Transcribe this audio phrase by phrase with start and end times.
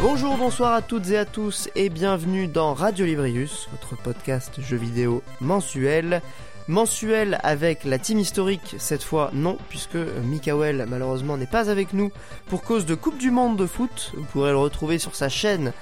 [0.00, 4.76] Bonjour, bonsoir à toutes et à tous et bienvenue dans Radio Librius, votre podcast jeux
[4.76, 6.20] vidéo mensuel.
[6.68, 12.12] Mensuel avec la team historique, cette fois non, puisque Mikael malheureusement n'est pas avec nous
[12.46, 14.12] pour cause de Coupe du Monde de foot.
[14.16, 15.72] Vous pourrez le retrouver sur sa chaîne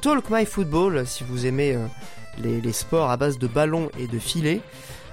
[0.00, 1.84] Talk My Football si vous aimez euh,
[2.42, 4.60] les, les sports à base de ballons et de filets.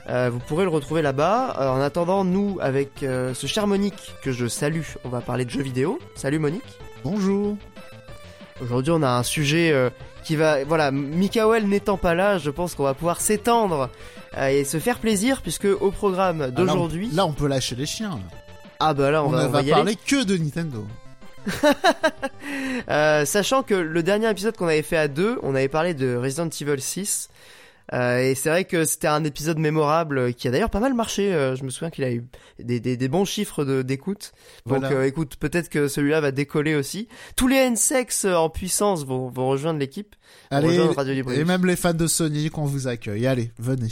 [0.07, 1.55] Euh, vous pourrez le retrouver là-bas.
[1.59, 5.45] Euh, en attendant, nous, avec euh, ce cher Monique que je salue, on va parler
[5.45, 5.99] de jeux vidéo.
[6.15, 6.61] Salut Monique.
[7.03, 7.57] Bonjour.
[8.61, 9.89] Aujourd'hui, on a un sujet euh,
[10.23, 13.87] qui va, voilà, Mikael n'étant pas là, je pense qu'on va pouvoir s'étendre euh,
[14.37, 17.85] et se faire plaisir puisque au programme Ah, là, d'aujourd'hui, Là, on peut lâcher les
[17.85, 18.09] chiens.
[18.11, 18.37] là.
[18.79, 20.85] ah bah là, on, On, va, ne on va va y parler que de Nintendo.
[22.89, 26.15] Euh, sachant que le dernier épisode qu'on avait fait à deux, on avait parlé de
[26.15, 27.29] Resident Evil 6.
[27.93, 30.93] euh, et c'est vrai que c'était un épisode mémorable euh, qui a d'ailleurs pas mal
[30.93, 31.33] marché.
[31.33, 32.23] euh, je me souviens qu'il a eu
[32.59, 34.33] des, des, des bons chiffres d'écoute.
[34.67, 34.95] Donc Voilà.
[34.95, 37.07] euh, écoute, peut-être que celui-là va décoller aussi.
[37.35, 40.15] Tous les N-Sex euh, en puissance vont, vont rejoindre l'équipe.
[40.51, 41.39] Allez, rejoindre Radio Librius.
[41.39, 43.25] et même les fans de Sonic, on vous accueille.
[43.27, 43.89] Allez, venez.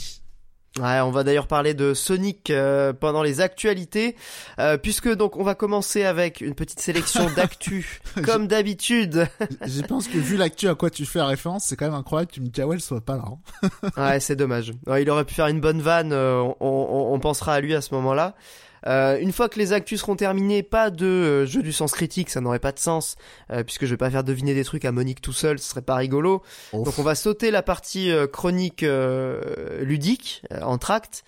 [0.79, 4.15] Ouais, on va d'ailleurs parler de Sonic euh, pendant les actualités,
[4.59, 9.27] euh, puisque donc on va commencer avec une petite sélection d'actu, comme d'habitude.
[9.67, 12.39] Je pense que vu l'actu à quoi tu fais référence, c'est quand même incroyable que
[12.39, 13.25] Mikael soit pas là.
[13.27, 13.69] hein.
[13.97, 14.71] Ouais, c'est dommage.
[14.87, 17.75] Ouais, il aurait pu faire une bonne vanne, euh, on, on- on pensera à lui
[17.75, 18.33] à ce moment-là.
[18.85, 22.29] Euh, une fois que les actus seront terminés, pas de euh, jeu du sens critique,
[22.29, 23.15] ça n'aurait pas de sens,
[23.51, 25.81] euh, puisque je vais pas faire deviner des trucs à Monique tout seul, ce serait
[25.81, 26.41] pas rigolo.
[26.73, 31.23] Donc on va sauter la partie euh, chronique euh, ludique, euh, en tract.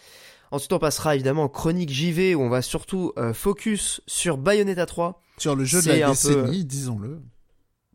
[0.51, 4.85] Ensuite on passera évidemment en chronique JV où on va surtout euh, focus sur Bayonetta
[4.85, 5.21] 3.
[5.37, 7.19] Sur le jeu de la peu- décennie, disons-le.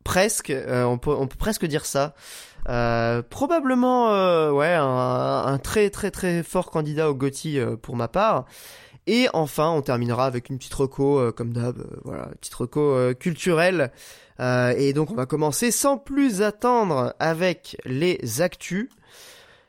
[0.04, 2.14] Presque, euh, on, peut, on peut presque dire ça.
[2.68, 4.84] Euh, probablement euh, ouais un,
[5.46, 8.44] un très très très fort candidat au GOTY euh, pour ma part.
[9.12, 12.80] Et enfin, on terminera avec une petite reco, euh, comme d'hab, euh, voilà, petite reco
[12.80, 13.90] euh, culturelle.
[14.38, 18.88] Et donc, on va commencer sans plus attendre avec les actus.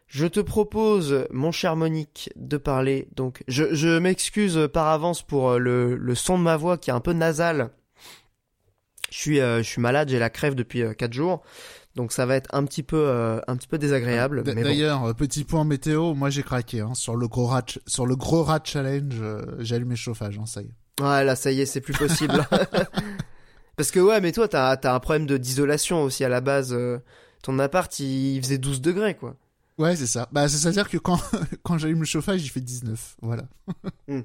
[0.07, 3.09] Je te propose, mon cher Monique, de parler.
[3.15, 7.11] Donc, je, m'excuse par avance pour le, son de ma voix qui est un peu
[7.11, 7.71] nasal.
[9.09, 11.41] Je suis, je suis malade, j'ai la crève depuis 4 jours.
[11.95, 14.43] Donc ça va être un petit peu, euh, un petit peu désagréable.
[14.43, 14.53] Bon.
[14.53, 18.15] D'ailleurs, euh, petit point météo, moi j'ai craqué hein, sur le gros rat, sur le
[18.15, 19.15] gros rat challenge.
[19.21, 21.01] euh, j'ai allumé le chauffage, hein, ça y est.
[21.03, 22.45] Ouais, là, ça y est, c'est plus possible.
[23.75, 26.73] Parce que ouais, mais toi, t'as as un problème de d'isolation aussi à la base.
[26.73, 26.99] euh,
[27.41, 29.35] ton appart, il, il faisait 12 degrés, quoi.
[29.77, 30.29] Ouais, c'est ça.
[30.31, 31.19] Bah, c'est à dire que quand
[31.63, 33.17] quand j'allume le chauffage, il fait 19.
[33.21, 33.43] Voilà.
[34.07, 34.21] Hmm.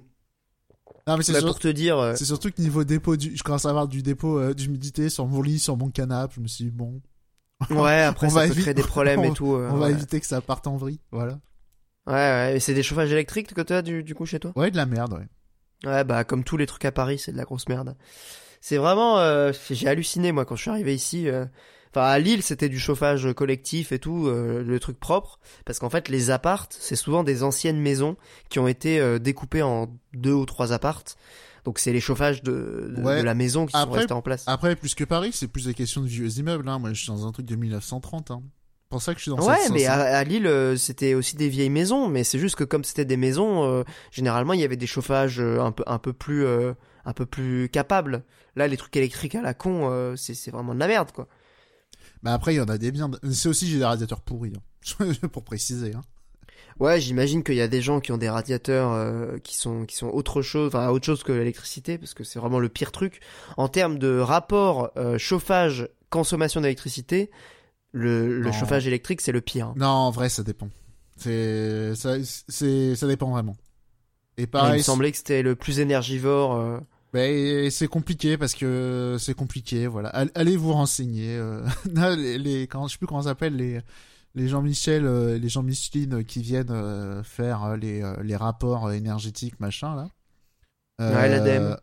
[1.09, 3.37] Non, mais c'est Bah, sûr- pour te dire, euh, C'est surtout que niveau dépôt, du...
[3.37, 6.35] je commence à avoir du dépôt euh, d'humidité sur mon lit, sur mon canapé.
[6.37, 7.01] Je me suis dit, bon,
[7.71, 9.55] ouais, après on ça va peut créer des problèmes et tout.
[9.55, 11.01] euh, on va éviter que ça parte en vrille.
[11.11, 11.39] Voilà.
[12.07, 14.53] Ouais, ouais, et c'est des chauffages électriques que t'as du, du coup chez toi?
[14.55, 15.27] Ouais, de la merde, ouais.
[15.91, 17.97] Ouais, bah comme tous les trucs à Paris, c'est de la grosse merde.
[18.61, 21.29] C'est vraiment, euh, j'ai halluciné moi quand je suis arrivé ici.
[21.29, 21.45] euh,
[21.95, 25.39] Enfin, à Lille, c'était du chauffage collectif et tout, euh, le truc propre.
[25.65, 28.17] Parce qu'en fait, les appartes, c'est souvent des anciennes maisons
[28.51, 31.17] qui ont été euh, découpées en deux ou trois appartes.
[31.67, 33.19] Donc c'est les chauffages de, de, Ouais.
[33.19, 34.45] de la maison qui sont Après- restés en place.
[34.47, 36.67] Après, plus que Paris, c'est plus des questions de vieux immeubles.
[36.69, 36.79] Hein.
[36.79, 38.31] Moi, je suis dans un truc de 1930.
[38.31, 38.41] Hein.
[38.45, 41.35] C'est pour ça que je suis dans Ouais, cette mais à, Lille, euh, c'était aussi
[41.35, 43.83] des vieilles maisons, mais c'est juste que comme c'était des maisons, euh,
[44.13, 46.73] généralement il y avait des chauffages euh, un peu un peu plus euh,
[47.05, 48.23] un peu plus capables.
[48.55, 51.27] Là, les trucs électriques à la con, euh, c'est vraiment de la merde, quoi.
[52.23, 53.11] Mais après, il y en a des biens.
[53.33, 54.53] C'est aussi, j'ai des radiateurs pourris.
[54.57, 55.07] Hein.
[55.33, 55.93] pour préciser.
[55.95, 56.01] Hein.
[56.79, 59.97] Ouais, j'imagine qu'il y a des gens qui ont des radiateurs euh, qui sont qui
[59.97, 63.21] sont autre chose, enfin autre chose que l'électricité, parce que c'est vraiment le pire truc
[63.57, 67.31] en termes de rapport euh, chauffage consommation d'électricité.
[67.93, 69.73] Le, le chauffage électrique, c'est le pire.
[69.77, 70.69] Non, en vrai, ça dépend.
[71.17, 72.17] C'est, ça,
[72.49, 73.57] c'est, ça dépend vraiment.
[74.37, 76.57] Et il pareil, me semblait que c'était le plus énergivore.
[76.57, 76.79] euh,
[77.15, 80.11] Ben, c'est compliqué parce que c'est compliqué, voilà.
[80.11, 81.37] All- Allez vous renseigner.
[81.39, 81.65] euh,
[82.17, 83.81] les, les, comment, je sais plus comment ça s'appelle, les,
[84.37, 89.97] les Jean-Michel, euh, les Jean-Micheline qui viennent euh, faire euh, les, les rapports énergétiques, machin,
[89.97, 90.09] là.
[90.99, 91.77] Ouais, l'ADEME.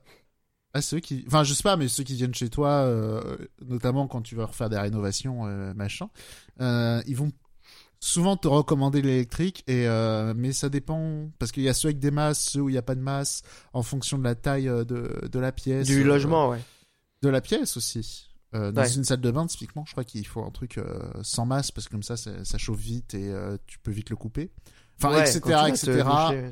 [0.76, 2.92] Ah, ceux qui, enfin, je sais pas, mais ceux qui viennent chez toi,
[3.64, 5.44] notamment quand tu vas refaire des rénovations,
[5.76, 6.10] machin,
[6.60, 7.32] ils vont
[8.04, 12.00] souvent te recommander l'électrique et euh, mais ça dépend parce qu'il y a ceux avec
[12.00, 14.66] des masses, ceux où il n'y a pas de masse en fonction de la taille
[14.66, 14.86] de,
[15.32, 15.88] de la pièce.
[15.88, 16.60] du euh, logement, ouais.
[17.22, 18.33] de la pièce aussi.
[18.56, 18.92] Euh, dans Ouais.
[18.94, 21.88] une salle de bain, typiquement, je crois qu'il faut un truc euh, sans masse parce
[21.88, 24.52] que comme ça, ça, ça chauffe vite et euh, tu peux vite le couper.
[25.00, 25.40] Enfin, Ouais, etc.,
[25.70, 25.92] etc.
[26.04, 26.06] doucher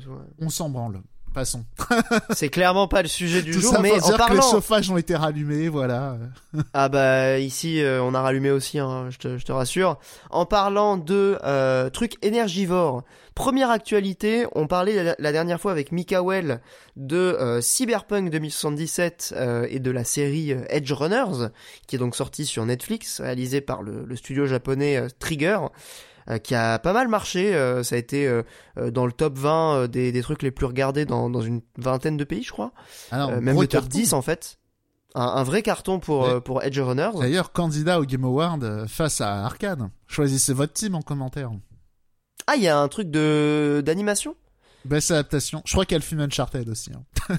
[0.08, 0.24] ouais.
[0.40, 1.00] On s'en branle.
[1.32, 1.64] passons.
[2.34, 4.36] c'est clairement pas le sujet du Tout jour, ça mais pour en dire que les
[4.38, 4.50] parlant.
[4.50, 6.18] chauffages ont été rallumés, voilà.
[6.74, 9.98] Ah bah ici euh, on a rallumé aussi, hein, je, te, je te rassure.
[10.30, 16.60] En parlant de euh, trucs énergivores, première actualité, on parlait la, dernière fois avec Mikael
[16.96, 21.48] de euh, Cyberpunk 2077 euh, et de la série euh, Edge Runners,
[21.86, 25.58] qui est donc sortie sur Netflix, réalisée par le, le studio japonais euh, Trigger.
[26.44, 27.52] qui a pas mal marché,
[27.82, 28.30] ça a été
[28.92, 32.16] dans le top 20 euh, des, des trucs les plus regardés dans, dans une vingtaine
[32.16, 32.72] de pays, je crois.
[33.10, 33.88] Alors, Euh, même le top carton.
[33.88, 34.58] 10 en fait.
[35.16, 36.40] Un, un vrai carton pour, Ouais.
[36.40, 37.10] pour Edge Runners.
[37.18, 39.90] D'ailleurs, candidat au Game Award face à Arkane.
[40.06, 41.50] Choisissez votre team en commentaire.
[42.52, 44.36] Ah, il y a un truc de d'animation?
[44.84, 45.62] Best adaptation.
[45.64, 46.90] Je crois qu'il y a le film Uncharted aussi.
[46.92, 47.02] hein.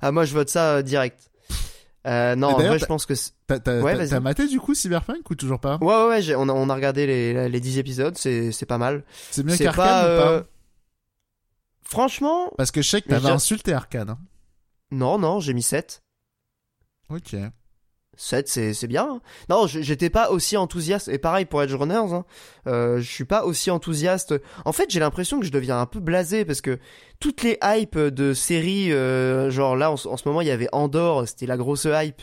[0.00, 1.30] Ah, moi je vote ça euh, direct.
[2.06, 3.12] Euh, non, en vrai, je pense que.
[3.46, 5.76] T'as Ouais, maté du coup Cyberpunk ou toujours pas?
[5.82, 9.04] Ouais, ouais, on a, on a regardé les, les 10 épisodes, c'est pas mal.
[9.30, 10.00] C'est mieux qu'Arkane pas.
[10.14, 10.30] ou pas?
[10.32, 10.42] euh,
[11.84, 14.10] Franchement, Parce que je sais que t'avais insulté Arkane.
[14.10, 14.18] hein.
[14.90, 16.02] non, non, j'ai mis 7.
[17.10, 17.36] Ok.
[18.16, 19.04] 7, c'est bien.
[19.14, 19.20] hein.
[19.48, 21.08] Non, j'étais pas aussi enthousiaste.
[21.08, 22.24] Et pareil pour Edge Runners, hein.
[22.66, 24.34] Euh, je suis pas aussi enthousiaste.
[24.64, 26.78] En fait, j'ai l'impression que je deviens un peu blasé parce que
[27.18, 30.50] toutes les hypes de séries, euh, genre là, en, ce- en ce moment, il y
[30.50, 32.20] avait Andor, c'était la grosse hype.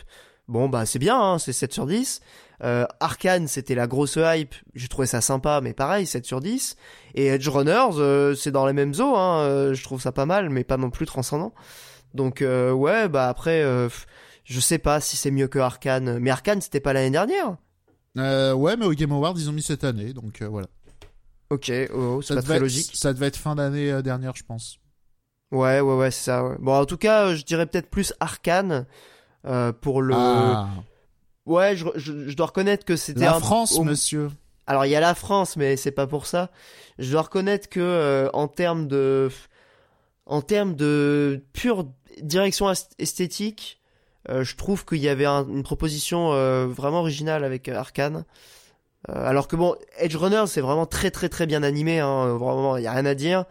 [0.47, 2.21] Bon, bah c'est bien, hein, c'est 7 sur 10.
[2.63, 4.55] Euh, Arkane, c'était la grosse hype.
[4.75, 6.75] J'ai trouvé ça sympa, mais pareil, 7 sur 10.
[7.15, 9.15] Et Edge Runners, euh, c'est dans les mêmes eaux.
[9.15, 9.39] Hein.
[9.41, 11.53] euh, je trouve ça pas mal, mais pas non plus transcendant.
[12.13, 13.61] Donc euh, ouais, bah après,
[14.47, 16.19] je sais pas si c'est mieux que Arkane.
[16.19, 17.57] Mais Arkane, c'était pas l'année dernière.
[18.17, 20.67] Euh, ouais, mais au Game Award, ils ont mis cette année, donc euh, voilà.
[21.49, 22.91] Ok, oh, c'est Ça pas devait, très être, logique.
[22.95, 24.79] ça devait être fin d'année euh, dernière, je pense.
[25.51, 26.43] Ouais, ouais, ouais, c'est ça.
[26.43, 26.55] ouais.
[26.59, 28.85] Bon, en tout cas, euh, je dirais peut-être plus Arkane
[29.45, 30.13] euh, pour le.
[30.15, 30.69] Ah,
[31.45, 34.29] Ouais, je, je, je dois reconnaître que c'était la un- France, monsieur.
[34.65, 36.51] Alors il y a la France, mais c'est pas pour ça.
[36.99, 39.29] Je dois reconnaître que euh, en termes de,
[40.25, 41.85] en termes de pure
[42.21, 43.76] direction est- esthétique,
[44.29, 48.25] je trouve qu'il y avait un- une proposition euh, vraiment originale avec euh, Arkane.
[49.09, 52.77] Euh, alors que bon, Edge Runner c'est vraiment très très très bien animé, hein, vraiment
[52.77, 53.45] il y a rien à dire.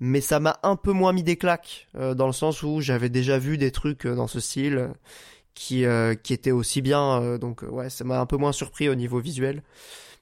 [0.00, 3.08] Mais ça m'a un peu moins mis des claques euh, dans le sens où j'avais
[3.08, 4.88] déjà vu des trucs euh, dans ce style euh,
[5.54, 7.20] qui euh, qui étaient aussi bien.
[7.22, 9.62] euh, donc euh, ouais, ça m'a un peu moins surpris au niveau visuel.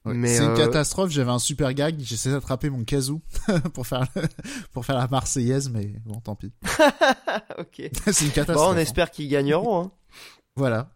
[0.06, 1.10] Ouais, c'est une euh, catastrophe.
[1.10, 1.96] J'avais un super gag.
[2.00, 3.20] J'essaie d'attraper mon kazoo
[3.74, 4.22] pour faire le-
[4.72, 6.52] pour faire la Marseillaise, mais bon, tant pis.
[7.58, 7.90] ok.
[8.12, 8.68] c'est une Bon, catastrophe.
[8.68, 8.78] on hein.
[8.78, 9.80] espère qu'ils gagneront.
[9.84, 9.90] Hein.
[10.56, 10.90] Voilà.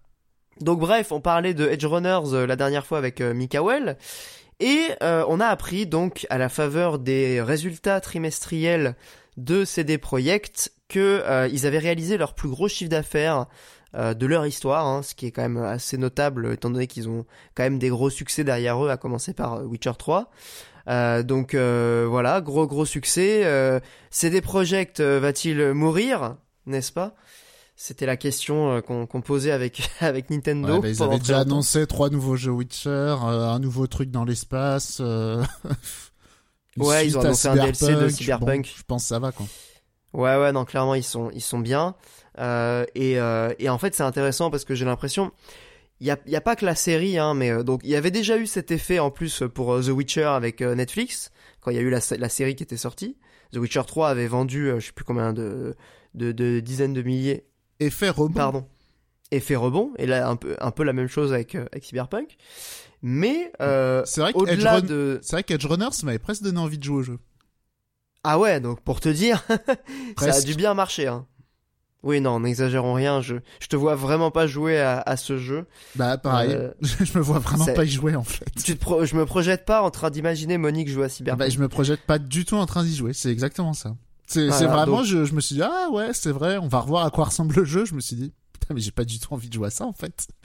[0.60, 3.96] Donc bref, on parlait de Edge Runners euh, la dernière fois avec euh, Mikael.
[4.60, 8.94] Et euh, on a appris donc à la faveur des résultats trimestriels
[9.38, 13.46] de CD Projekt que euh, ils avaient réalisé leur plus gros chiffre d'affaires
[13.96, 17.08] euh, de leur histoire, hein, ce qui est quand même assez notable étant donné qu'ils
[17.08, 20.30] ont quand même des gros succès derrière eux, à commencer par euh, Witcher 3.
[20.88, 23.80] Euh, donc voilà, gros gros succès.
[24.10, 27.14] CD Projekt va-t-il mourir, n'est-ce pas?
[27.76, 30.74] C'était la question qu'on posait avec avec Nintendo.
[30.74, 31.50] Ouais, bah, ils avaient déjà longtemps.
[31.50, 35.00] annoncé trois nouveaux jeux Witcher, un nouveau truc dans l'espace.
[36.76, 38.14] Ouais, ils ont annoncé un DLC de Cyberpunk.
[38.14, 38.64] Cyberpunk.
[38.64, 39.44] Bon, je pense que ça va quoi.
[40.12, 41.94] Ouais, ouais, non, clairement, ils sont, ils sont bien.
[42.38, 45.30] Euh, et, euh, et en fait, c'est intéressant parce que j'ai l'impression,
[46.00, 47.96] il y a, y a pas que la série, hein, mais euh, donc il y
[47.96, 51.30] avait déjà eu cet effet en plus pour The Witcher avec Netflix
[51.60, 53.16] quand il y a eu la, la série qui était sortie.
[53.52, 55.74] The Witcher 3 avait vendu, je sais plus combien de,
[56.14, 57.44] de, de dizaines de milliers,
[57.80, 58.32] Effet rebond.
[58.34, 58.66] pardon,
[59.30, 59.92] effet rebond.
[59.98, 62.36] Et là, un peu, un peu la même chose avec, avec Cyberpunk.
[63.02, 66.42] Mais C'est vrai que Edge au-delà Run- de, C'est vrai qu'Edge Runner, ça m'avait presque
[66.42, 67.18] donné envie de jouer au jeu.
[68.24, 69.44] Ah ouais, donc pour te dire,
[70.18, 71.06] ça a dû bien marcher.
[71.08, 71.26] Hein.
[72.02, 73.20] Oui, non, n'exagérons rien.
[73.20, 75.66] Je, je te vois vraiment pas jouer à, à ce jeu.
[75.96, 78.46] Bah pareil, Euh, je me vois vraiment pas y jouer en fait.
[78.64, 81.38] tu te pro- je me projette pas en train d'imaginer Monique jouer à Cyberpunk.
[81.38, 83.96] Bah, je me projette pas du tout en train d'y jouer, c'est exactement ça.
[84.26, 86.68] C'est Voilà, c'est vraiment, donc- je, je me suis dit, ah ouais, c'est vrai, on
[86.68, 87.84] va revoir à quoi ressemble le jeu.
[87.84, 89.84] Je me suis dit, putain, mais j'ai pas du tout envie de jouer à ça
[89.84, 90.28] en fait.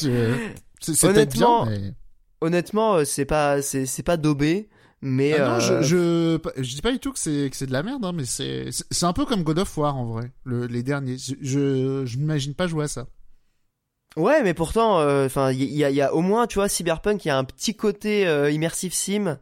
[0.00, 0.34] Je-
[0.80, 1.94] c'est bien, Honnêtement, mais...
[2.40, 4.68] Honnêtement, euh, c'est pas, c'est, c'est pas daubé,
[5.02, 7.66] mais Ah non, je, euh, je, je dis pas du tout que c'est que c'est
[7.66, 10.30] de la merde, hein, mais c'est c'est un peu comme God of War en vrai,
[10.44, 11.16] le, les derniers.
[11.18, 11.34] Je
[12.06, 13.06] je, m'imagine pas jouer à ça.
[14.16, 17.24] ouais, mais pourtant, euh, enfin, il y, a, y a au moins, tu vois, Cyberpunk,
[17.24, 19.38] il y a un petit côté euh, immersive sim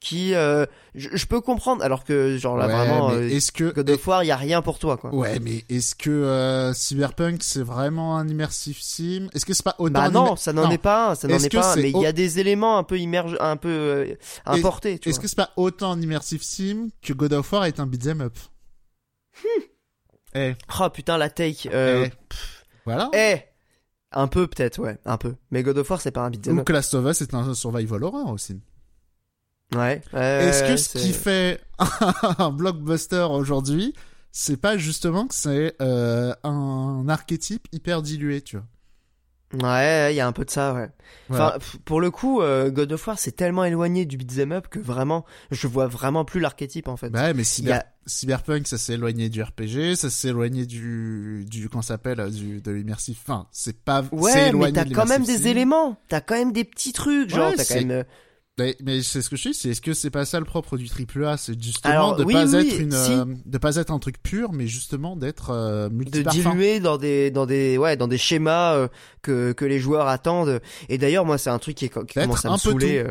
[0.00, 0.64] qui, euh,
[0.94, 4.24] je, je peux comprendre, alors que genre là ouais, vraiment, euh, que God of War,
[4.24, 5.14] il y a rien pour toi, quoi.
[5.14, 9.28] ouais, mais est-ce que euh, Cyberpunk c'est vraiment un immersive sim?
[9.34, 11.52] Est-ce que c'est pas autant Bah non, ça n'en est pas un, ça n'en est
[11.52, 14.14] pas un, c'est mais il y a des éléments un peu immerge, un peu euh,
[14.46, 17.78] importés, tu Est-ce que c'est pas autant un immersive sim que God of War est
[17.78, 18.38] un beat'em up?
[20.34, 21.68] Eh, Oh putain, la take.
[21.72, 22.12] Euh, eh,
[22.86, 23.10] voilà.
[23.12, 23.42] Eh
[24.12, 25.34] Un peu peut-être, ouais, un peu.
[25.50, 26.66] Mais God of War, c'est pas un beat'em Ou up.
[26.66, 28.60] que Last of Us est un survival horror aussi.
[29.74, 30.02] Ouais.
[30.12, 31.60] Est-ce que ce qui fait
[32.38, 33.94] un blockbuster aujourd'hui,
[34.32, 38.66] c'est pas justement que c'est euh, un archétype hyper dilué, tu vois?
[39.52, 40.90] Ouais, il y a un peu de ça, ouais.
[41.28, 44.78] Enfin, pour le coup, euh, God of War, c'est tellement éloigné du beat'em up que
[44.78, 47.10] vraiment, je vois vraiment plus l'archétype en fait.
[47.10, 51.82] Bah ouais, mais Cyberpunk, ça s'est éloigné du RPG, ça s'est éloigné du, du, comment
[51.82, 53.18] s'appelle, du, de l'immersif.
[53.26, 56.92] Enfin, c'est pas, ouais, mais t'as quand même des éléments, t'as quand même des petits
[56.92, 58.04] trucs, genre, t'as quand même,
[58.60, 60.76] euh, mais, c'est ce que je dis, c'est est-ce que c'est pas ça le propre
[60.76, 64.22] du triple A, c'est justement de pas être une, euh, de pas être un truc
[64.22, 68.74] pur, mais justement d'être euh, De diluer dans des, dans des, ouais, dans des schémas
[68.74, 68.88] euh,
[69.22, 70.60] que que les joueurs attendent.
[70.88, 73.04] Et d'ailleurs, moi, c'est un truc qui, qui commence à me saouler.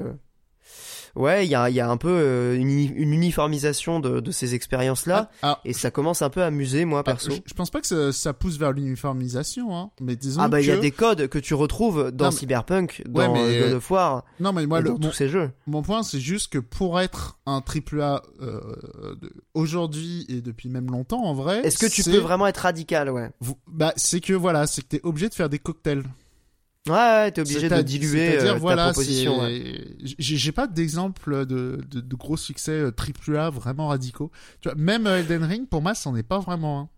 [1.16, 4.56] Ouais, il y a, y a un peu euh, une, une, uniformisation de, de ces
[4.56, 5.62] expériences-là, ah, ah.
[5.66, 7.32] et ça commence un peu à amuser, moi, ah, perso.
[7.46, 10.68] je, pense pas que ça, ça pousse vers l'uniformisation, hein, mais disons Ah bah, il
[10.68, 13.60] y a des codes que tu retrouves dans Cyberpunk, dans mais...
[13.60, 15.52] God of War, non, mais moi, le, dans tous ces jeux.
[15.68, 18.62] Mon point, c'est juste que pour être un triple A euh,
[19.54, 21.62] aujourd'hui et depuis même longtemps, en vrai...
[21.66, 23.32] Est-ce que tu peux vraiment être radical, ouais?
[23.68, 26.04] Bah, c'est que, voilà, c'est que t'es obligé de faire des cocktails.
[26.88, 29.42] Ouais, t'es obligé de diluer euh, voilà, ta proposition.
[30.00, 34.32] J'ai pas d'exemple de, de, de, gros succès euh, triple A vraiment radicaux.
[34.62, 36.90] Tu vois, même euh, Elden Ring, pour moi, c'en est pas vraiment un.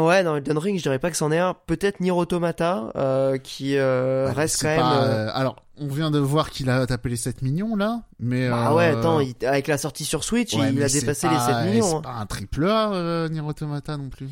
[0.00, 1.54] Ouais, dans Elden Ring, je dirais pas que c'en est un.
[1.66, 4.80] Peut-être Nier Automata, euh, qui euh, bah, reste quand même.
[4.80, 8.48] Euh, alors, on vient de voir qu'il a tapé les 7 millions là, mais.
[8.48, 11.86] Bah ouais, attends, avec la sortie sur Switch, il a dépassé les 7 millions.
[11.90, 12.00] C'est hein.
[12.02, 14.28] pas un triple A, Nier Automata non plus.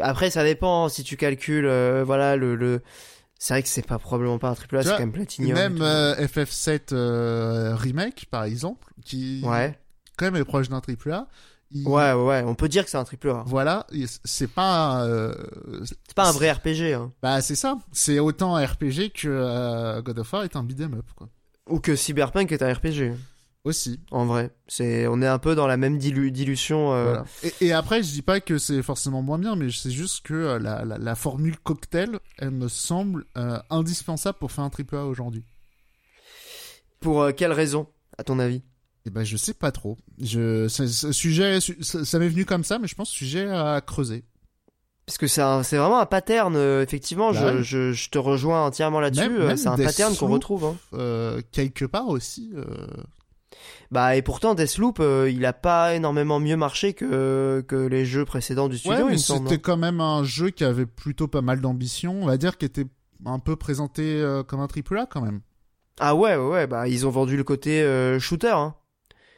[0.00, 1.68] Après, ça dépend si tu calcules,
[2.06, 2.80] voilà, le, le
[3.40, 5.54] c'est vrai que c'est pas probablement pas un triple A, c'est quand même Platinum.
[5.54, 9.78] Même euh, FF7 euh, remake par exemple, qui ouais.
[10.18, 11.26] quand même est proche d'un triple A.
[11.86, 13.42] Ouais, ouais, on peut dire que c'est un triple A.
[13.46, 13.86] Voilà,
[14.24, 15.06] c'est pas.
[15.06, 15.34] Euh...
[15.82, 16.92] C'est pas un vrai RPG.
[16.92, 17.12] Hein.
[17.22, 20.92] Bah c'est ça, c'est autant un RPG que euh, God of War est un beat'em
[20.92, 21.30] up quoi.
[21.66, 23.14] Ou que Cyberpunk est un RPG.
[23.64, 24.00] Aussi.
[24.10, 26.94] En vrai, c'est on est un peu dans la même dilution.
[26.94, 27.20] Euh...
[27.60, 30.58] Et, après, je dis pas que c'est forcément moins bien, mais c'est juste que euh,
[30.58, 35.04] la, la, la, formule cocktail, elle me semble euh, indispensable pour faire un triple A
[35.04, 35.44] aujourd'hui.
[37.00, 37.86] Pour euh, quelle raison,
[38.16, 38.62] à ton avis?
[39.04, 39.98] Eh ben, je sais pas trop.
[40.18, 44.24] Je, ce sujet, ça, m'est venu comme ça, mais je pense sujet à creuser.
[45.04, 47.32] Parce que c'est c'est vraiment un pattern, effectivement.
[47.32, 49.30] je, bah je, je, te rejoins entièrement là-dessus.
[49.56, 50.64] C'est un pattern qu'on retrouve.
[50.64, 51.40] Hein.
[51.52, 52.52] quelque part aussi.
[53.90, 58.24] Bah et pourtant Deathloop, euh, il a pas énormément mieux marché que que les jeux
[58.24, 59.04] précédents du studio.
[59.04, 62.36] Ouais, mais c'était quand même un jeu qui avait plutôt pas mal d'ambition, on va
[62.36, 62.86] dire, qui était
[63.26, 65.40] un peu présenté euh, comme un triple A quand même.
[65.98, 68.52] Ah ouais, ouais, ouais, bah ils ont vendu le côté euh, shooter.
[68.52, 68.74] Hein.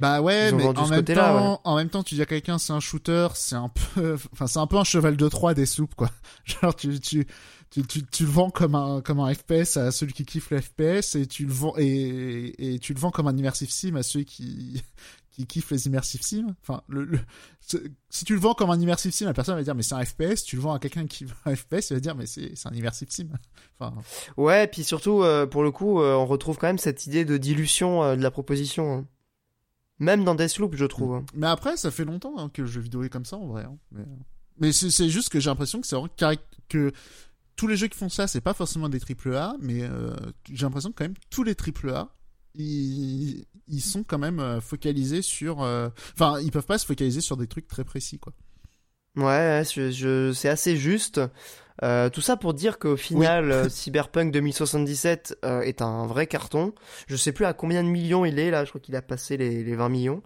[0.00, 2.80] Bah ouais, mais en même, temps, en même temps, tu dis à quelqu'un c'est un
[2.80, 6.10] shooter, c'est un peu, enfin c'est un peu un cheval de Troie des soupes quoi.
[6.44, 7.26] Genre tu tu
[7.72, 10.60] tu, tu, tu, le vends comme un comme un FPS à celui qui kiffe le
[10.60, 14.02] FPS et tu le vends et, et tu le vends comme un immersive sim à
[14.02, 14.82] ceux qui
[15.30, 16.54] qui kiffent les immersive sim.
[16.60, 17.18] Enfin, le,
[18.10, 20.04] si tu le vends comme un immersive sim, la personne va dire mais c'est un
[20.04, 20.44] FPS.
[20.44, 22.74] Tu le vends à quelqu'un qui veut un FPS, il va dire mais c'est un
[22.74, 23.28] immersive sim.
[23.80, 23.94] Enfin.
[24.36, 27.38] Ouais, puis surtout euh, pour le coup, euh, on retrouve quand même cette idée de
[27.38, 28.98] dilution euh, de la proposition.
[28.98, 29.06] Hein.
[29.98, 31.14] Même dans Deathloop, je trouve.
[31.14, 31.24] Hein.
[31.34, 33.64] Mais après, ça fait longtemps hein, que le jeu vidéo est comme ça en vrai.
[33.92, 34.04] Mais,
[34.58, 35.96] mais c'est juste que j'ai l'impression que c'est
[36.68, 36.92] que
[37.56, 40.14] tous les jeux qui font ça, c'est pas forcément des triple A, mais euh,
[40.50, 42.14] j'ai l'impression que quand même tous les triple A,
[42.54, 47.20] ils, ils, sont quand même euh, focalisés sur, euh, enfin, ils peuvent pas se focaliser
[47.20, 48.32] sur des trucs très précis, quoi.
[49.16, 51.20] Ouais, je, je c'est assez juste.
[51.82, 56.74] Euh, tout ça pour dire qu'au final, Cyberpunk 2077 euh, est un vrai carton.
[57.08, 58.64] Je sais plus à combien de millions il est là.
[58.64, 60.22] Je crois qu'il a passé les, les 20 millions.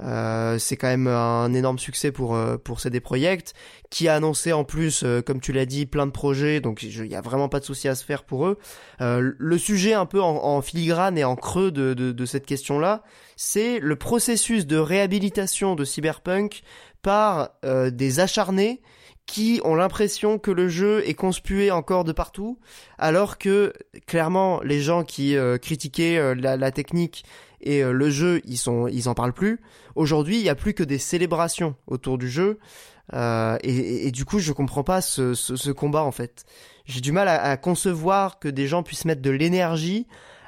[0.00, 3.54] Euh, c'est quand même un énorme succès pour euh, pour CD Projekt
[3.90, 6.60] qui a annoncé en plus, euh, comme tu l'as dit, plein de projets.
[6.60, 8.58] Donc il y a vraiment pas de souci à se faire pour eux.
[9.00, 13.02] le sujet un peu en, filigrane et en creux de, de, de cette question-là,
[13.36, 16.62] c'est le processus de réhabilitation de Cyberpunk
[17.02, 18.80] par des acharnés
[19.28, 22.58] qui ont l'impression que le jeu est conspué encore de partout,
[22.96, 23.74] alors que
[24.06, 27.24] clairement les gens qui critiquaient la, la, technique
[27.60, 29.60] et euh, le jeu ils sont ils en parlent plus.
[29.94, 32.58] Aujourd'hui il y a plus que des célébrations autour du jeu
[33.14, 36.44] euh, et, et, du coup je comprends pas ce, ce, ce combat en fait.
[36.84, 40.06] J'ai du mal à, à, concevoir que des gens puissent mettre de l'énergie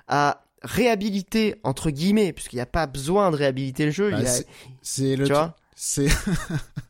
[0.09, 4.11] à réhabiliter entre guillemets puisqu'il n'y a pas besoin de réhabiliter le jeu.
[4.11, 4.19] Bah,
[4.83, 6.09] c'est le tu vois c'est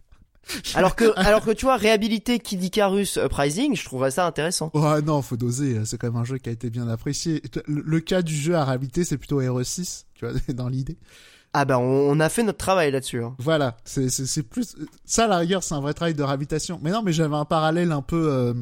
[0.74, 4.70] alors que, alors que tu vois, réhabiliter Kid Icarus Uprising, je trouverais ça intéressant.
[4.74, 5.84] Ouais, non, faut doser.
[5.84, 7.42] C'est quand même un jeu qui a été bien apprécié.
[7.66, 10.98] Le, cas du jeu à réhabiliter, c'est plutôt Hero 6, tu vois, dans l'idée.
[11.52, 13.22] Ah ben, on, a fait notre travail là-dessus.
[13.22, 13.34] Hein.
[13.38, 16.78] Voilà, c'est c'est plus ça la rigueur, c'est un vrai travail de réhabilitation.
[16.80, 18.54] Mais non, mais j'avais un parallèle un peu euh,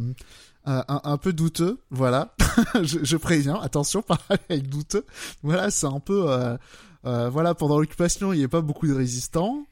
[0.65, 2.35] un, un, peu douteux, voilà.
[2.83, 5.05] je, je, préviens, attention, parallèle douteux.
[5.43, 6.57] Voilà, c'est un peu euh,
[7.05, 9.67] euh, voilà, pendant l'occupation, il n'y avait pas beaucoup de résistants.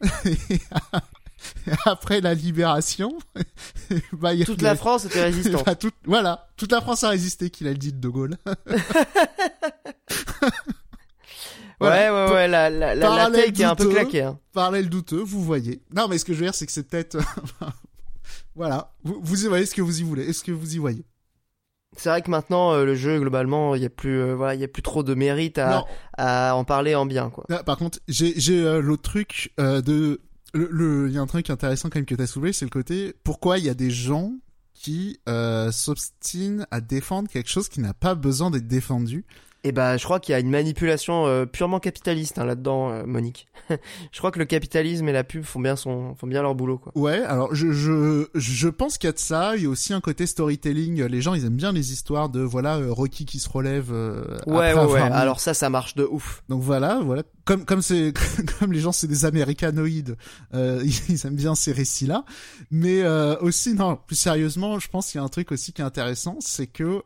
[1.85, 3.17] Après la libération,
[4.13, 5.63] bah, y a, toute la France était résistante.
[5.67, 8.37] Bah, toute, voilà, toute la France a résisté, qu'il a dit de Gaulle.
[11.79, 14.23] Ouais, ouais, ouais, la, la, la, la est un peu claquée.
[14.23, 14.39] Hein.
[14.53, 15.83] Parallèle douteux, vous voyez.
[15.95, 17.19] Non, mais ce que je veux dire, c'est que c'est peut-être...
[18.55, 20.27] voilà, vous, vous y voyez ce que vous y voulez.
[20.27, 21.05] Est-ce que vous y voyez
[21.97, 24.61] c'est vrai que maintenant euh, le jeu globalement il y a plus euh, voilà il
[24.61, 25.87] y a plus trop de mérite à,
[26.19, 27.45] à en parler en bien quoi.
[27.51, 30.21] Ah, par contre j'ai j'ai euh, l'autre truc de
[30.57, 33.15] le il y a un truc intéressant quand même que t'as soulevé c'est le côté
[33.25, 34.33] pourquoi il y a des gens
[34.75, 35.21] qui
[35.71, 39.25] s'obstinent à défendre quelque chose qui n'a pas besoin d'être défendu?
[39.65, 42.93] Et eh bah, je crois qu'il y a une manipulation euh, purement capitaliste hein, là-dedans,
[42.93, 43.49] euh, Monique.
[44.13, 46.79] je crois que le capitalisme et la pub font bien son, font bien leur boulot,
[46.79, 46.93] quoi.
[46.95, 49.57] Ouais, alors je je je pense qu'il y a de ça.
[49.57, 51.03] Il y a aussi un côté storytelling.
[51.07, 53.91] Les gens, ils aiment bien les histoires de voilà euh, Rocky qui se relève.
[54.47, 55.01] ouais, ouais, ouais.
[55.01, 56.45] Alors ça, ça marche de ouf.
[56.49, 57.25] Donc voilà, voilà.
[57.45, 58.13] Comme comme c'est
[58.61, 60.17] comme les gens, c'est des américanoïdes.
[60.55, 62.25] Ils, ils, aiment bien ces récits-là.
[62.71, 63.05] Mais
[63.41, 66.37] aussi, non, plus sérieusement, je pense qu'il y a un truc aussi qui est intéressant,
[66.39, 67.03] c'est que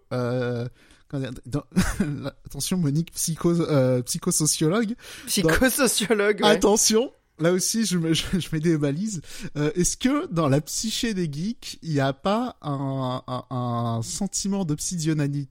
[2.46, 4.94] attention Monique psycho euh, psychosociologue.
[5.26, 9.22] Psychosociologue attention là aussi je, me, je, mets des balises.
[9.56, 14.02] Euh, est-ce que dans la psyché des geeks il n'y a pas un, un, un
[14.02, 15.48] sentiment d'obsidionalité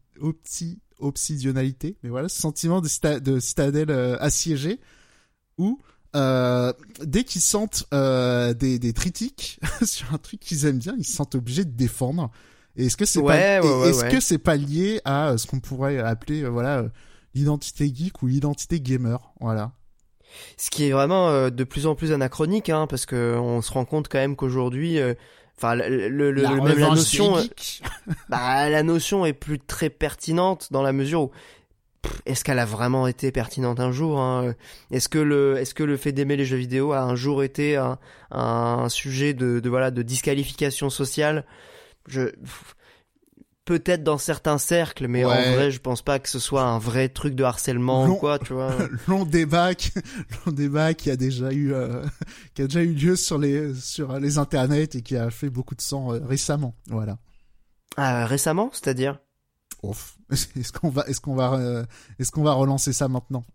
[1.00, 4.82] obsidionalité mais voilà ce sentiment de, de citadelle euh, assiégée
[5.58, 5.80] où
[6.16, 6.74] euh,
[7.04, 11.14] dès qu'ils sentent euh, des, des critiques sur un truc qu'ils aiment bien, ils se
[11.14, 12.32] sentent obligés de défendre
[12.86, 16.44] est-ce que c'est pas est-ce que c'est pas lié à euh, ce qu'on pourrait appeler
[16.44, 16.90] euh, voilà euh,
[17.34, 19.72] l'identité geek ou l'identité gamer voilà.
[20.58, 23.84] Ce qui est vraiment de plus en plus anachronique hein, parce que on se rend
[23.84, 25.00] compte quand même qu'aujourd'hui
[25.58, 27.36] enfin le, le, la, même la notion
[28.30, 31.32] bah la notion est plus très pertinente dans la mesure où
[32.28, 34.54] est-ce qu'elle a vraiment été pertinente un jour hein
[34.92, 37.76] Est-ce que le est-ce que le fait d'aimer les jeux vidéo a un jour été
[37.76, 37.98] un,
[38.30, 41.44] un sujet de, de voilà de disqualification sociale
[42.08, 42.32] je
[43.70, 47.08] peut-être dans certains cercles, mais en vrai, je pense pas que ce soit un vrai
[47.08, 48.76] truc de harcèlement ou quoi, tu vois.
[49.08, 49.92] long débat, qui,
[50.46, 52.04] long débat qui a déjà eu, euh,
[52.56, 55.76] qui a déjà eu lieu sur les sur les internets et qui a fait beaucoup
[55.76, 57.20] de sang euh, récemment, voilà.
[57.96, 59.20] Ah, récemment, c'est-à-dire?
[59.84, 60.18] Ouf.
[60.32, 61.86] Est-ce qu'on va, est-ce qu'on va, euh,
[62.18, 63.46] est-ce qu'on va relancer ça maintenant?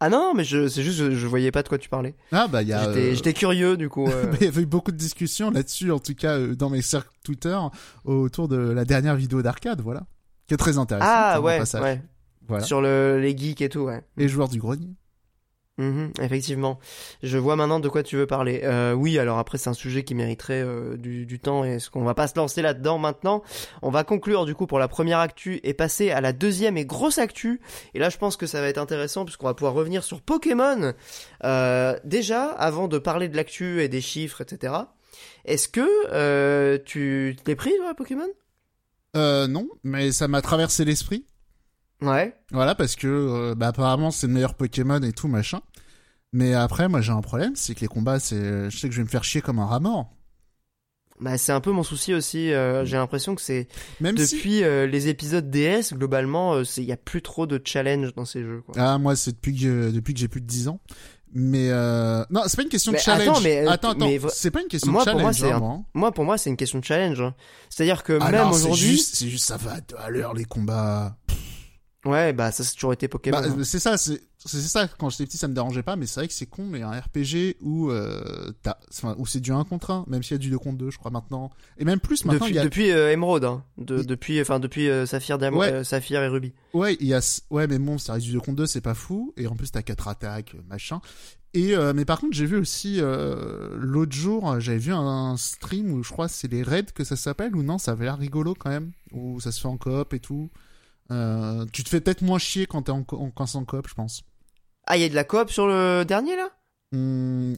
[0.00, 2.14] Ah non, mais je, c'est juste, je, voyais pas de quoi tu parlais.
[2.30, 2.84] Ah bah il y a.
[2.84, 4.06] J'étais, euh, j'étais curieux du coup.
[4.16, 4.32] Euh...
[4.40, 7.10] il y avait eu beaucoup de discussions là-dessus, en tout cas euh, dans mes cercles
[7.24, 7.58] Twitter,
[8.04, 10.06] autour de la dernière vidéo d'arcade, voilà,
[10.46, 11.10] qui est très intéressante.
[11.10, 12.02] Ah ouais, ouais.
[12.46, 12.64] Voilà.
[12.64, 14.04] Sur le, les geeks et tout, ouais.
[14.16, 14.94] Les joueurs du grenier.
[15.78, 16.78] Mhm, effectivement.
[17.22, 18.62] Je vois maintenant de quoi tu veux parler.
[18.64, 22.02] Euh, oui, alors après c'est un sujet qui mériterait euh, du, temps et ce qu'on
[22.02, 23.42] va pas se lancer là-dedans maintenant.
[23.82, 26.86] On va conclure du coup pour la première actu et passer à la deuxième et
[26.86, 27.60] grosse actu.
[27.92, 30.94] Et là je pense que ça va être intéressant puisqu'on va pouvoir revenir sur Pokémon.
[31.44, 34.72] Euh, déjà, avant de parler de l'actu et des chiffres, etc.
[35.44, 38.28] Est-ce que euh, tu t'es pris toi, Pokémon?
[39.14, 41.26] Euh, Non, mais ça m'a traversé l'esprit.
[42.02, 42.34] Ouais.
[42.50, 45.60] Voilà, parce que euh, bah, apparemment c'est le meilleur Pokémon et tout machin.
[46.32, 49.00] Mais après, moi j'ai un problème, c'est que les combats, c'est, je sais que je
[49.00, 50.12] vais me faire chier comme un rat mort.
[51.18, 52.52] Bah c'est un peu mon souci aussi.
[52.52, 53.68] Euh, j'ai l'impression que c'est
[54.00, 58.26] Même depuis euh, les épisodes DS globalement, il y a plus trop de challenge dans
[58.26, 58.62] ces jeux.
[58.66, 58.74] Quoi.
[58.76, 60.80] Ah moi c'est depuis que depuis que j'ai plus de 10 ans.
[61.38, 62.24] Mais euh...
[62.30, 63.28] non, c'est pas une question de challenge.
[63.28, 64.28] Attends, mais, attends, attends.
[64.30, 65.40] c'est pas une question de challenge.
[65.40, 67.20] Pour moi, hein, moi, pour moi, c'est une question de challenge.
[67.20, 67.34] Hein.
[67.68, 71.16] C'est-à-dire que ah même aujourd'hui, c'est juste, ça va à l'heure les combats.
[72.06, 73.40] Ouais, bah ça c'est toujours été Pokémon.
[73.40, 73.64] Bah, hein.
[73.64, 74.88] C'est ça, c'est c'est ça.
[74.88, 76.66] Quand j'étais petit, ça me dérangeait pas, mais c'est vrai que c'est con.
[76.66, 78.52] Mais un RPG où euh,
[78.90, 80.90] enfin, où c'est du 1 contre 1, même s'il y a du 2 contre 2,
[80.90, 82.46] je crois maintenant, et même plus maintenant.
[82.46, 82.64] Depuis, il y a...
[82.64, 83.64] depuis euh, Emerald, hein.
[83.78, 85.72] De, depuis, enfin depuis euh, Saphir, ouais.
[85.72, 86.52] Euh, Saphir et Ruby.
[86.74, 88.94] Ouais, il y a, ouais, mais bon, ça reste du 2 contre 2, c'est pas
[88.94, 89.32] fou.
[89.36, 91.00] Et en plus, t'as quatre attaques, machin.
[91.54, 96.10] Et mais par contre, j'ai vu aussi l'autre jour, j'avais vu un, stream où je
[96.10, 98.92] crois c'est les raids que ça s'appelle ou non, ça avait l'air rigolo quand même,
[99.12, 100.50] où ça se fait en coop et tout.
[101.10, 104.22] Euh, tu te fais peut-être moins chier quand t'es en, en, en coop, je pense.
[104.86, 106.50] Ah, il y a de la coop sur le dernier là?
[106.92, 107.54] Hmm,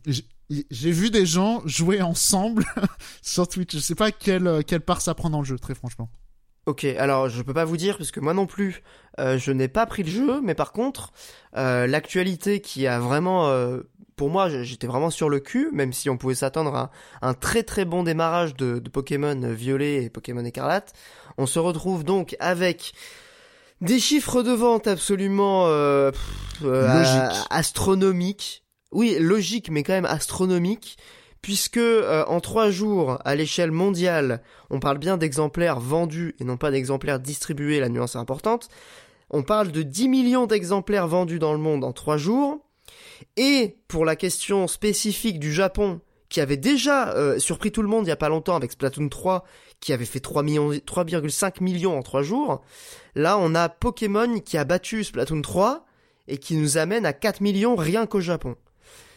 [0.70, 2.64] J'ai vu des gens jouer ensemble
[3.22, 3.74] sur Twitch.
[3.74, 6.08] Je sais pas quelle, quelle part ça prend dans le jeu, très franchement.
[6.66, 8.82] Ok, alors je peux pas vous dire parce que moi non plus,
[9.20, 11.12] euh, je n'ai pas pris le jeu, mais par contre,
[11.56, 13.80] euh, l'actualité qui a vraiment, euh,
[14.16, 16.90] pour moi, j'étais vraiment sur le cul, même si on pouvait s'attendre à
[17.22, 20.92] un très très bon démarrage de, de Pokémon Violet et Pokémon Écarlate.
[21.38, 22.92] On se retrouve donc avec
[23.80, 26.10] des chiffres de vente absolument euh,
[26.62, 28.64] euh astronomiques.
[28.90, 30.98] Oui, logique, mais quand même astronomiques.
[31.42, 36.56] Puisque euh, en trois jours, à l'échelle mondiale, on parle bien d'exemplaires vendus et non
[36.56, 38.68] pas d'exemplaires distribués, la nuance est importante.
[39.30, 42.58] On parle de 10 millions d'exemplaires vendus dans le monde en trois jours.
[43.36, 48.06] Et pour la question spécifique du Japon, qui avait déjà euh, surpris tout le monde
[48.06, 49.44] il y a pas longtemps avec Splatoon 3,
[49.80, 52.62] qui avait fait 3 millions, 3,5 millions en 3 jours.
[53.14, 55.86] Là, on a Pokémon qui a battu Splatoon 3
[56.28, 58.56] et qui nous amène à 4 millions rien qu'au Japon.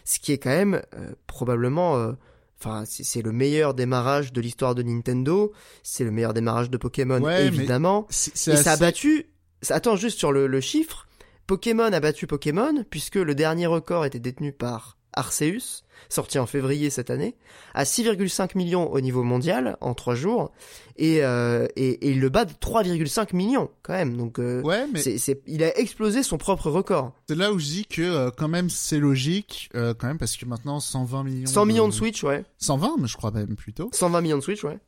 [0.06, 2.14] Ce qui est quand même euh, probablement, euh,
[2.60, 5.52] enfin, c'est le meilleur démarrage de l'histoire de Nintendo.
[5.84, 8.08] C'est le meilleur démarrage de Pokémon, Ouais, évidemment.
[8.10, 9.28] Et ça a battu.
[9.70, 11.08] Attends, juste sur le, le chiffre.
[11.46, 15.81] Pokémon a battu Pokémon, puisque le dernier record était détenu par Arceus,
[16.12, 17.36] sorti en février cette année,
[17.74, 20.52] à 6,5 millions au niveau mondial en 3 jours,
[20.98, 24.18] et, euh, et, et il le bat de 3,5 millions quand même.
[24.18, 27.14] Donc, euh, Ouais, mais c'est, c'est- il a explosé son propre record.
[27.28, 30.46] c'est là où je dis que euh, quand même c'est logique, quand même parce que
[30.46, 31.48] maintenant 120 millions.
[31.48, 32.44] 100 millions de Switch, ouais.
[32.58, 33.90] 120, mais je crois même plutôt.
[33.94, 34.80] 120 millions de Switch, ouais.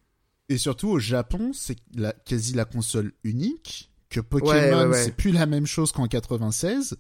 [0.49, 3.89] Et surtout au Japon, c'est la, quasi la console unique.
[4.09, 5.03] Que Pokémon, Ouais, ouais, ouais.
[5.03, 6.97] c'est plus la même chose qu'en 96.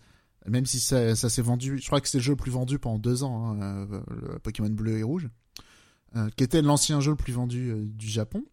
[0.47, 2.77] Même si ça, ça s'est vendu, je crois que c'est le jeu le plus vendu
[2.79, 5.29] pendant deux ans, hein, euh, le Pokémon bleu et rouge,
[6.17, 8.43] euh, qui était l'ancien jeu le plus vendu euh, du Japon.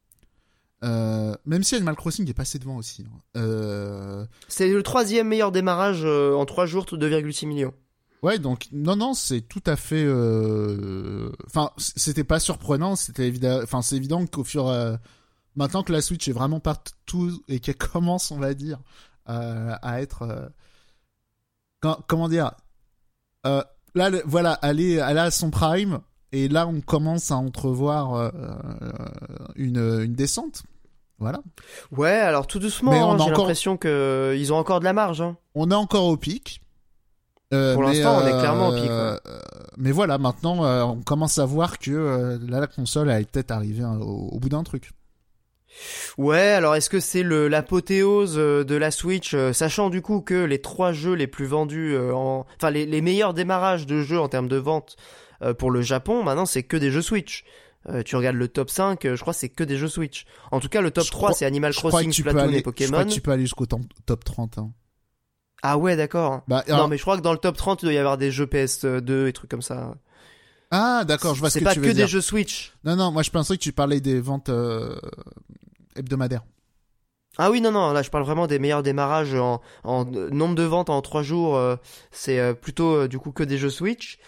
[0.83, 3.05] Euh, même si Animal Crossing est passé devant aussi.
[3.35, 4.27] hein.
[4.49, 7.75] C'est le troisième meilleur démarrage en 3 jours, 2,6 millions.
[8.23, 10.07] Ouais, donc non, non, c'est tout à fait.
[11.47, 12.97] Enfin, c'était pas surprenant.
[12.97, 13.61] C'était évident.
[13.63, 14.97] Enfin, c'est évident qu'au fur, euh,
[15.57, 18.81] maintenant que la Switch est vraiment partout et qu'elle commence, on va dire,
[19.27, 20.51] à être.
[22.07, 22.53] Comment dire
[23.47, 23.63] euh,
[23.95, 25.99] Là, le- voilà, elle est, elle a son prime
[26.33, 28.31] et là, on commence à entrevoir euh,
[28.83, 28.89] euh,
[29.57, 30.63] une, une descente.
[31.19, 31.41] Voilà.
[31.91, 34.93] Ouais, alors tout doucement, hein, a j'ai encore- l'impression que ils ont encore de la
[34.93, 35.21] marge.
[35.21, 35.37] Hein.
[35.55, 36.63] On est encore au pic.
[37.53, 38.89] Euh, Pour l'instant, on est clairement au pic,
[39.77, 43.83] mais voilà, maintenant, on commence à voir que là, la console elle est peut-être arrivée
[43.83, 44.93] hein, au, au bout d'un truc.
[46.19, 50.21] Ouais, alors est-ce que c'est le l'apothéose euh, de la Switch, euh, sachant du coup
[50.21, 52.47] que les trois jeux les plus vendus, euh, en...
[52.57, 54.97] enfin les, les meilleurs démarrages de jeux en termes de vente
[55.59, 57.45] pour le Japon, maintenant c'est que des jeux Switch.
[57.89, 60.27] Euh, tu regardes le top 5, euh, je crois que c'est que des jeux Switch.
[60.51, 62.57] En tout cas, le top Je 3 crois- c'est Animal Crossing, que Splatoon aller, et
[62.57, 63.05] je crois Pokémon.
[63.05, 64.59] que tu peux aller jusqu'au top, top 30.
[64.59, 64.71] hein.
[65.63, 66.43] Ah ouais, d'accord.
[66.47, 68.31] Bah, Non, mais je crois que dans le top 30, il doit y avoir des
[68.31, 69.95] jeux PS2 et trucs comme ça.
[70.71, 72.07] Ah, d'accord, je vois ce C'est que pas tu que veux des dire.
[72.07, 72.75] jeux Switch.
[72.85, 74.95] Non, non, moi je pensais que tu parlais des ventes euh,
[75.97, 76.43] hebdomadaires.
[77.39, 80.65] Ah oui, non, non, là je parle vraiment des meilleurs démarrages en, en nombre de
[80.65, 81.57] ventes en 3 jours.
[81.57, 81.77] euh,
[82.11, 84.19] c'est euh, plutôt euh, du coup que des jeux Switch.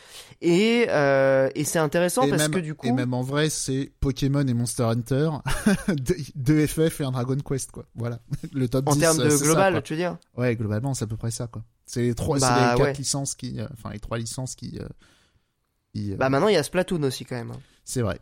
[0.40, 2.86] Et, et c'est intéressant Et parce même, que du coup...
[2.86, 5.30] et même en vrai, c'est Pokémon et Monster Hunter,
[6.34, 7.84] deux- FF et un Dragon Quest, quoi.
[7.94, 8.20] Voilà,
[8.52, 9.00] le top En 10.
[9.00, 10.16] termes euh, de ça, global, tu veux dire?
[10.36, 11.62] Ouais, globalement, c'est à peu près ça, quoi.
[11.86, 12.92] C'est les trois, Bah, les quatre ouais.
[12.98, 14.78] licences qui, enfin les trois licences qui,
[15.94, 17.52] qui, Bah maintenant il y a Splatoon aussi quand même.
[17.84, 18.20] c'est vrai.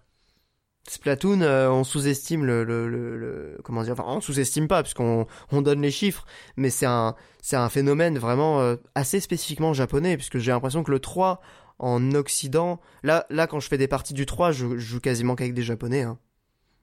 [0.89, 5.27] Splatoon, euh, on sous-estime le, le, le, le- comment dire, enfin on sous-estime pas puisqu'on
[5.53, 6.25] on donne les chiffres,
[6.57, 10.91] mais c'est un c'est un phénomène vraiment euh, assez spécifiquement japonais puisque j'ai l'impression que
[10.91, 11.41] le 3
[11.79, 15.37] en Occident, là là quand je fais des parties du 3, je, je joue quasiment
[15.37, 16.03] qu'avec des japonais.
[16.03, 16.19] Hein.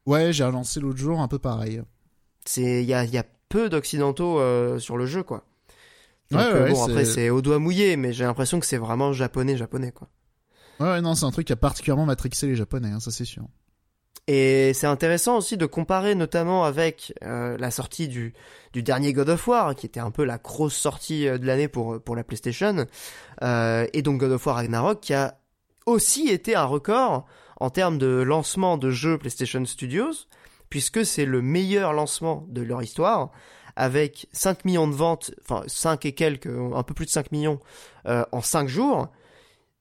[0.05, 1.81] Ouais, j'ai relancé l'autre jour un peu pareil.
[2.45, 5.43] C'est il y a y a peu d'occidentaux euh, sur le jeu quoi.
[6.31, 8.77] Donc, Ouais, ouais, bon après c'est- c'est au doigt mouillé, mais j'ai l'impression que c'est
[8.77, 10.07] vraiment japonais japonais quoi.
[10.79, 13.25] Ouais, ouais, non, c'est un truc qui a particulièrement matrixé les Japonais, hein, ça c'est
[13.25, 13.43] sûr.
[14.27, 18.33] Et c'est intéressant aussi de comparer notamment avec euh, la sortie du,
[18.73, 21.69] du dernier God of War, qui était un peu la grosse sortie euh, de l'année
[21.69, 22.85] pour, pour la PlayStation,
[23.41, 25.39] euh, et donc God of War Ragnarok, qui a
[25.85, 27.25] aussi été un record
[27.59, 30.27] en termes de lancement de jeux PlayStation Studios,
[30.69, 33.31] puisque c'est le meilleur lancement de leur histoire,
[33.77, 37.59] avec 5 millions de ventes, enfin 5 et quelques, un peu plus de 5 millions
[38.07, 39.07] euh, en 5 jours,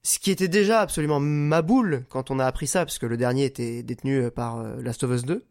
[0.07, 3.17] ce qui était déjà absolument ma boule quand on a appris ça, parce que le
[3.17, 5.45] dernier était détenu euh, par euh, Last of Us 2.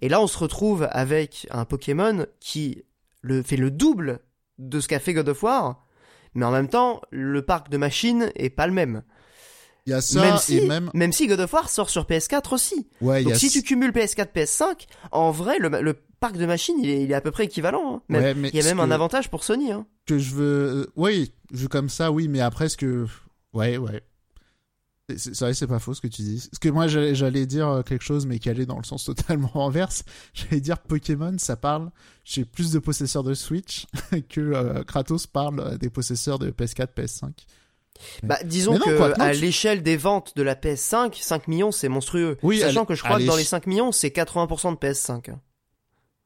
[0.00, 2.82] Et là, on se retrouve avec un Pokémon qui
[3.20, 4.20] le, fait le double
[4.58, 5.86] de ce qu'a fait God of War,
[6.34, 9.02] mais en même temps, le parc de machines est pas le même.
[9.86, 12.04] Il y a ça même, si, et même, même si God of War sort sur
[12.06, 12.88] PS4 aussi.
[13.02, 16.38] ouais, il y Donc a si tu cumules PS4, PS5, en vrai, le, le parc
[16.38, 17.96] de machines, il est, il est à peu près équivalent.
[17.96, 18.02] hein.
[18.08, 19.72] Même- Ouais, mais il y a même un avantage pour Sony.
[19.72, 19.86] Hein.
[20.06, 20.44] que je veux,
[20.84, 23.06] euh, oui, vu comme ça, oui, mais après ce que,
[23.54, 24.02] ouais, ouais.
[25.16, 26.46] C'est- vrai, c'est pas faux ce que tu dis.
[26.50, 29.66] Parce que moi, j'allais dire euh, quelque chose, mais qui allait dans le sens totalement
[29.66, 30.02] inverse.
[30.32, 31.90] J'allais dire Pokémon, ça parle
[32.24, 33.86] chez plus de possesseurs de Switch
[34.30, 37.30] que euh, Kratos parle euh, des possesseurs de PS4, PS5.
[38.24, 41.48] Bah, disons non, que quoi non, à tu- l'échelle des ventes de la PS5, 5
[41.48, 42.38] millions, c'est monstrueux.
[42.42, 45.30] Oui, Sachant que je crois que dans les l'éche- 5 millions, c'est 80% de PS5.
[45.30, 45.40] hein.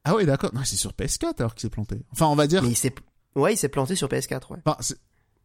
[0.05, 0.51] Ah ouais, d'accord.
[0.53, 1.97] Non, c'est sur PS4 alors qu'il s'est planté.
[2.13, 2.63] Enfin, on va dire.
[2.63, 2.95] Mais il s'est,
[3.35, 4.59] ouais, il s'est planté sur PS4, ouais.
[4.65, 4.77] Enfin,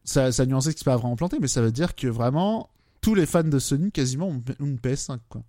[0.05, 2.69] ça, ça nuancé que c'est pas vraiment planté, mais ça veut dire que vraiment
[3.01, 5.41] tous les fans de Sony quasiment ont une PS5 quoi.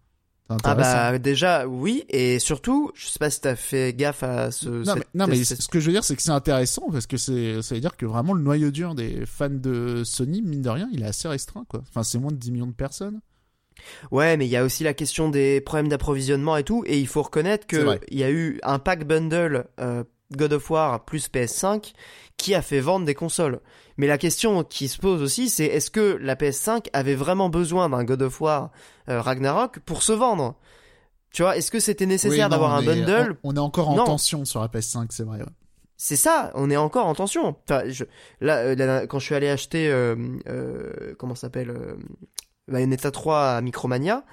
[0.48, 4.68] Ah bah déjà oui et surtout je sais pas si t'as fait gaffe à ce.
[4.68, 7.16] Non mais, non, mais ce que je veux dire c'est que c'est intéressant parce que
[7.16, 10.70] c'est ça veut dire que vraiment le noyau dur des fans de Sony mine de
[10.70, 11.82] rien il est assez restreint quoi.
[11.88, 13.20] Enfin c'est moins de 10 millions de personnes.
[14.10, 17.06] Ouais, mais il y a aussi la question des problèmes d'approvisionnement et tout, et il
[17.06, 21.28] faut reconnaître que il y a eu un pack bundle euh, God of War plus
[21.28, 21.92] PS5
[22.36, 23.60] qui a fait vendre des consoles.
[23.96, 27.88] Mais la question qui se pose aussi, c'est est-ce que la PS5 avait vraiment besoin
[27.88, 28.70] d'un God of War
[29.08, 30.56] euh, Ragnarok pour se vendre?
[31.32, 33.36] Tu vois, est-ce que c'était nécessaire d'avoir un bundle?
[33.42, 35.40] on, est encore en tension sur la PS5, c'est vrai.
[35.96, 37.56] C'est ça, on est encore en tension.
[37.64, 38.04] Enfin, je,
[38.40, 40.14] là, euh, quand je suis allé acheter, euh,
[40.46, 41.74] euh comment s'appelle,
[42.68, 44.24] Bayonetta 3 à Micromania,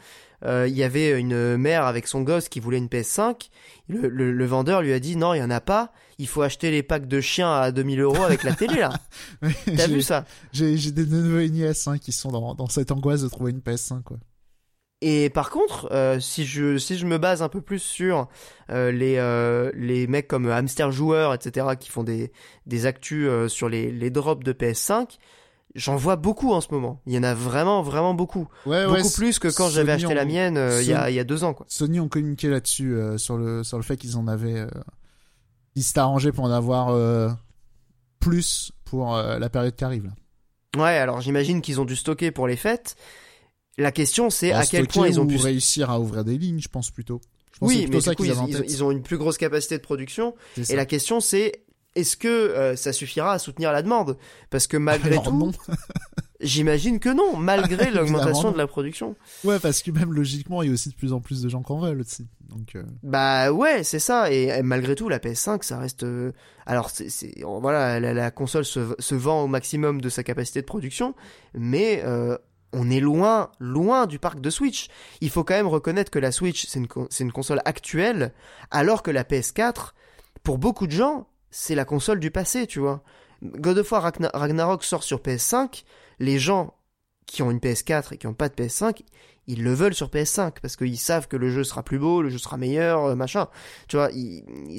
[0.45, 3.49] euh, il y avait une mère avec son gosse qui voulait une PS5.
[3.87, 5.91] Le, le, vendeur lui a dit non, il y en a pas.
[6.17, 8.93] Il faut acheter les packs de chiens à 2000 euros avec la télé là.
[9.77, 13.21] T'as vu ça J'ai des neveux et nièces hein, qui sont dans, dans cette angoisse
[13.21, 14.17] de trouver une PS5 quoi.
[15.05, 18.29] Et par contre, euh, si je si je me base un peu plus sur
[18.69, 22.31] euh, les euh, les mecs comme Hamster Joueur, etc., qui font des
[22.67, 25.17] des actus sur les les drops de PS5,
[25.75, 27.01] J'en vois beaucoup en ce moment.
[27.07, 28.47] Il y en a vraiment, vraiment beaucoup.
[28.65, 31.23] beaucoup plus que quand j'avais acheté la mienne euh, il, y a, il y a
[31.23, 31.55] deux ans.
[31.55, 31.65] Quoi.
[31.67, 34.59] Sony ont communiqué là-dessus, euh, sur, le, sur le fait qu'ils en avaient...
[34.59, 34.67] Euh,
[35.75, 37.29] ils s'étaient arrangés pour en avoir euh,
[38.19, 40.05] plus pour la période qui arrive.
[40.05, 40.83] Là.
[40.83, 42.95] Ouais, alors j'imagine qu'ils ont dû stocker pour les fêtes.
[43.79, 45.37] La question c'est à quel point ils ont pu...
[45.37, 47.21] réussir à ouvrir des lignes, je pense plutôt.
[47.61, 50.35] oui, mais du coup, ils, ils, ont une plus grosse capacité de production.
[50.69, 51.63] Et la question c'est
[51.95, 54.17] est-ce que euh, ça suffira à soutenir la demande?
[54.49, 55.51] Parce que malgré tout,
[56.41, 59.15] j'imagine que non, malgré l'augmentation de la production.
[59.43, 61.61] Ouais, parce que même logiquement, il y a aussi de plus en plus de gens
[61.61, 62.27] qui en veulent aussi.
[62.49, 62.83] Donc euh.
[63.03, 64.31] bah ouais, c'est ça.
[64.31, 66.03] Et, malgré tout, la PS5, ça reste.
[66.03, 66.31] Euh,
[66.65, 71.13] alors c'est voilà, la, console se, se, vend au maximum de sa capacité de production,
[71.53, 72.03] mais
[72.75, 74.87] on est loin, loin du parc de Switch.
[75.21, 76.87] Il faut quand même reconnaître que la Switch, c'est une,
[77.19, 78.33] une console actuelle,
[78.71, 79.91] alors que la PS4,
[80.43, 83.03] pour beaucoup de gens, c'est la console du passé, tu vois.
[83.43, 85.83] God of War Ragnarok sort sur PS5,
[86.19, 86.73] les gens
[87.27, 89.01] qui ont une PS4 et qui n'ont pas de PS5,
[89.45, 92.29] ils le veulent sur PS5 parce qu'ils savent que le jeu sera plus beau, le
[92.29, 93.49] jeu sera meilleur, euh, machin.
[93.87, 94.09] Tu vois,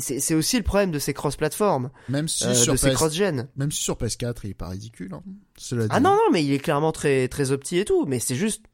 [0.01, 3.49] c'est aussi le problème de ces cross-platforms, même si euh, sur de ces cross-gen.
[3.57, 5.15] Même si sur PS4, il est pas ridicule.
[5.15, 5.23] Hein.
[5.91, 8.65] Ah non non, mais il est clairement très très opti et tout, mais c'est juste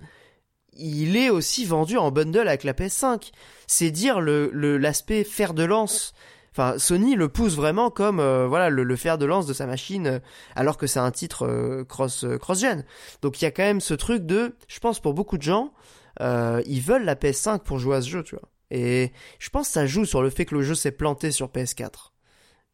[0.72, 3.30] il est aussi vendu en bundle avec la PS5.
[3.66, 6.14] C'est dire le l'aspect fer de lance
[6.52, 10.06] Enfin, Sony le pousse vraiment comme euh, voilà le, fer de lance de sa machine,
[10.06, 10.18] euh,
[10.56, 12.84] alors que c'est un titre euh, cross cross gen.
[13.22, 15.72] Donc il y a quand même ce truc de, je pense pour beaucoup de gens,
[16.20, 18.48] ils veulent la PS5 pour jouer à ce jeu, tu vois.
[18.72, 21.48] Et je pense que ça joue sur le fait que le jeu s'est planté sur
[21.48, 22.10] PS4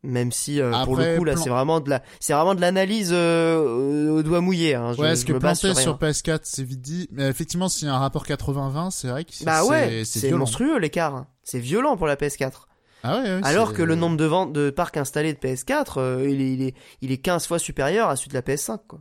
[0.03, 4.23] même si pour le coup là c'est vraiment de la c'est vraiment de l'analyse au
[4.23, 4.95] doigt mouillé hein.
[4.99, 7.99] ouais ce que planté sur, PS4 c'est vite dit mais effectivement s'il y a un
[7.99, 12.67] rapport 80-20 c'est vrai que bah ouais c'est monstrueux l'écart c'est violent pour la PS4
[13.07, 16.53] ah Alors que le nombre de ventes de parcs installés de PS4, euh, il, est,
[16.53, 19.01] il, est, il est 15 fois supérieur à celui de la PS5, quoi.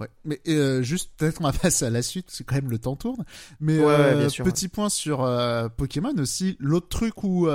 [0.00, 2.78] Ouais, mais euh, juste peut-être on va passer à la suite, c'est quand même le
[2.78, 3.24] temps tourne.
[3.60, 5.18] Mais euh, petit point sur
[5.76, 7.48] Pokémon aussi, l'autre truc où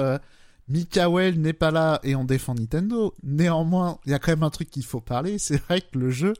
[0.69, 3.13] Mikael n'est pas là et on défend Nintendo.
[3.23, 6.11] Néanmoins, il y a quand même un truc qu'il faut parler, c'est vrai que le
[6.11, 6.33] jeu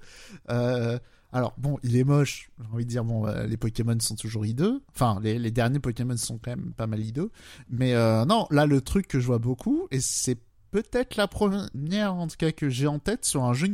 [1.32, 2.50] alors bon, il est moche.
[2.60, 4.82] J'ai envie de dire bon, euh, les Pokémon sont toujours hideux.
[4.94, 7.32] Enfin, les, les, derniers Pokémon sont quand même pas mal hideux.
[7.70, 10.39] Mais euh, non, là le truc que je vois beaucoup et c'est
[10.72, 13.68] peut-être la première en tout cas que j'ai en tête sur un jeu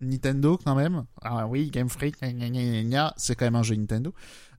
[0.00, 1.04] Nintendo quand même.
[1.22, 2.16] Ah oui, Game Freak,
[3.16, 4.14] c'est quand même un jeu Nintendo.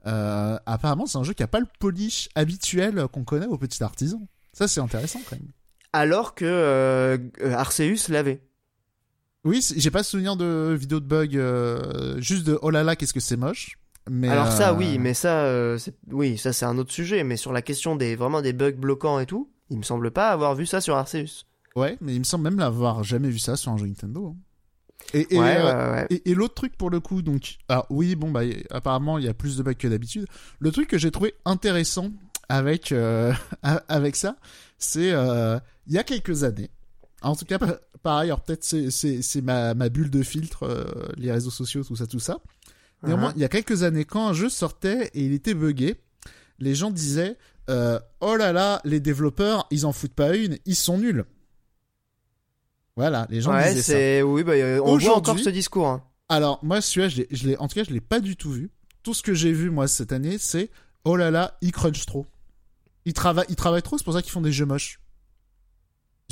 [0.05, 3.83] Euh, apparemment, c'est un jeu qui a pas le polish habituel qu'on connaît aux petits
[3.83, 4.25] artisans.
[4.53, 5.49] Ça, c'est intéressant quand même.
[5.93, 7.17] Alors que euh,
[7.53, 8.41] Arceus l'avait.
[9.49, 13.15] Oui, j'ai pas souvenir de vidéo de bug, euh, juste de oh là là, qu'est-ce
[13.15, 13.79] que c'est moche.
[14.07, 15.79] Mais Alors ça, oui, euh, mais ça, euh,
[16.11, 17.23] oui, ça c'est un autre sujet.
[17.23, 20.29] Mais sur la question des vraiment des bugs bloquants et tout, il me semble pas
[20.29, 21.45] avoir vu ça sur Arceus.
[21.75, 24.27] Ouais, mais il me semble même l'avoir jamais vu ça sur un jeu Nintendo.
[24.27, 24.35] Hein.
[25.15, 29.17] Et, et, ouais, et, l'autre truc pour le coup, donc, ah oui, bon bah apparemment
[29.17, 30.27] il y a plus de bugs que d'habitude.
[30.59, 32.11] Le truc que j'ai trouvé intéressant
[32.49, 32.93] avec
[33.63, 34.35] avec ça,
[34.77, 36.69] c'est il y a quelques années,
[37.21, 37.59] en tout cas,
[38.01, 40.85] pareil, alors peut-être c'est ma, ma bulle de filtre, euh,
[41.17, 42.39] les réseaux sociaux, tout ça, tout ça.
[43.03, 43.35] Néanmoins, uh-huh.
[43.37, 45.95] il y a quelques années, quand un jeu sortait et il était buggé,
[46.59, 47.37] les gens disaient
[47.69, 51.25] euh, Oh là là, les développeurs, ils en foutent pas une, ils sont nuls.
[52.95, 54.25] Voilà, les gens ouais, disaient ça.
[54.25, 55.87] Oui, bah, euh, on voit encore ce discours.
[55.87, 56.03] Hein.
[56.27, 58.71] Alors, moi, celui-là, je l'ai, en tout cas, je l'ai pas du tout vu.
[59.03, 60.69] Tout ce que j'ai vu, moi, cette année, c'est
[61.05, 62.27] Oh là là, ils crunchent trop.
[63.05, 64.99] Ils travaillent trop, c'est pour ça qu'ils font des jeux moches.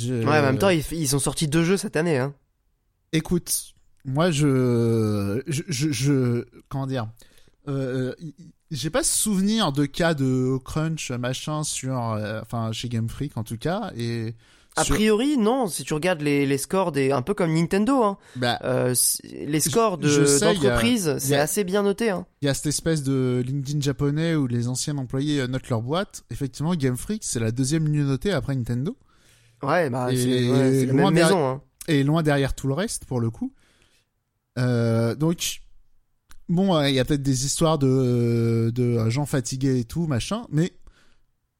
[0.00, 2.18] Ouais, en même temps, ils, ont sorti deux jeux cette année.
[2.18, 2.34] Hein.
[3.12, 7.08] Écoute, moi, je, je, je, comment dire,
[7.68, 8.14] euh,
[8.70, 13.44] j'ai pas souvenir de cas de crunch machin sur, euh, enfin chez Game Freak en
[13.44, 13.92] tout cas.
[13.96, 14.34] Et
[14.78, 15.66] a priori, non.
[15.66, 18.18] Si tu regardes les, les scores des, un peu comme Nintendo, hein.
[18.36, 22.10] Bah, euh, les scores de d'entreprise, c'est assez bien noté.
[22.10, 22.26] Hein.
[22.42, 25.82] Il y a cette espèce de LinkedIn japonais où les anciens employés euh, notent leur
[25.82, 26.24] boîte.
[26.30, 28.96] Effectivement, Game Freak, c'est la deuxième mieux notée après Nintendo.
[29.62, 31.48] Ouais, bah c'est la même maison.
[31.48, 31.62] Hein.
[31.88, 33.52] Et loin derrière tout le reste, pour le coup.
[34.58, 35.60] Euh, donc,
[36.48, 40.72] bon, il y a peut-être des histoires de, de gens fatigués et tout, machin, mais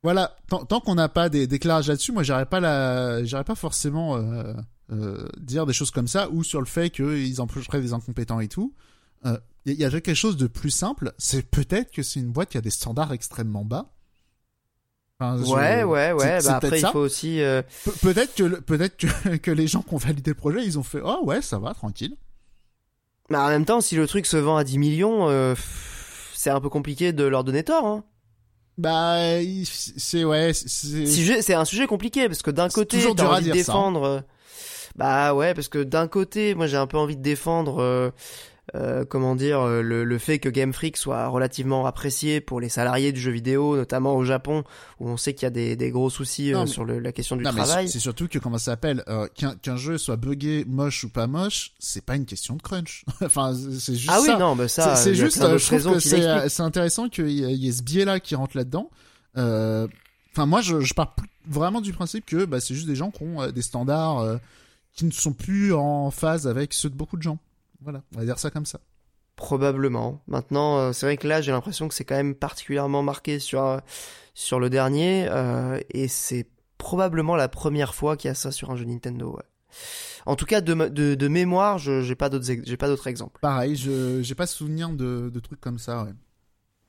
[0.03, 4.17] voilà, tant, qu'on n'a pas des déclarations là-dessus, moi j'aurais pas la, j'aurais pas forcément
[4.17, 4.55] euh,
[4.93, 8.49] euh, dire des choses comme ça ou sur le fait qu'ils empêcheraient des incompétents et
[8.49, 8.75] tout.
[9.25, 12.31] Il euh, y, y, a quelque chose de plus simple, c'est peut-être que c'est une
[12.31, 13.91] boîte qui a des standards extrêmement bas.
[15.21, 16.39] Ouais, ouais, ouais.
[16.45, 17.41] Bah après, il faut aussi.
[17.41, 17.63] Euh,
[18.03, 21.01] peut-être que peut-être que, que les gens qui ont validé le projet, ils ont fait
[21.05, 22.17] oh ouais, ça va, tranquille.
[23.31, 25.55] Mais en même temps, si le truc se vend à 10 millions,
[26.35, 27.85] c'est un peu compliqué de leur donner tort.
[27.85, 28.05] Hein.
[28.79, 29.17] Bah,
[29.65, 33.53] c'est ouais, c'est un sujet compliqué parce que d'un côté, t'as envie de hein.
[33.53, 34.25] défendre.
[34.99, 38.11] Bah ouais, parce que d'un côté, moi j'ai un peu envie de défendre euh,
[38.75, 42.69] euh, comment dire, euh, le, le, fait que Game Freak soit relativement apprécié pour les
[42.69, 44.63] salariés du jeu vidéo, notamment au Japon,
[45.01, 47.37] où on sait qu'il y a des, des, gros soucis euh, sur le, la question
[47.37, 47.89] du non, travail.
[47.89, 49.03] C'est surtout que comment ça s'appelle,
[49.63, 53.07] qu'un jeu soit buggé, moche ou pas moche, c'est pas une question de crunch.
[53.23, 54.33] enfin, c'est juste ah ça.
[54.35, 57.83] oui, non, mais ça, c'est juste, je trouve que c'est intéressant qu'il y, ait ce
[57.83, 58.91] biais là qui rentre là-dedans.
[59.35, 61.17] Enfin, moi, je, je pars
[61.49, 64.39] vraiment du principe que bah, c'est juste des gens qui ont des standards
[64.95, 67.39] qui ne sont plus en phase avec ceux de beaucoup de gens.
[67.81, 68.81] Voilà, on va dire ça comme ça.
[69.37, 70.23] Probablement.
[70.27, 73.63] Maintenant, euh, c'est vrai que là, j'ai l'impression que c'est quand même particulièrement marqué sur
[73.63, 73.79] euh,
[74.35, 78.71] sur le dernier, euh, et c'est probablement la première fois qu'il y a ça sur
[78.71, 79.37] un jeu Nintendo.
[79.37, 79.45] Ouais.
[80.27, 83.39] En tout cas, de, de, de mémoire, je j'ai pas d'autres j'ai pas d'autres exemples.
[83.41, 86.05] Pareil, je j'ai pas souvenir de, de trucs comme ça.
[86.05, 86.11] Ouais.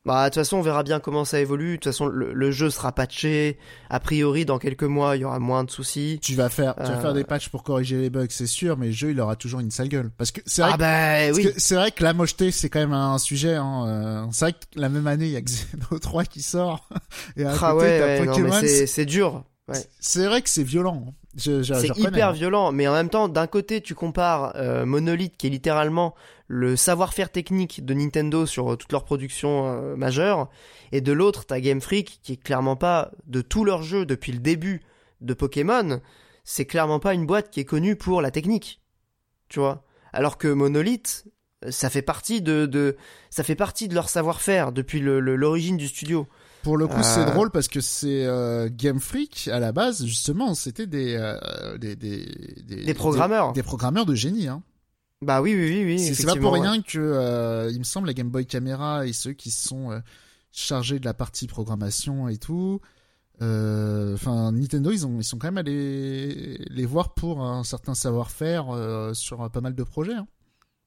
[0.05, 1.71] Bah, de toute façon, on verra bien comment ça évolue.
[1.71, 3.57] De toute façon, le, jeu sera patché.
[3.89, 6.19] A priori, dans quelques mois, il y aura moins de soucis.
[6.21, 7.25] Tu vas faire, tu vas faire des euh.
[7.25, 9.89] patchs pour corriger les bugs, c'est sûr, mais le jeu, il aura toujours une sale
[9.89, 10.09] gueule.
[10.17, 11.49] Parce que c'est vrai, ah bah, oui.
[11.57, 13.55] c'est vrai que la mocheté, c'est quand même un sujet.
[13.55, 13.85] Hein.
[13.87, 16.87] Euh, c'est vrai que la même année, il y a Xeno 3 qui sort.
[17.35, 18.61] Et à ah côté, ouais, Pokémon.
[18.61, 19.43] C'est dur.
[19.67, 19.77] Ouais.
[19.99, 21.05] C'est vrai que c'est violent.
[21.07, 21.13] Hein.
[21.37, 22.31] C'est hyper hein.
[22.31, 26.15] violent, mais en même temps, d'un côté, tu compares euh, Monolith, qui est littéralement
[26.49, 30.49] le savoir-faire technique de Nintendo sur euh, toutes leurs productions euh, majeures,
[30.91, 34.33] et de l'autre, t'as Game Freak, qui est clairement pas de tous leurs jeux depuis
[34.33, 34.81] le début
[35.21, 36.01] de Pokémon,
[36.43, 38.81] c'est clairement pas une boîte qui est connue pour la technique,
[39.47, 39.85] tu vois.
[40.11, 41.25] Alors que Monolith,
[41.69, 42.97] ça fait partie de, de
[43.29, 46.27] ça fait partie de leur savoir-faire depuis l'origine du studio.
[46.63, 47.25] Pour le coup, c'est euh.
[47.25, 51.95] drôle parce que c'est euh, Game Freak à la base, justement, c'était des, euh, des,
[51.95, 52.25] des,
[52.63, 54.47] des, programmeurs, des, programmeurs de génie.
[54.47, 54.61] Hein.
[55.21, 56.15] Bah oui, oui, oui, oui.
[56.15, 59.51] C'est pas pour rien que, il me semble, la Game Boy Camera et ceux qui
[59.51, 60.01] sont
[60.51, 62.79] chargés de la partie programmation et tout.
[63.41, 69.11] Enfin, Nintendo, ils ont, ils sont quand même allés les voir pour un certain savoir-faire
[69.13, 70.15] sur pas mal de projets.
[70.15, 70.27] Hein.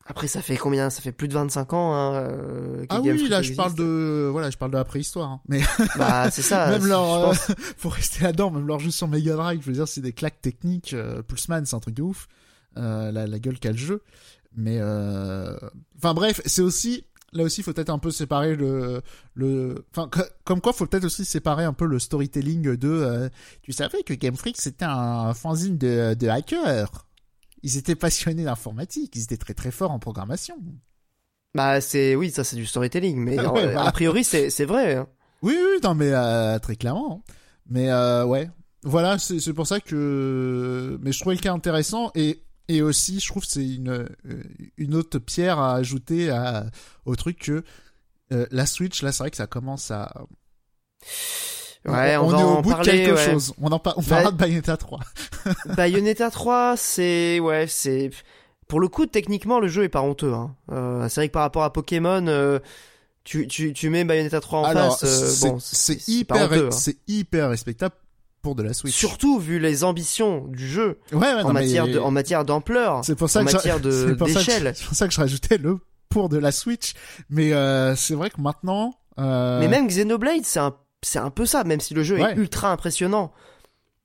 [0.07, 0.91] Après, ça fait combien?
[0.91, 1.95] Ça fait plus de 25 ans.
[1.95, 5.31] Hein, euh, ah oui, là, je parle de, voilà, je parle de la préhistoire.
[5.31, 5.41] Hein.
[5.49, 5.61] Mais
[5.97, 6.67] bah, c'est ça.
[6.71, 7.35] même leur, euh,
[7.81, 10.41] pour rester là-dedans, même leur jeu sur Mega Drive, je veux dire, c'est des claques
[10.41, 10.93] techniques.
[10.93, 12.29] Euh, Pulseman, c'est un truc de ouf.
[12.77, 14.03] Euh, la, la gueule qu'a le jeu.
[14.57, 15.57] Mais, euh,
[15.97, 19.03] enfin bref, c'est aussi, là aussi, faut peut-être un peu séparer le,
[19.35, 20.11] le, enfin,
[20.45, 23.31] comme quoi, faut peut-être aussi séparer un peu le storytelling de.
[23.63, 27.07] tu savais que Game Freak c'était un fanzine de, de hackers
[27.63, 30.57] ils étaient passionnés d'informatique, ils étaient très très forts en programmation.
[31.55, 34.97] Bah c'est oui, ça c'est du storytelling, mais a priori c'est c'est vrai.
[34.97, 35.07] Hein.
[35.43, 37.23] Oui oui non mais euh, très clairement.
[37.69, 38.51] Mais euh, ouais,
[38.83, 43.29] voilà c'est pour ça que mais je trouvais le cas intéressant et et aussi je
[43.29, 44.09] trouve c'est une euh,
[44.77, 46.67] une autre pierre à ajouter à
[47.05, 47.65] au truc que
[48.51, 50.25] la Switch là c'est vrai que ça commence à
[51.85, 53.53] Ouais, on, on est au bout de quelque chose.
[53.61, 55.01] On en on parlera de Bayonetta 3.
[55.77, 58.11] Bayonetta 3, c'est ouais, c'est
[58.69, 60.33] pour le coup techniquement le jeu est pas honteux.
[60.33, 60.55] Hein.
[60.71, 62.61] Euh, c'est vrai que par rapport à Pokémon, euh,
[63.25, 65.03] tu, tu, tu mets Bayonetta 3 en face,
[65.45, 66.71] euh, bon, c'est hyper hein.
[66.71, 67.95] c'est hyper respectable
[68.43, 68.95] pour de la Switch.
[68.95, 73.15] Surtout vu les ambitions du jeu ouais, ouais, en, matière de, en matière d'ampleur, c'est
[73.15, 74.73] pour ça en que matière de d'échelle.
[74.75, 75.79] C'est pour ça que je rajoutais le
[76.09, 76.93] pour de la Switch.
[77.31, 78.95] Mais euh, c'est vrai que maintenant.
[79.19, 79.61] Euh...
[79.61, 82.71] Mais même Xenoblade, c'est un c'est un peu ça, même si le jeu est ultra
[82.71, 83.33] impressionnant.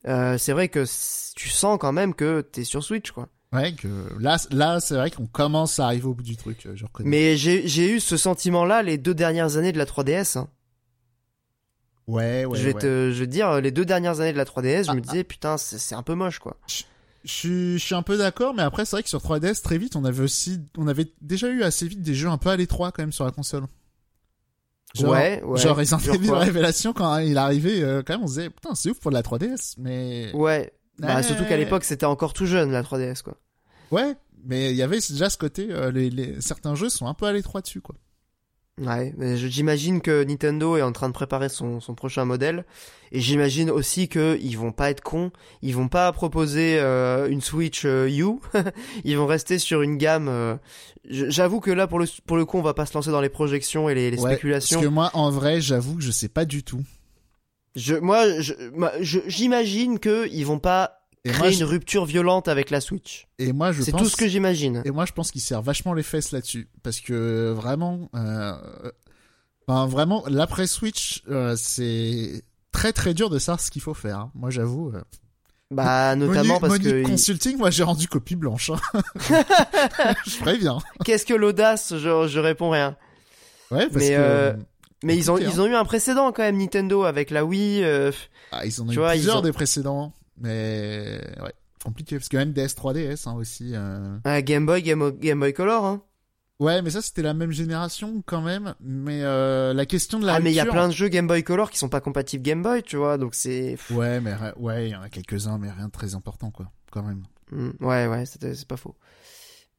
[0.07, 0.85] Euh, c'est vrai que
[1.35, 3.27] tu sens quand même que t'es sur Switch, quoi.
[3.53, 3.87] Ouais, que
[4.19, 6.65] là, là, c'est vrai qu'on commence à arriver au bout du truc.
[6.65, 7.09] Euh, je reconnais.
[7.09, 10.37] Mais j'ai eu ce sentiment-là les deux dernières années de la 3DS.
[10.37, 10.49] Hein.
[12.07, 12.57] Ouais, ouais.
[12.57, 12.81] Je vais ouais.
[12.81, 15.01] te, je vais te dire, les deux dernières années de la 3DS, je ah, me
[15.01, 16.55] disais, putain, c'est un peu moche, quoi.
[16.67, 16.83] Je,
[17.25, 20.05] je, suis un peu d'accord, mais après, c'est vrai que sur 3DS, très vite, on
[20.05, 23.03] avait aussi, on avait déjà eu assez vite des jeux un peu à l'étroit quand
[23.03, 23.65] même sur la console.
[24.95, 25.59] Genre, ouais, ouais.
[25.59, 28.49] genre Resident Genre Evil quoi Révélation, quand il arrivé, euh, quand même, on se disait,
[28.49, 30.31] putain, c'est ouf pour de la 3DS, mais...
[30.33, 30.71] Ouais.
[30.99, 31.23] Bah, Ouais.
[31.23, 33.35] surtout qu'à l'époque, c'était encore tout jeune, la 3DS, quoi.
[33.91, 37.13] Ouais, mais il y avait déjà ce côté, euh, les, les, certains jeux sont un
[37.13, 37.95] peu à l'étroit dessus, quoi.
[38.79, 42.63] Ouais, mais j'imagine que Nintendo est en train de préparer son, son prochain modèle,
[43.11, 45.31] et j'imagine aussi que ils vont pas être cons,
[45.63, 48.35] ils vont pas proposer euh, une Switch euh, U,
[49.03, 50.27] ils vont rester sur une gamme.
[50.27, 50.55] euh,
[51.09, 53.29] J'avoue que là, pour le pour le coup, on va pas se lancer dans les
[53.29, 54.77] projections et les, les Ouais, spéculations.
[54.79, 56.81] Parce que moi, en vrai, j'avoue que je sais pas du tout.
[57.75, 60.96] Je, moi, je- moi, je- j'imagine que ils vont pas
[61.27, 63.27] Et créer moi, une rupture violente avec la Switch.
[63.39, 64.01] et moi, je C'est pense...
[64.03, 64.81] tout ce que j'imagine.
[64.85, 66.67] Et moi, je pense qu'il sert vachement les fesses là-dessus.
[66.83, 68.53] Parce que vraiment, euh,
[69.67, 74.17] enfin, vraiment, l'après Switch, euh, c'est très très dur de savoir ce qu'il faut faire.
[74.19, 74.31] hein.
[74.35, 74.91] Moi, j'avoue.
[74.93, 75.01] euh,
[75.71, 78.69] Bah, notamment Monique- parce Monique que Consulting, moi, j'ai rendu copie blanche.
[78.71, 79.01] hein.
[80.25, 80.77] je préviens.
[81.05, 82.95] qu'est-ce que l'audace je, je réponds rien.
[83.71, 84.53] Ouais, parce Mais, que euh,
[85.03, 87.83] Mais ils ont Compliqué, ils ont eu un précédent quand même Nintendo avec la Wii.
[87.83, 88.11] euh,
[88.53, 92.17] ah, ils en ont tu eu vois, plusieurs ont- des précédents, mais ouais, compliqué.
[92.17, 93.71] Parce que même DS 3DS hein, aussi.
[93.73, 95.85] euh, un Game Boy, Game, Boy- Game Boy Color.
[95.85, 96.01] Hein.
[96.59, 98.73] Ouais, mais ça c'était la même génération quand même.
[98.81, 101.27] Mais euh, la question de la Ah mais il y a plein de jeux Game
[101.27, 103.17] Boy Color qui sont pas compatibles Game Boy, tu vois.
[103.19, 106.49] Donc c'est Ouais, mais ouais, il y en a quelques-uns, mais rien de très important
[106.49, 107.23] quoi, quand même.
[107.51, 108.95] Hmm, ouais ouais c'est pas faux.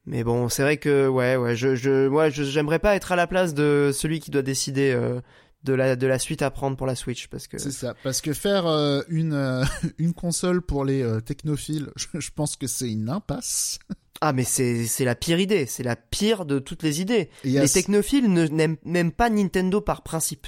[0.07, 3.17] Mais bon c'est vrai que ouais ouais je je moi je- j'aimerais pas être à
[3.17, 5.21] la place de celui qui doit décider euh,
[5.65, 8.21] de la de la suite à prendre pour la Switch parce que C'est ça, parce
[8.21, 9.65] que faire euh, une euh,
[9.99, 13.79] une console pour les euh, technophiles, je, je pense que c'est une impasse.
[14.21, 17.29] ah mais c'est c'est la pire idée, c'est la pire de toutes les idées.
[17.45, 18.47] Et Les technophiles ne
[18.85, 20.47] n'aiment pas Nintendo par principe.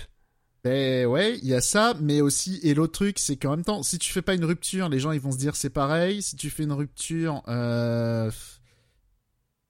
[0.63, 3.83] Ben ouais, il y a ça, mais aussi et l'autre truc, c'est qu'en même temps,
[3.83, 6.21] si tu fais pas une rupture, les gens ils vont se dire c'est pareil.
[6.23, 8.31] Si tu fais une rupture, euh...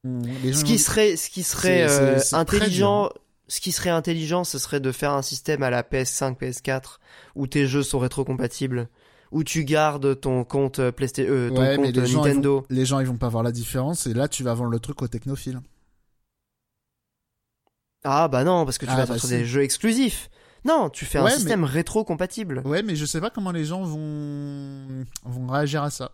[0.05, 1.86] hmm, les gens Ce qui vont- serait, ce qui serait
[2.32, 3.11] intelligent,
[3.51, 6.98] ce qui serait intelligent, ce serait de faire un système à la PS5, PS4
[7.34, 8.88] où tes jeux sont rétrocompatibles,
[9.32, 12.64] où tu gardes ton compte PlayStation, euh, ton Ouais, mais compte les gens, ils Nintendo.
[12.70, 15.03] les gens ils vont pas voir la différence et là tu vas vendre le truc
[15.03, 15.61] aux technophiles.
[18.05, 19.36] Ah bah non, parce que tu Ah, vas bah sortir si.
[19.36, 20.30] des jeux exclusifs.
[20.64, 22.62] Non, tu fais un Ouais, système rétro-compatible.
[22.64, 26.12] Ouais, mais je sais pas comment les gens vont vont réagir à ça.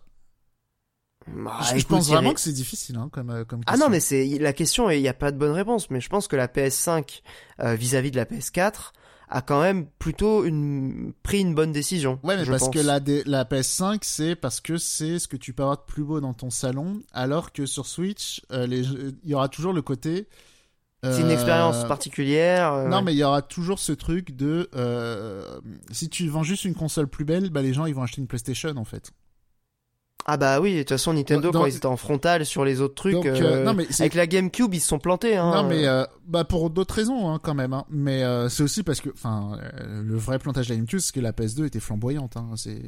[1.35, 3.85] Bah, je, écoute, pense vraiment que c'est difficile hein, comme euh, comme Ah question.
[3.87, 5.89] non, mais c'est la question et il n'y a pas de bonne réponse.
[5.89, 7.21] Mais je pense que la PS5
[7.61, 8.91] euh, vis-à-vis de la PS4
[9.29, 12.17] a quand même plutôt une pris une bonne décision.
[12.23, 12.73] Ouais, mais je parce pense.
[12.73, 16.03] que la, la PS5, c'est parce que c'est ce que tu peux avoir de plus
[16.05, 20.29] beau dans ton salon, alors que sur Switch, euh, il y aura toujours le côté.
[21.03, 22.87] c'est une expérience particulière.
[22.87, 23.03] Non, ouais.
[23.03, 24.69] mais il y aura toujours ce truc de
[25.91, 28.27] si tu vends juste une console plus belle, bah les gens ils vont acheter une
[28.27, 29.11] PlayStation en fait.
[30.29, 32.95] Ah bah oui, de toute façon Nintendo quand ils étaient en frontal sur les autres
[32.95, 35.37] trucs, Donc, euh, euh, non, mais avec la GameCube ils se sont plantés.
[35.37, 35.51] Hein.
[35.55, 37.71] Non, mais euh, bah pour d'autres raisons hein, quand même.
[37.71, 37.85] Hein.
[37.89, 39.57] Mais euh, c'est aussi parce que, enfin,
[39.87, 42.35] le vrai plantage de la GameCube, c'est que la PS2 était flamboyante.
[42.35, 42.49] Hein.
[42.57, 42.81] C'est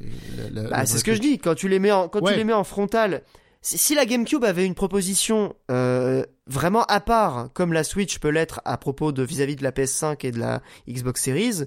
[0.70, 2.34] Bah, c'est ce que je dis quand tu les mets en quand Ouais.
[2.34, 3.22] tu les mets en frontal.
[3.62, 8.62] Si la GameCube avait une proposition euh, vraiment à part, comme la Switch peut l'être
[8.66, 11.64] à propos de vis-à-vis de la PS5 et de la Xbox Series,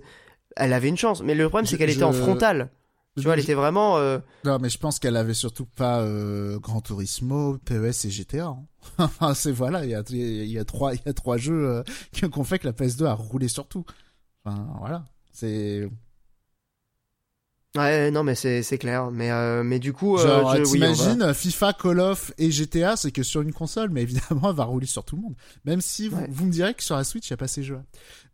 [0.56, 1.22] elle avait une chance.
[1.22, 2.70] Mais le problème c'est Je- qu'elle était en frontal.
[3.16, 3.98] Tu vois, elle était vraiment.
[3.98, 8.56] euh, Non, mais je pense qu'elle avait surtout pas euh, Gran Turismo, PES et GTA.
[8.98, 9.10] hein.
[9.34, 11.82] C'est voilà, il y a, il y a trois, il y a trois jeux euh,
[12.12, 13.84] qui ont fait que la PS2 a roulé sur tout.
[14.44, 15.88] Enfin, voilà, c'est
[17.74, 19.10] Ouais, non, mais c'est c'est clair.
[19.10, 22.96] Mais euh, mais du coup, euh, genre oui, va- t'imagines FIFA, Call of et GTA,
[22.96, 25.34] c'est que sur une console, mais évidemment, elle va rouler sur tout le monde.
[25.64, 26.26] Même si vous, Ouais.
[26.30, 27.80] vous me direz que sur la Switch, il y a pas ces jeux.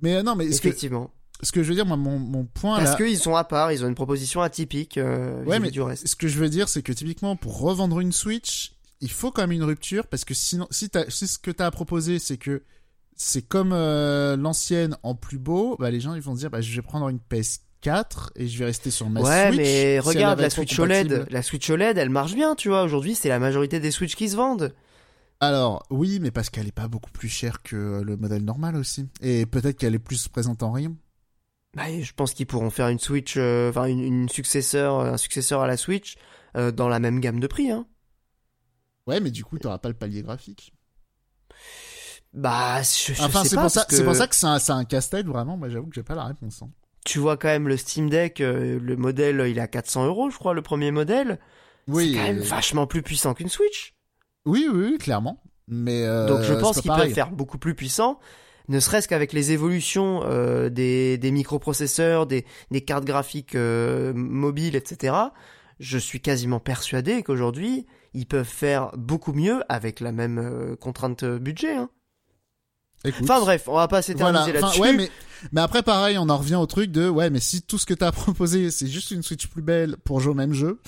[0.01, 1.13] Mais non, mais que, effectivement.
[1.43, 3.71] Ce que je veux dire, moi, mon, mon point Parce là, qu'ils sont à part,
[3.73, 6.07] ils ont une proposition atypique euh, Ouais, mais du reste.
[6.07, 9.43] ce que je veux dire, c'est que typiquement pour revendre une Switch, il faut quand
[9.43, 12.63] même une rupture parce que sinon, si, ce que tu as à proposer, c'est que
[13.15, 16.61] c'est comme euh, l'ancienne en plus beau, bah les gens ils vont se dire bah
[16.61, 19.57] je vais prendre une PS4 et je vais rester sur ma Ouais, Switch.
[19.57, 20.79] mais si elle regarde est la Switch.
[20.79, 21.27] OLED.
[21.31, 22.83] La Switch OLED, elle marche bien, tu vois.
[22.83, 24.75] Aujourd'hui, c'est la majorité des Switch qui se vendent.
[25.41, 29.07] Alors oui, mais parce qu'elle est pas beaucoup plus chère que le modèle normal aussi,
[29.21, 30.97] et peut-être qu'elle est plus présente en RIM.
[31.77, 35.61] Bah, je pense qu'ils pourront faire une Switch, euh, enfin une, une successeur, un successeur
[35.61, 36.17] à la Switch
[36.57, 37.71] euh, dans la même gamme de prix.
[37.71, 37.87] Hein.
[39.07, 40.73] Ouais, mais du coup t'auras pas le palier graphique.
[42.35, 45.27] Bah, je, je Enfin sais c'est pas que c'est pour ça que c'est un, casse-tête
[45.27, 45.57] vraiment.
[45.57, 46.63] Moi j'avoue que j'ai pas la réponse.
[46.63, 46.71] hein.
[47.05, 50.31] tu vois quand même le Steam Deck, euh, le modèle, il est à 400 euros,
[50.31, 51.39] je crois, le premier modèle.
[51.87, 53.95] Oui, c'est quand même euh, vachement plus puissant qu'une Switch.
[54.45, 55.43] oui, oui, oui, clairement.
[55.69, 58.19] Mais euh, Donc je pense qu'ils peuvent faire beaucoup plus puissant,
[58.69, 64.77] ne serait-ce qu'avec les évolutions euh, des, des microprocesseurs, des, des cartes graphiques euh, mobiles,
[64.77, 65.15] etc.
[65.81, 71.25] Je suis quasiment persuadé qu'aujourd'hui, ils peuvent faire beaucoup mieux avec la même euh, contrainte
[71.25, 71.77] budget.
[71.77, 71.91] Hein.
[73.05, 73.23] Écoute.
[73.23, 74.59] Enfin bref, on va pas s'éterniser Voilà.
[74.59, 74.81] Enfin, là-dessus.
[74.81, 75.11] ouais, mais,
[75.53, 77.95] mais après, pareil, on en revient au truc de, ouais, mais si tout ce que
[77.95, 80.81] t'as proposé, c'est juste une Switch plus belle pour jouer au même jeu,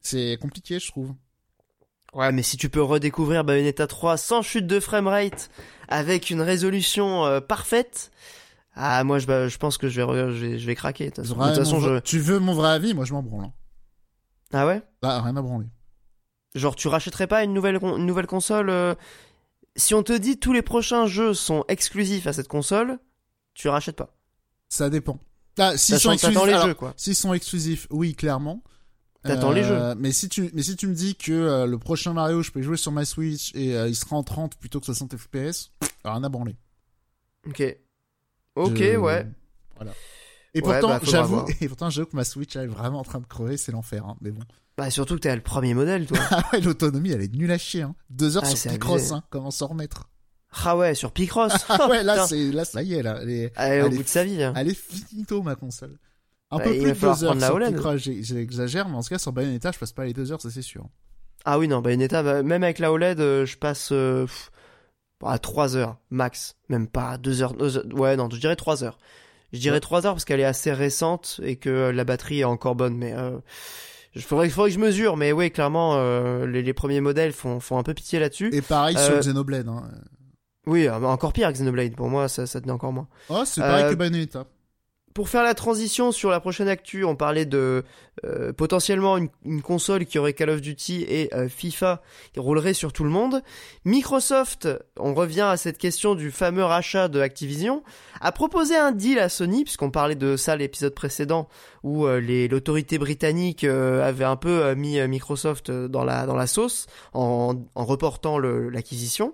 [0.00, 1.12] c'est compliqué, je trouve.
[2.14, 5.50] Ouais, mais si tu peux redécouvrir Bayonetta 3 sans chute de framerate,
[5.88, 8.10] avec une résolution euh, parfaite,
[8.74, 11.10] ah moi je, bah, je pense que je vais, je vais, je vais craquer.
[11.10, 12.00] De toute façon, de je...
[12.00, 13.46] Tu veux mon vrai avis Moi, je m'en branle.
[13.46, 13.52] hein.
[14.52, 14.82] Ah ouais?
[15.02, 15.66] Bah, rien à branler.
[16.54, 18.94] Genre tu rachèterais pas une nouvelle, une nouvelle console euh,
[19.74, 22.98] Si on te dit tous les prochains jeux sont exclusifs à cette console,
[23.54, 24.14] tu rachètes pas.
[24.68, 25.18] Ça dépend.
[25.58, 26.94] Ah, s'ils sont exclusifs, les alors, jeux quoi.
[26.96, 28.62] s'ils sont exclusifs, oui, clairement.
[29.24, 29.94] T'attends les jeux.
[29.96, 32.62] Mais si tu, mais si tu me dis que euh, le prochain Mario, je peux
[32.62, 35.70] jouer sur ma Switch et euh, il sera en 30 plutôt que 60 FPS,
[36.04, 36.56] rien à branler.
[37.48, 37.62] Ok.
[38.56, 39.26] Ok, Je- ouais.
[39.76, 39.92] Voilà.
[40.56, 43.04] Et Ouais, pourtant, bah, j'avoue, et pourtant, j'avoue que ma Switch elle est vraiment en
[43.04, 44.42] train de crever, c'est l'enfer, hein, mais bon.
[44.76, 46.18] Bah surtout que t'as le premier modèle toi.
[46.30, 47.94] Ah ouais, l'autonomie, elle est nulle à chier, hein.
[48.10, 49.24] Deux heures Ah, sur Picross, hein.
[49.30, 50.08] Comment s'en remettre?
[50.64, 51.52] ah ouais, sur Picross.
[51.68, 53.18] Ah ouais, là, c'est, là, ça y est, là.
[53.22, 53.96] Elle est, Allez, au Allez.
[53.96, 54.40] bout de sa vie.
[54.42, 54.52] hein.
[54.56, 55.98] elle est finito, ma console.
[56.50, 57.74] Un Bah, peu plus de deux heures sur OLED.
[57.74, 60.50] Picross, j'exagère, mais en tout cas, sur Bayonetta, je passe pas les deux heures, ça
[60.50, 60.86] c'est sûr.
[61.44, 64.50] Ah oui, non, Bayonetta, bah, même avec la OLED, euh, je passe euh, pff,
[65.24, 66.56] à 3 heures, max.
[66.68, 67.84] Même pas 2 heures, deux heures.
[67.92, 68.98] Ouais, non, je dirais 3 heures.
[69.52, 69.80] Je dirais Ouais.
[69.80, 72.96] 3 heures parce qu'elle est assez récente et que euh, la batterie est encore bonne,
[72.96, 73.12] mais...
[73.14, 73.38] Euh,
[74.16, 77.58] il faudrait, faudrait que je mesure, mais oui, clairement, euh, les, les premiers modèles font,
[77.58, 78.54] font un peu pitié là-dessus.
[78.54, 79.90] Et pareil sur Xenoblade, hein.
[80.66, 83.08] Oui, encore pire que Xenoblade, pour moi, ça, ça tenait encore moins.
[83.28, 84.46] Oh, c'est pareil que Bayonetta.
[85.14, 87.84] Pour faire la transition sur la prochaine actu, on parlait de
[88.24, 92.02] euh, potentiellement une, une console qui aurait Call of Duty et euh, FIFA
[92.32, 93.40] qui roulerait sur tout le monde.
[93.84, 97.84] Microsoft, on revient à cette question du fameux rachat de Activision,
[98.20, 101.48] a proposé un deal à Sony, puisqu'on parlait de ça l'épisode précédent,
[101.84, 106.34] où euh, l'autorité britannique euh, avait un peu euh, mis euh, Microsoft dans la, dans
[106.34, 109.32] la sauce en, en reportant l'acquisition.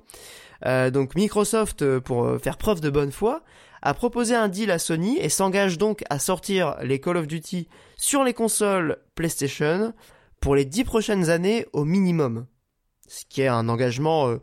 [0.63, 3.43] Donc Microsoft, pour faire preuve de bonne foi,
[3.83, 7.69] a proposé un deal à Sony et s'engage donc à sortir les Call of Duty
[7.97, 9.93] sur les consoles PlayStation
[10.41, 12.47] pour les dix prochaines années au minimum.
[13.09, 14.37] Ce qui est un engagement, euh,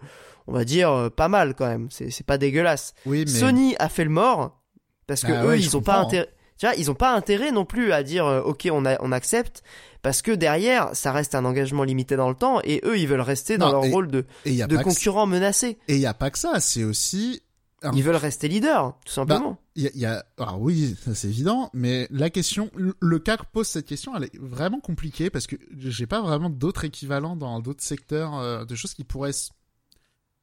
[0.47, 1.87] on va dire, euh, pas mal quand même.
[1.91, 2.93] C'est pas dégueulasse.
[3.05, 3.31] Oui, mais.
[3.39, 4.61] Sony a fait le mort
[5.07, 6.27] parce que Ah eux, ouais, ils ont pas intérêt.
[6.59, 9.11] Tu vois, ils ont pas intérêt non plus à dire euh, ok on, a, on
[9.11, 9.61] accepte
[10.01, 13.21] parce que derrière ça reste un engagement limité dans le temps et eux ils veulent
[13.21, 15.77] rester dans Non, leur et- rôle de, Et il y a de concurrents menacés.
[15.87, 17.43] Et il y a pas que ça, c'est aussi
[17.83, 17.91] Ah.
[17.93, 19.59] Ils veulent rester leaders tout simplement.
[19.75, 23.37] Il y a, il y a- alors oui, c'est évident, mais la question, le- cas
[23.37, 27.35] que pose cette question, elle est vraiment compliquée parce que j'ai pas vraiment d'autres équivalents
[27.35, 29.31] dans d'autres secteurs euh, de choses qui pourraient,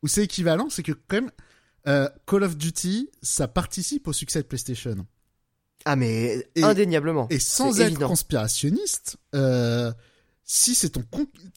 [0.03, 1.31] où c'est équivalent, c'est que quand même
[1.89, 5.05] euh, Call of Duty, ça participe au succès de PlayStation.
[5.85, 7.27] Ah mais Et- indéniablement.
[7.31, 8.09] Et sans être évident.
[8.09, 9.93] conspirationniste, euh,
[10.45, 11.05] si c'est ton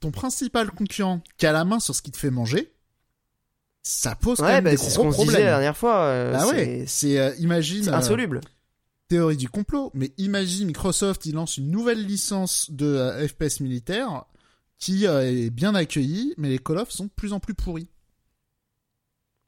[0.01, 2.73] ton principal concurrent qui a la main sur ce qui te fait manger,
[3.87, 5.45] ça pose quand Ouais, même bah, des c'est ce qu'on se disait problèmes.
[5.45, 5.95] la dernière fois.
[6.05, 8.41] euh, Ah c'est- ouais, c'est euh, imagine euh, insoluble.
[9.07, 14.25] théorie du complot, mais imagine Microsoft, il lance une nouvelle licence de FPS militaire
[14.77, 17.87] qui est bien accueillie, mais les Call of sont de plus en plus pourris.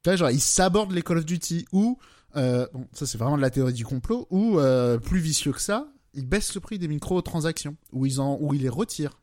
[0.03, 1.97] Tu vois, genre, ils sabordent les Call of Duty, ou,
[2.33, 4.57] bon, ça c'est vraiment de la théorie du complot, ou,
[5.03, 8.61] plus vicieux que ça, ils baissent le prix des microtransactions, ou ils en, ou ils
[8.61, 9.19] les retirent.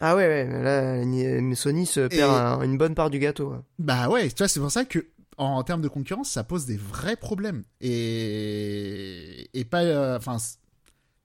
[0.00, 3.50] Ah ouais, ouais, mais là, ni- Sony se perd Et- une bonne part du gâteau.
[3.52, 3.58] ouais.
[3.78, 5.06] Bah ouais, tu vois, c'est pour ça que
[5.38, 10.36] en, termes de concurrence, ça pose des vrais problèmes et et pas, euh, enfin,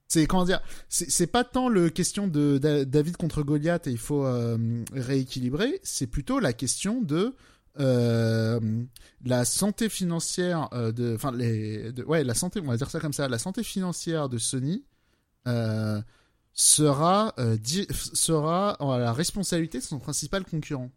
[0.07, 3.97] c'est comment dire, c'est pas tant le question de Da- David contre Goliath et il
[3.97, 4.57] faut euh,
[4.93, 7.35] rééquilibrer, c'est plutôt la question de
[7.79, 8.59] euh,
[9.25, 12.99] la santé financière euh, de, enfin les, de- ouais, la santé, on va dire ça
[12.99, 14.83] comme ça, la santé financière de Sony.
[15.47, 16.01] Euh,
[16.53, 20.89] sera euh, di- sera à la responsabilité de son principal concurrent.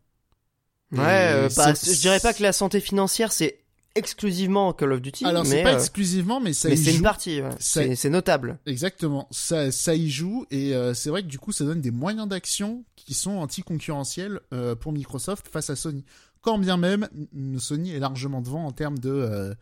[0.92, 3.60] Ouais, euh, pas- c'est- je dirais pas que la santé financière c'est
[3.96, 6.94] exclusivement Call of Duty, Alors mais, c'est pas euh, exclusivement, mais ça mais y c'est
[6.96, 7.40] une partie.
[7.40, 7.50] ouais.
[7.52, 8.58] Ça- C'est c'est notable.
[8.66, 11.90] Exactement, ça, ça y joue et euh, c'est vrai que du coup ça donne des
[11.92, 16.04] moyens d'action qui sont anti-concurrentiels euh, pour Microsoft face à Sony.
[16.42, 17.08] Quand bien même
[17.58, 19.54] Sony est largement devant en termes de euh,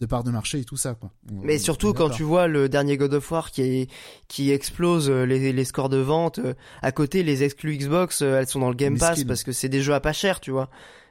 [0.00, 1.10] de part de marché et tout ça quoi.
[1.30, 3.90] Mais surtout quand tu vois le dernier God of War qui est
[4.28, 8.38] qui explose euh, les, les scores de vente, euh, à côté les exclus Xbox, euh,
[8.38, 10.50] elles sont dans le Game Pass parce que c'est des jeux à pas cher, tu
[10.50, 10.68] vois.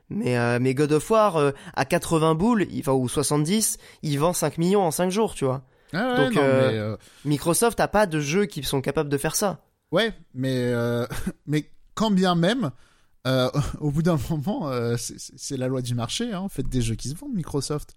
[0.09, 4.19] Mais euh, mais God of War euh, à 80 boules, il, enfin ou 70, il
[4.19, 5.63] vend 5 millions en 5 jours, tu vois.
[5.93, 9.17] Ah ouais, donc, non, euh, mais, Microsoft a pas de jeux qui sont capables de
[9.17, 9.65] faire ça.
[9.91, 10.71] ouais, mais
[11.47, 12.71] mais quand bien même.
[13.79, 16.31] au bout d'un moment, c'est la loi du marché.
[16.31, 17.95] Hein, faites des jeux qui se vendent, Microsoft.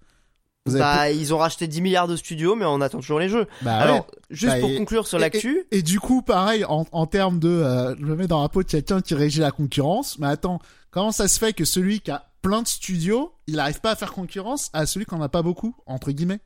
[0.77, 3.47] Bah, ils ont racheté 10 milliards de studios, mais on attend toujours les jeux.
[3.63, 4.03] bah Alors, ouais.
[4.31, 7.39] juste Bah, pour et- conclure sur et- l'actu, Et du coup, pareil, en, en termes
[7.39, 7.49] de...
[7.49, 10.19] euh, je me mets dans la peau de quelqu'un qui régit la concurrence.
[10.19, 10.59] Mais attends,
[10.91, 13.97] comment ça se fait que celui qui a plein de studios, il n'arrive pas à
[13.97, 16.41] faire concurrence à celui qu'on n'a pas beaucoup, entre guillemets?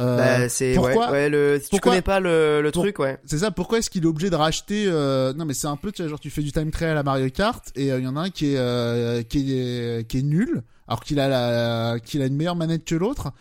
[0.00, 3.18] Euh, bah, c'est pourquoi ouais, ouais, le si tu connais pas le, le truc ouais
[3.26, 5.34] c'est ça pourquoi est-ce qu'il est obligé de racheter euh...
[5.34, 7.28] non mais c'est un peu tu vois, genre tu fais du time trial à Mario
[7.28, 10.62] Kart et il euh, y en a un qui est qui est qui est nul
[10.92, 13.32] alors qu'il a la qu'il a une meilleure manette que l'autre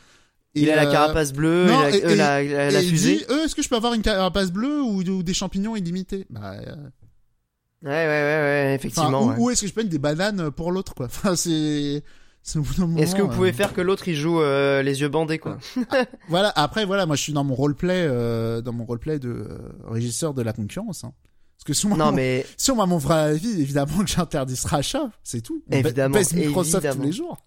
[0.53, 3.17] il a la euh, carapace bleue, non, il a, et, la, la, la fusée.
[3.17, 6.25] Dit, est-ce que je peux avoir une carapace bleue ou, ou des champignons illimités?
[6.29, 6.55] Bah,
[7.83, 9.21] Ouais, ouais, ouais, ouais, effectivement.
[9.21, 11.05] Enfin, ou, est-ce que je peux des bananes pour l'autre, quoi?
[11.09, 12.03] Enfin, c'est.
[12.43, 15.59] Est-ce que vous pouvez euh, faire que l'autre il joue euh, les yeux bandés quoi?
[16.27, 16.51] Voilà.
[16.55, 20.33] Après voilà, moi je suis dans mon roleplay, euh, dans mon roleplay de euh, régisseur
[20.33, 21.03] de la concurrence.
[21.03, 21.13] Hein.
[21.61, 22.45] Parce que si on non, mais...
[22.57, 25.63] si on m'a mon vrai avis, évidemment que j'interdis ce rachat, c'est tout.
[25.69, 26.15] On évidemment.
[26.15, 27.37] Baisse Microsoft tous les jours.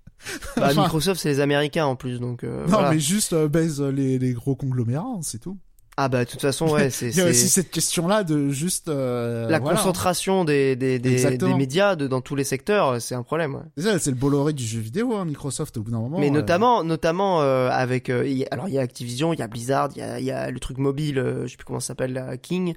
[0.56, 2.44] bah, Microsoft c'est les Américains en plus donc.
[2.44, 2.92] non voilà.
[2.92, 5.58] mais juste baise les, les gros conglomérats, c'est tout.
[5.98, 8.48] Ah bah de toute façon ouais c'est il y a aussi cette question là de
[8.48, 13.14] juste euh, la concentration des des des, des médias de, dans tous les secteurs c'est
[13.14, 13.98] un problème ouais.
[13.98, 17.42] c'est le Bolloré du jeu vidéo hein, Microsoft au bout d'un moment mais notamment notamment
[17.42, 20.18] euh, avec euh, alors il y a Activision il y a Blizzard il y a
[20.18, 22.74] y a le truc mobile euh, je sais plus comment ça s'appelle King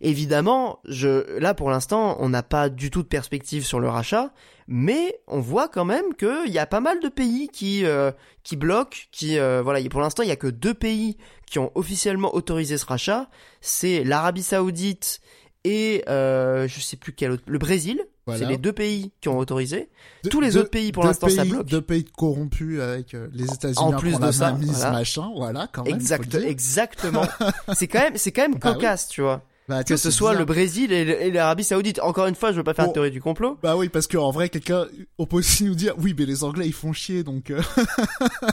[0.00, 4.32] évidemment je là pour l'instant on n'a pas du tout de perspective sur le rachat
[4.68, 8.12] mais on voit quand même qu'il y a pas mal de pays qui euh,
[8.44, 11.16] qui bloquent, qui euh, voilà, pour l'instant il y a que deux pays
[11.46, 13.30] qui ont officiellement autorisé ce rachat,
[13.62, 15.20] c'est l'Arabie Saoudite
[15.64, 17.98] et euh, je sais plus quel autre, le Brésil.
[18.36, 19.88] C'est les deux pays qui ont autorisé.
[20.30, 21.66] Tous les autres pays pour l'instant ça bloque.
[21.66, 24.90] Deux pays corrompus avec euh, les États-Unis en plus de ça, voilà.
[24.90, 25.94] machin, voilà quand même.
[25.94, 27.24] Exact, exactement.
[27.74, 29.42] c'est quand même c'est quand même bah cocasse, tu vois.
[29.68, 32.00] Bah, que ce soit le Brésil et l'Arabie Saoudite.
[32.00, 33.58] Encore une fois, je veux pas faire bon, théorie du complot.
[33.62, 34.86] Bah oui, parce qu'en vrai, quelqu'un,
[35.18, 37.50] on peut aussi nous dire, oui, mais les Anglais, ils font chier, donc.
[37.50, 37.60] Euh...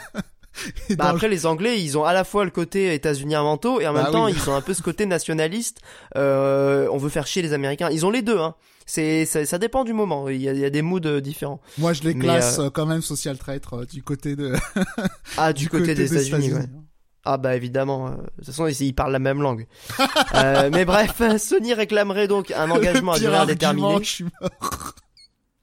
[0.97, 3.93] bah après, les Anglais, ils ont à la fois le côté États-Unis manteau et en
[3.93, 5.79] bah même temps, ils ont un peu ce côté nationaliste.
[6.17, 7.89] Euh, on veut faire chier les Américains.
[7.91, 8.55] Ils ont les deux, hein.
[8.85, 10.29] C'est ça, ça, dépend du moment.
[10.29, 11.59] Il y a, il y a des moods euh, différents.
[11.77, 12.69] Moi, je les classe euh...
[12.69, 14.53] quand même social traître euh, du côté de.
[15.37, 16.53] ah, du, du côté, côté, des, des États-Unis.
[16.53, 16.65] ouais.
[17.27, 19.65] Ah bah évidemment, euh, de toute façon ils, parlent la même langue.
[20.35, 23.97] euh, mais bref, Sony réclamerait donc un engagement à durée indéterminée.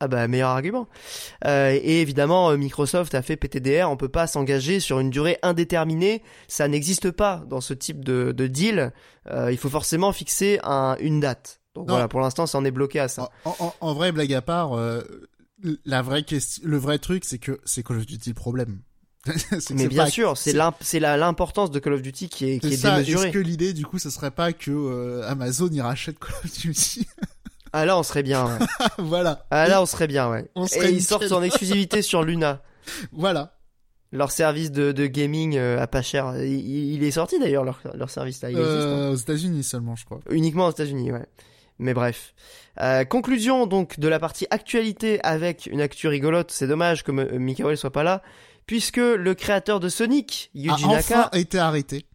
[0.00, 0.88] Ah bah meilleur argument.
[1.46, 5.38] Euh, et évidemment, euh, Microsoft a fait PTDR, on peut pas s'engager sur une durée
[5.42, 8.92] indéterminée, ça n'existe pas dans ce type de, de deal.
[9.30, 11.60] Euh, il faut forcément fixer un, une date.
[11.74, 11.94] Donc non.
[11.94, 13.30] voilà, pour l'instant, ça en est bloqué à ça.
[13.44, 15.02] En, en, en vrai, blague à part, euh,
[15.84, 18.80] la vraie question, le vrai truc, c'est que c'est Call of Duty le problème.
[19.74, 23.28] mais bien sûr, c'est l'importance de Call of Duty qui est, qui est, démesurée.
[23.28, 26.60] Est-ce que l'idée, du coup, ce serait pas que euh, Amazon y rachète Call of
[26.60, 27.06] Duty
[27.72, 28.46] Ah là, on serait bien.
[28.46, 28.66] Ouais.
[28.98, 29.46] voilà.
[29.50, 30.50] Ah là, on serait bien, ouais.
[30.54, 32.62] On serait Et ils sortent en exclusivité sur Luna.
[33.12, 33.56] Voilà.
[34.10, 36.34] Leur service de, de gaming euh, à pas cher.
[36.36, 38.50] Il, il est sorti d'ailleurs leur, leur service là.
[38.50, 39.10] Il euh, existe, hein.
[39.10, 40.20] aux États-Unis seulement, je crois.
[40.28, 41.24] Uniquement aux États-Unis, ouais.
[41.82, 42.34] Mais bref.
[42.80, 46.50] Euh, conclusion donc de la partie actualité avec une actu rigolote.
[46.50, 48.22] C'est dommage que euh, Mikael soit pas là
[48.66, 52.06] puisque le créateur de Sonic, Yuji a Naka, enfin été arrêté.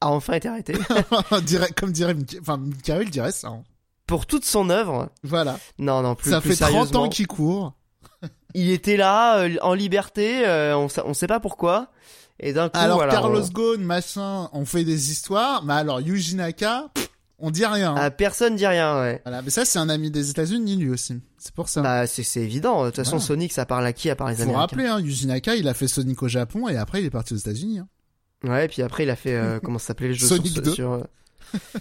[0.00, 0.74] A enfin été arrêté.
[1.76, 3.48] comme dirait enfin, Michael dirait ça.
[3.48, 3.62] Hein.
[4.06, 5.10] Pour toute son œuvre.
[5.22, 5.58] Voilà.
[5.78, 7.74] Non, non, plus Ça plus fait 30 ans qu'il court.
[8.54, 11.88] il était là, euh, en liberté, euh, on, on sait pas pourquoi.
[12.40, 13.42] Et d'un coup, alors Carlos.
[13.52, 17.08] Ghosn, machin, on fait des histoires, mais alors Yuji Naka, pff,
[17.42, 17.94] on dit rien.
[17.98, 19.20] Ah, personne dit rien, ouais.
[19.24, 21.20] Voilà, mais ça c'est un ami des États-Unis lui aussi.
[21.38, 21.82] C'est pour ça.
[21.82, 22.82] Bah c'est évident.
[22.84, 23.26] De toute façon, Voilà.
[23.26, 25.68] Sonic, ça parle à qui à part les Faut Américains rappeler, hein, Yuji Naka, il
[25.68, 27.80] a fait Sonic au Japon et après il est parti aux États-Unis.
[27.80, 27.88] Hein.
[28.44, 30.62] Ouais, et puis après il a fait euh, comment ça s'appelait le jeu Sonic sur,
[30.62, 30.72] 2.
[30.72, 31.02] sur euh,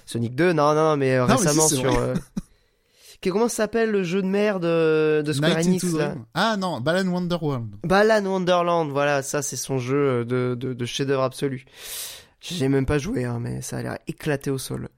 [0.05, 1.97] Sonic 2 Non, non, non, mais euh, Non, mais si, récemment sur.
[1.99, 2.15] euh,
[3.29, 6.15] comment s'appelle le jeu de merde euh, de Square Night Enix là.
[6.33, 7.67] Ah non, Balan Wonderworld.
[7.83, 11.65] Balan Wonderland, voilà, ça c'est son jeu de, de, de chef-d'œuvre absolu.
[12.39, 14.89] J'ai même pas joué, hein, mais ça a l'air éclaté au sol.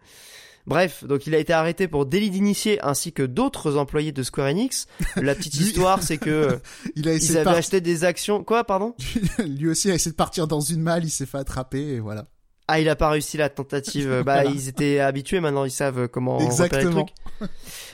[0.66, 4.48] Bref, donc il a été arrêté pour délit d'initié ainsi que d'autres employés de Square
[4.48, 4.88] Enix.
[5.16, 6.58] La petite histoire, c'est que euh,
[6.96, 8.44] Il a ils essayé avaient acheté des actions.
[8.44, 8.96] Quoi, pardon?
[9.46, 12.28] Lui aussi a essayé de partir dans une malle, il s'est fait attraper et voilà.
[12.68, 14.10] Ah, il a pas réussi la tentative.
[14.26, 14.50] Bah, Voilà.
[14.50, 15.40] ils étaient habitués.
[15.40, 17.06] Maintenant, ils savent comment repérer le Exactement.
[17.06, 17.50] truc.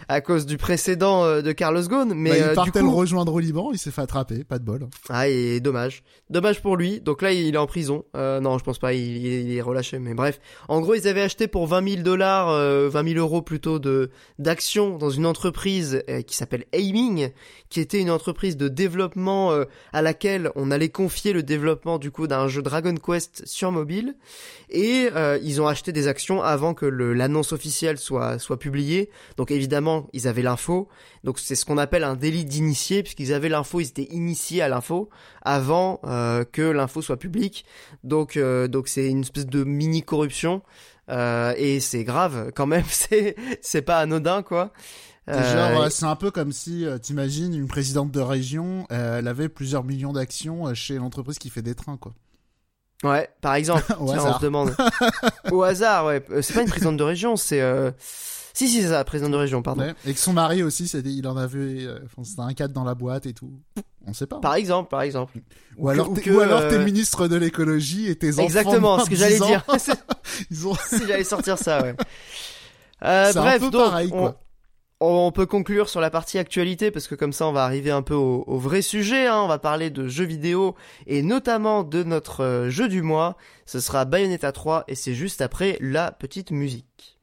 [0.07, 2.85] À cause du précédent euh, de Carlos Ghosn, mais Bah, euh, il du partait le
[2.85, 4.87] coup, rejoindre au Liban, il s'est fait attraper, pas de bol.
[5.09, 6.99] ah, et dommage, dommage pour lui.
[7.01, 8.05] Donc là, il est en prison.
[8.15, 8.93] Euh, non, je pense pas.
[8.93, 9.99] Il, il est relâché.
[9.99, 13.41] Mais bref, en gros, ils avaient acheté pour 20 000 dollars, euh, 20 000 euros
[13.41, 14.09] plutôt de
[14.39, 17.29] d'actions dans une entreprise euh, qui s'appelle Aiming,
[17.69, 22.09] qui était une entreprise de développement euh, à laquelle on allait confier le développement du
[22.11, 24.15] coup d'un jeu Dragon Quest sur mobile.
[24.69, 29.09] Et euh, ils ont acheté des actions avant que l'annonce officielle soit soit publiée.
[29.37, 30.87] Donc évidemment, ils avaient l'info.
[31.23, 34.69] Donc c'est ce qu'on appelle un délit d'initié puisqu'ils avaient l'info, ils étaient initiés à
[34.69, 35.09] l'info
[35.41, 37.65] avant euh, que l'info soit publique.
[38.03, 40.61] Donc euh, donc c'est une espèce de mini corruption
[41.09, 42.85] euh, et c'est grave quand même.
[42.89, 44.71] C'est c'est pas anodin quoi.
[45.29, 49.19] Euh, Genre, euh, c'est un peu comme si, euh, t'imagines, une présidente de région, euh,
[49.19, 52.13] elle avait plusieurs millions d'actions euh, chez l'entreprise qui fait des trains, quoi.
[53.03, 53.83] Ouais, par exemple.
[53.99, 54.39] Au Tiens, on hasard.
[54.39, 54.75] se demande.
[55.51, 56.23] Au hasard, ouais.
[56.31, 57.61] Euh, C'est pas une présidente de région, c'est.
[57.61, 57.91] Euh...
[58.53, 59.83] Si, si, c'est ça, présidente de région, pardon.
[59.83, 59.93] Ouais.
[60.05, 62.93] Et que son mari aussi, c'était, il en avait, euh, c'était un cadre dans la
[62.95, 63.51] boîte et tout.
[64.05, 64.39] On sait pas.
[64.39, 65.37] Par exemple, par exemple.
[65.77, 68.41] ou, alors, ou que, ou alors euh, t'es ministre de l'écologie et tes enfants.
[68.43, 69.63] Exactement, ce que j'allais 10 ans, dire.
[70.51, 71.95] Ils ont, si j'allais sortir ça, ouais.
[73.05, 74.39] Euh, c'est un bref, peu donc, pareil, on, quoi.
[74.99, 78.01] On peut conclure sur la partie actualité parce que comme ça, on va arriver un
[78.01, 79.27] peu au, vrai sujet.
[79.27, 79.41] Hein.
[79.41, 80.75] On va parler de jeux vidéo
[81.07, 83.37] et notamment de notre euh, jeu du mois.
[83.65, 87.19] Ce sera Bayonetta 3 et c'est juste après la petite musique.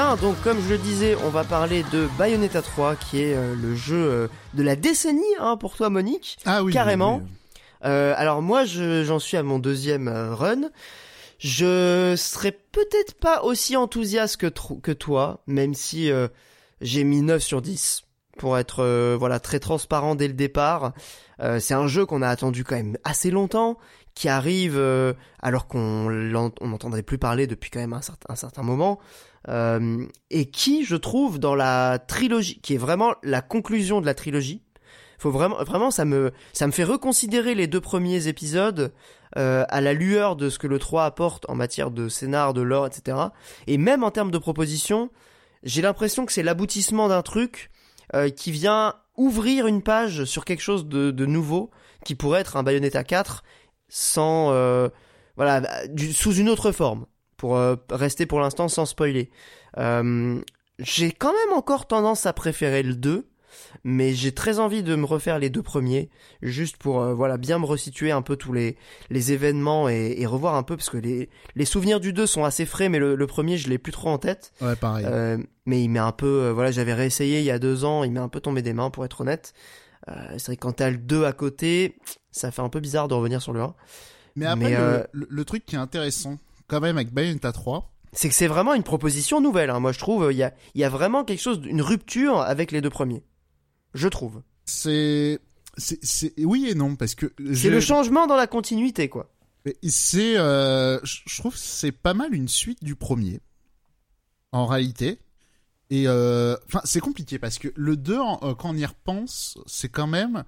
[0.00, 3.54] Bien, donc comme je le disais, on va parler de Bayonetta 3 qui est euh,
[3.54, 6.38] le jeu euh, de la décennie hein, pour toi Monique.
[6.46, 6.72] Ah oui.
[6.72, 7.16] Carrément.
[7.16, 7.60] oui, oui.
[7.84, 10.70] Euh, alors moi, je- j'en suis à mon deuxième run.
[11.38, 16.10] Je serais peut-être pas aussi enthousiaste que, toi, même si
[16.80, 18.04] j'ai mis 9 sur 10
[18.38, 20.94] pour être voilà très transparent dès le départ.
[21.58, 23.76] C'est un jeu qu'on a attendu quand même assez longtemps,
[24.14, 24.82] qui arrive
[25.42, 26.10] alors qu'on
[26.62, 28.98] n'entendrait plus parler depuis quand même un certain, un certain moment,
[29.48, 34.14] euh, et qui, je trouve, dans la trilogie, qui est vraiment la conclusion de la
[34.14, 34.62] trilogie,
[35.18, 38.92] faut vraiment, vraiment, ça me, ça me fait reconsidérer les deux premiers épisodes
[39.36, 42.62] euh, à la lueur de ce que le 3 apporte en matière de scénar, de
[42.62, 43.16] lore, etc.
[43.66, 45.10] Et même en termes de propositions,
[45.62, 47.70] j'ai l'impression que c'est l'aboutissement d'un truc
[48.14, 51.70] euh, qui vient ouvrir une page sur quelque chose de, de nouveau
[52.04, 53.44] qui pourrait être un Bayonetta 4
[53.90, 54.88] sans, euh,
[55.36, 57.04] voilà, du- sous une autre forme
[57.40, 59.30] pour euh, rester pour l'instant sans spoiler.
[59.78, 60.38] Euh,
[60.78, 63.26] j'ai quand même encore tendance à préférer le 2
[63.82, 66.08] mais j'ai très envie de me refaire les deux premiers,
[66.42, 68.76] juste pour euh, voilà bien me resituer un peu tous les,
[69.08, 72.44] les événements et, et revoir un peu, parce que les, les souvenirs du 2 sont
[72.44, 74.52] assez frais, mais le, le premier je l'ai plus trop en tête.
[74.60, 75.06] Ouais, pareil.
[75.64, 78.20] Mais il m'est un peu, voilà, j'avais réessayé il y a deux ans, il m'est
[78.20, 79.54] un peu tombé des mains pour être honnête.
[80.06, 81.96] C'est vrai que quand t'as le 2 à côté,
[82.30, 83.74] ça fait un peu bizarre de revenir sur le 1.
[84.36, 86.38] mais après, mais, le, le, le truc qui est intéressant,
[86.70, 89.80] quand même, avec Bayonetta 3, C'est que c'est vraiment une proposition nouvelle, hein.
[89.80, 92.80] moi je trouve, il y a, y a vraiment quelque chose, une rupture avec les
[92.80, 93.22] deux premiers.
[93.94, 94.42] Je trouve.
[94.64, 95.40] c'est,
[95.76, 99.30] c'est, c'est, oui et non, parce que C'est le changement dans la continuité, quoi.
[99.82, 103.40] C'est, euh, je trouve que c'est pas mal une suite du premier,
[104.52, 105.18] en réalité.
[105.90, 109.58] Et euh, enfin, c'est compliqué parce que le 2, en- euh, quand on y repense,
[109.66, 110.44] c'est quand même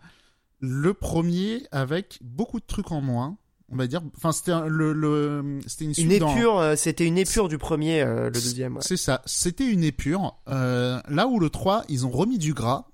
[0.60, 3.36] le premier avec beaucoup de trucs en moins.
[3.72, 7.16] On va dire, enfin, c'était un- le, le, c'était une Une épure, euh, c'était une
[7.18, 8.74] épure du premier, euh, le deuxième.
[8.76, 8.82] ouais.
[8.82, 10.36] C'est ça, c'était une épure.
[10.48, 12.86] Euh, là où le 3, ils ont remis du gras.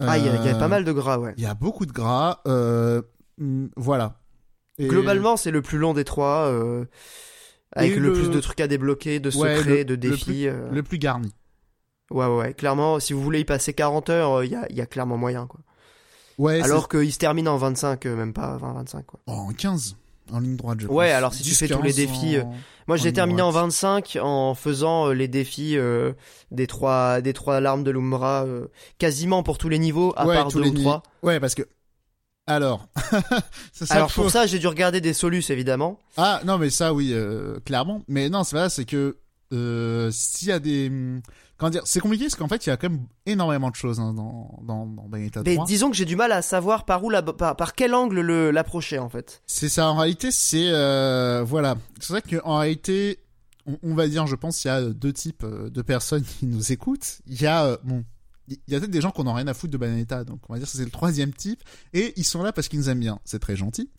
[0.00, 1.34] Ah, il y, y a pas mal de gras, ouais.
[1.36, 2.40] Il y a beaucoup de gras.
[2.46, 4.16] Hum, voilà.
[4.78, 6.50] Et- Globalement, c'est le plus long des trois,
[7.72, 8.00] avec le...
[8.08, 10.24] le- plus de trucs à débloquer, de Ouais, secrets, le- de le défis.
[10.24, 11.32] plus- le plus garni.
[12.10, 12.54] Ouais, ouais, ouais.
[12.54, 15.46] Clairement, si vous voulez y passer 40 heures, il y a, y a clairement moyen,
[15.46, 15.60] quoi.
[16.38, 19.20] Ouais, Alors qu'il se termine en 25, euh, même pas 20-25, quoi.
[19.26, 19.96] c'est- en 15
[20.32, 21.14] en ligne droite, je Ouais, pense.
[21.16, 22.54] alors si tu 10, fais tous les 15 défis, en-
[22.86, 23.64] Moi, en j'ai terminé en droite.
[23.64, 26.12] 25 en faisant euh, les défis euh,
[26.52, 28.68] des trois des trois larmes de l'Umbra euh,
[28.98, 30.88] quasiment pour tous les niveaux à Ouais, part tous deux les ou niveaux.
[30.90, 31.02] trois.
[31.24, 31.62] Ouais, parce que.
[32.46, 32.86] Alors.
[33.72, 35.98] ça Alors faut- pour ça, j'ai dû regarder des solus évidemment.
[36.16, 38.02] Ah, non, mais ça, oui, euh, clairement.
[38.08, 39.16] Mais non, c'est pas ça, c'est que.
[39.52, 40.90] Euh, s'il y a des.
[41.56, 44.00] Comment dire C'est compliqué parce qu'en fait, il y a quand même énormément de choses
[44.00, 45.66] hein, dans, dans, dans Bayonetta Mais 3.
[45.66, 48.50] disons que j'ai du mal à savoir par où la, par, par quel angle le
[48.50, 49.42] l'approcher en fait.
[49.46, 51.76] C'est ça, en réalité, c'est euh, voilà.
[52.00, 53.18] C'est vrai qu'en réalité,
[53.66, 56.46] on, on va dire, je pense, il y a deux types euh, de personnes qui
[56.46, 57.18] nous écoutent.
[57.26, 58.04] Il y a euh, bon,
[58.48, 60.54] il y a peut-être des gens qui n'ont rien à foutre de Bayonetta, donc on
[60.54, 63.00] va dire que c'est le troisième type, et ils sont là parce qu'ils nous aiment
[63.00, 63.18] bien.
[63.26, 63.90] C'est très gentil.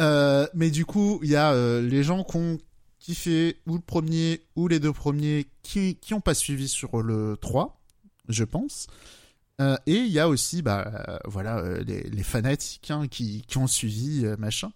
[0.00, 2.24] Euh, mais du coup, il y a les gens
[3.02, 7.02] qui kiffé ou le premier ou les deux premiers qui qui ont pas suivi sur
[7.02, 7.80] le 3,
[8.28, 8.86] je pense.
[9.60, 13.42] Euh, et il y a aussi, bah, euh, voilà, euh, les, les fanatiques hein, qui,
[13.42, 14.72] qui ont suivi, euh, machin.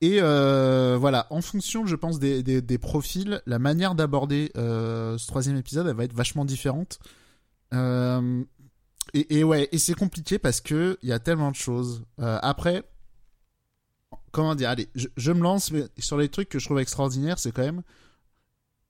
[0.00, 5.56] Et voilà, en fonction, je pense, des, des, des profils, la manière d'aborder ce troisième
[5.56, 7.00] épisode, elle va être vachement différente.
[7.72, 12.04] Et, et ouais, et c'est compliqué parce que il y a tellement de choses.
[12.18, 12.84] Après,
[14.36, 17.38] comment dire, allez, je, je me lance, mais sur les trucs que je trouve extraordinaires,
[17.38, 17.82] c'est quand même,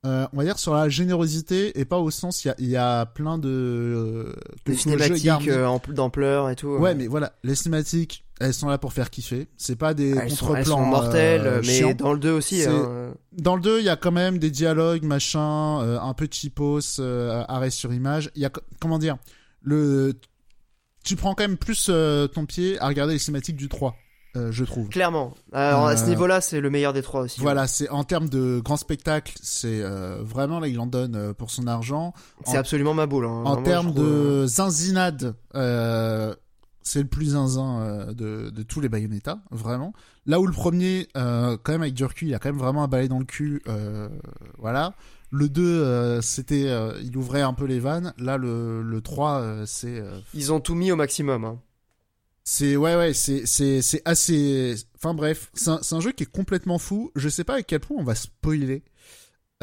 [0.05, 2.67] euh, on va dire sur la générosité et pas au sens, il y a, il
[2.67, 4.33] y a plein de euh,
[4.65, 6.67] Des jeu cinématiques euh, d'ampleur et tout.
[6.67, 9.47] Ouais, mais voilà, les cinématiques, elles sont là pour faire kiffer.
[9.57, 11.93] C'est pas des sont, contre-plans sont euh, mais chiants.
[11.93, 12.63] dans le 2 aussi.
[12.63, 13.13] Hein.
[13.31, 16.99] Dans le 2, il y a quand même des dialogues, machin, euh, un peu cheapos,
[16.99, 18.29] euh, arrêt sur image.
[18.35, 19.17] Il y a, co- comment dire,
[19.61, 20.13] le,
[21.03, 23.95] tu prends quand même plus euh, ton pied à regarder les cinématiques du 3,
[24.37, 24.87] euh, je trouve.
[24.89, 25.33] Clairement.
[25.51, 27.41] Alors à ce Euh, niveau-là, c'est le meilleur des trois aussi.
[27.41, 31.51] Voilà, c'est en termes de grand spectacle, c'est euh, vraiment là il en donne pour
[31.51, 32.13] son argent.
[32.45, 33.25] C'est en- absolument ma boule.
[33.25, 33.43] hein.
[33.45, 35.33] En termes de zinzinade,
[36.83, 39.91] c'est le plus zinzin de, de tous les Bayonetta, vraiment.
[40.25, 42.87] Là où le premier, quand même avec du recul, il a quand même vraiment un
[42.87, 43.61] balai dans le cul,
[44.57, 44.93] voilà.
[45.29, 48.13] Le 2, euh, c'était, euh, il ouvrait un peu les vannes.
[48.17, 50.01] Là, le, le 3, euh, c'est,
[50.33, 51.43] Ils ont tout mis au maximum.
[51.43, 51.59] hein.
[52.49, 56.31] C'est, ouais, ouais, c'est, c'est, c'est assez, enfin bref, c'est un, un jeu qui est
[56.31, 57.11] complètement fou.
[57.13, 58.83] Je sais pas à quel point on va spoiler.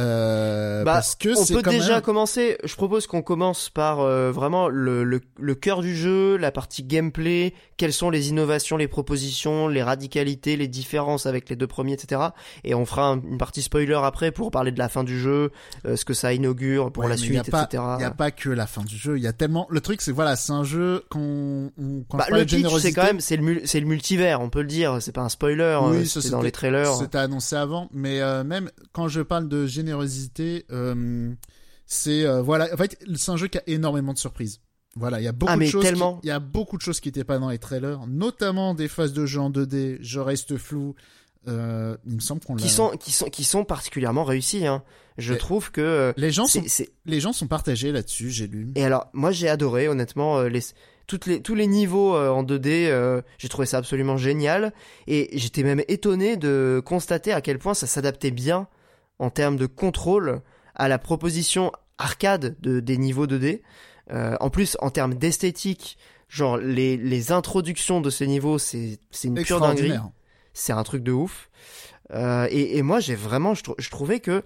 [0.01, 2.03] Euh, Bah, parce que On c'est peut quand déjà même...
[2.03, 2.59] commencer.
[2.65, 6.83] Je propose qu'on commence par euh, vraiment le, le, le cœur du jeu, la partie
[6.83, 11.93] gameplay, quelles sont les innovations, les propositions, les radicalités, les différences avec les deux premiers,
[11.93, 12.21] etc.
[12.65, 15.53] Et on fera un- une partie spoiler après pour parler de la fin du jeu,
[15.87, 17.83] euh, ce que ça inaugure pour Ouais, la suite, y a pas- etc.
[17.95, 19.67] Il n'y a pas que la fin du jeu, il y a tellement.
[19.71, 21.71] Le truc, c'est voilà, c'est un jeu qu'on.
[21.81, 24.61] on- quand Bah, le pitch, c'est quand même c'est le, c'est le multivers, on peut
[24.63, 24.99] le dire.
[25.01, 26.95] C'est pas un spoiler, Oui, euh, c'était dans les trailers.
[26.95, 31.33] C'était annoncé avant, mais euh, même quand je parle de générosité, euh,
[31.87, 32.69] c'est euh, voilà.
[32.73, 34.61] En fait, c'est un jeu qui a énormément de surprises.
[34.97, 35.83] Voilà, il y a beaucoup Ah, de choses.
[35.85, 36.15] tellement.
[36.19, 38.87] qui- Il y a beaucoup de choses qui n'étaient pas dans les trailers, notamment des
[38.89, 39.99] phases de jeu en 2D.
[40.01, 40.95] Je reste flou.
[41.47, 44.67] Euh, il me semble qu'on qui sont qui sont qui sont particulièrement réussis.
[44.67, 44.83] Hein.
[45.19, 46.63] Je Mais- trouve que Les gens sont,
[47.05, 48.31] les gens sont partagés là-dessus.
[48.31, 48.71] J'ai lu.
[48.77, 50.61] Et alors, moi j'ai adoré, honnêtement, les,
[51.07, 54.73] toutes les, tous les niveaux en 2D, euh, j'ai trouvé ça absolument génial.
[55.07, 58.67] Et j'étais même étonné de constater à quel point ça s'adaptait bien
[59.19, 60.43] en termes de contrôle
[60.75, 63.63] à la proposition arcade de, des niveaux 2D.
[64.11, 65.97] Euh, en plus, en termes d'esthétique,
[66.29, 69.99] genre les, les introductions de ces niveaux, c'est une pure dinguerie
[70.55, 71.51] c'est un truc de ouf.
[72.13, 74.45] Euh, et, et moi, j'ai vraiment, je, trou- je trouvais que,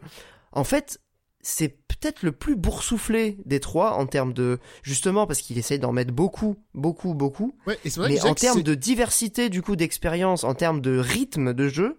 [0.52, 1.00] en fait,
[1.42, 5.92] c'est peut-être le plus boursouflé des trois en termes de, justement, parce qu'il essaye d'en
[5.92, 7.54] mettre beaucoup, beaucoup, beaucoup.
[7.66, 10.98] Ouais, et vrai Mais que en termes de diversité, du coup, d'expérience, en termes de
[10.98, 11.98] rythme de jeu,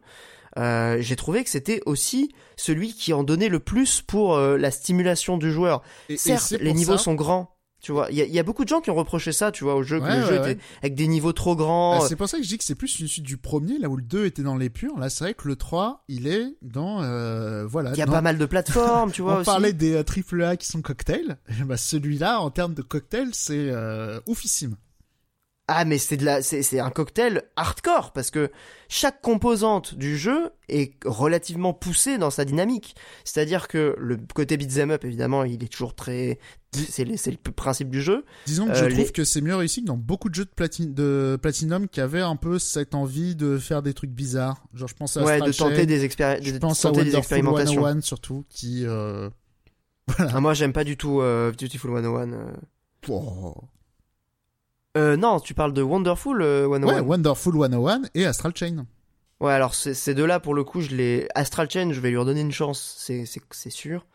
[0.59, 4.69] euh, j'ai trouvé que c'était aussi celui qui en donnait le plus pour euh, la
[4.71, 5.81] stimulation du joueur.
[6.09, 7.55] et- Certes, les niveaux ça- sont grands.
[7.81, 9.53] Tu vois, il y a, il y a beaucoup de gens qui ont reproché ça,
[9.53, 10.51] tu vois, au jeu, que le ouais, jeu ouais.
[10.51, 11.99] était avec des niveaux trop grands.
[11.99, 13.87] Bah, c'est pour ça que je dis que c'est plus une suite du premier, là
[13.87, 14.99] où le 2 était dans l'épure.
[14.99, 17.01] Là, c'est vrai que le 3, il est dans...
[17.03, 17.91] Euh, voilà.
[17.93, 19.45] Il y a dans- pas mal de plateformes, tu vois, On aussi.
[19.45, 21.37] parlait des euh, triple A qui sont cocktails.
[21.65, 24.75] Ben, celui-là, en termes de cocktail, c'est euh, oufissime.
[25.71, 28.49] Ah mais c'est de la c'est c'est un cocktail hardcore parce que
[28.87, 32.95] chaque composante du jeu est relativement poussée dans sa dynamique.
[33.23, 36.39] C'est-à-dire que le côté beat'em up évidemment, il est toujours très
[36.73, 38.25] c'est le- le principe du jeu.
[38.47, 40.45] Disons que Euh, je les- trouve que c'est mieux réussi que dans beaucoup de jeux
[40.45, 44.63] de, plati- de Platinum qui avaient un peu cette envie de faire des trucs bizarres.
[44.73, 47.11] Genre, je pense à ouais, de tenter des expéri- je de pense à tenter des
[47.11, 47.81] Wonderful expérimentations.
[47.83, 48.85] 101 surtout, qui...
[48.87, 49.29] Euh...
[50.17, 52.33] Ah, moi j'aime pas du tout euh, Beautiful 101.
[52.33, 52.51] euh.
[53.09, 53.53] oh.
[54.99, 56.83] Euh, non, tu parles de Wonderful euh, 101.
[56.85, 58.85] Ouais, Wonderful 101 et Astral Chain.
[59.39, 62.17] Ouais, alors c'est- ces deux-là, pour le coup, je les Astral Chain, je vais lui
[62.17, 63.25] redonner une chance, c'est
[63.69, 64.05] sûr.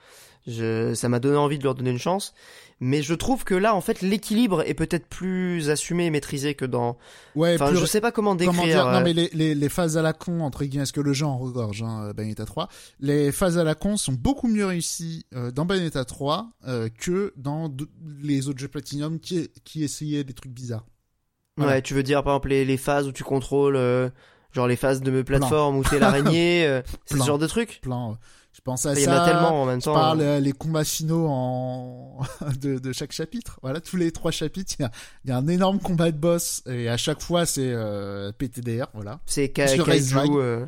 [0.47, 2.35] Je, ça m'a donné envie de leur donner une chance.
[2.81, 6.65] Mais je trouve que là, en fait, l'équilibre est peut-être plus assumé et maîtrisé que
[6.65, 6.99] dans.
[7.37, 8.55] Ouais, Enfin, plus- je sais pas comment décrire.
[8.57, 10.93] Comment dire euh, Non, mais les, les, les phases à la con, entre guillemets, est-ce
[10.93, 12.69] que le jeu en regorge, hein, Bayonetta 3
[13.01, 17.33] Les phases à la con sont beaucoup mieux réussies euh, dans Bayonetta 3 euh, que
[17.37, 17.73] dans
[18.23, 20.85] les autres jeux Platinum qui, qui essayaient des trucs bizarres.
[21.59, 24.11] Ouais, tu veux dire par exemple les, les phases où tu contrôles, euh,
[24.53, 27.25] genre les phases de plateforme où t'es l'araignée, euh, c'est ce Plein.
[27.27, 27.79] genre de truc.
[27.83, 28.19] Plein.
[28.57, 29.19] Je pense à Il y ça.
[29.21, 29.95] en a tellement en même Je temps.
[29.95, 30.25] parle hein.
[30.25, 32.21] euh, les combats finaux en
[32.61, 33.59] de, de chaque chapitre.
[33.63, 34.91] Voilà, tous les trois chapitres, il y a,
[35.25, 38.87] il y a un énorme combat de boss et à chaque fois c'est euh, PTDR.
[38.95, 39.19] Voilà.
[39.27, 39.83] C'est Kaiju.
[40.39, 40.65] Euh,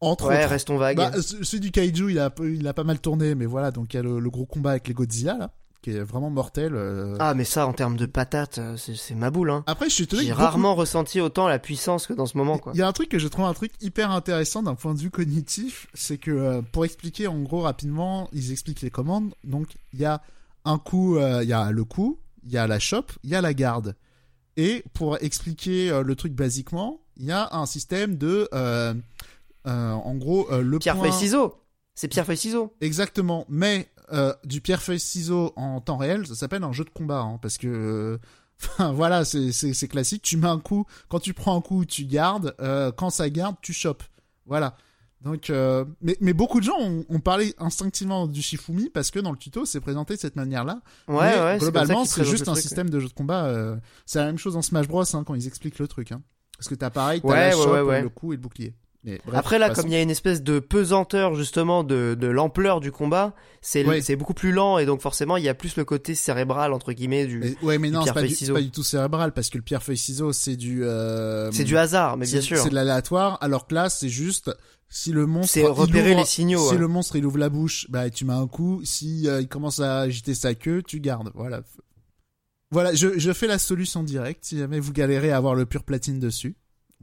[0.00, 0.48] Entre Ouais, autres.
[0.48, 0.96] restons vagues.
[0.96, 3.92] Bah, ce- celui du kaiju, il a, il a pas mal tourné, mais voilà, donc
[3.92, 5.50] il y a le, le gros combat avec les Godzilla, là,
[5.82, 6.74] qui est vraiment mortel.
[6.74, 7.16] euh.
[7.20, 9.50] Ah, mais ça, en termes de patates, euh, c'est ma boule.
[9.50, 9.64] Hein.
[9.66, 12.60] Après, je suis J'ai beaucoup- rarement ressenti autant la puissance que dans ce moment.
[12.74, 14.98] Il y a un truc que je trouve un truc hyper intéressant d'un point de
[15.00, 19.32] vue cognitif, c'est que euh, pour expliquer en gros rapidement, ils expliquent les commandes.
[19.44, 20.20] Donc il y a
[20.64, 23.34] un coup, euh, il y a le coup, il y a la chope, il y
[23.34, 23.96] a la garde.
[24.56, 28.48] Et pour expliquer le truc basiquement, il y a un système de,
[29.64, 31.04] en gros, le Pierre point...
[31.10, 31.54] feuille ciseaux.
[31.94, 32.74] C'est pierre feuille ciseaux.
[32.80, 36.90] Exactement, mais euh, du pierre feuille ciseaux en temps réel, ça s'appelle un jeu de
[36.90, 38.18] combat, hein, parce que, euh,
[38.64, 40.22] enfin voilà, c'est classique.
[40.22, 43.56] Tu mets un coup, quand tu prends un coup, tu gardes, euh, quand ça garde,
[43.62, 44.02] tu chopes.
[44.46, 44.76] Voilà.
[45.22, 49.18] Donc, euh, mais mais beaucoup de gens ont, ont parlé instinctivement du Shifumi parce que
[49.18, 50.80] dans le tuto, c'est présenté de cette manière-là.
[51.08, 51.58] Ouais, mais ouais.
[51.58, 53.44] globalement, c'est juste un truc, système de jeu de combat.
[53.44, 56.12] euh, c'est la même chose en Smash Bros hein, quand ils expliquent le truc.
[56.12, 56.22] Hein.
[56.56, 58.02] Parce que t'as pareil, t'as Ouais, la ouais.
[58.02, 58.74] le coup et le bouclier.
[59.02, 59.20] Mais ouais.
[59.24, 62.80] bref, Après là, comme il y a une espèce de pesanteur justement de, de l'ampleur
[62.80, 64.02] du combat, c'est Ouais.
[64.02, 66.92] c'est beaucoup plus lent et donc forcément il y a plus le côté cérébral entre
[66.92, 67.38] guillemets du.
[67.38, 68.20] Mais- ouais, mais du non, c'est pas,
[68.54, 70.84] pas du tout cérébral parce que le pierre feuille ciseaux, c'est du.
[70.84, 72.58] euh, C'est du hasard, mais bien sûr.
[72.58, 73.38] C'est de l'aléatoire.
[73.40, 74.50] Alors que là, c'est juste
[74.90, 75.52] si le monstre.
[75.54, 76.66] C'est il repérer ouvre- les signaux.
[76.68, 76.78] Si ouais.
[76.78, 78.82] le monstre il ouvre la bouche, bah tu mets un coup.
[78.84, 81.30] Si euh, il commence à agiter sa queue, tu gardes.
[81.34, 81.62] Voilà.
[82.72, 85.82] Voilà, je, je fais la solution directe si jamais vous galérez à avoir le pur
[85.84, 86.54] platine dessus.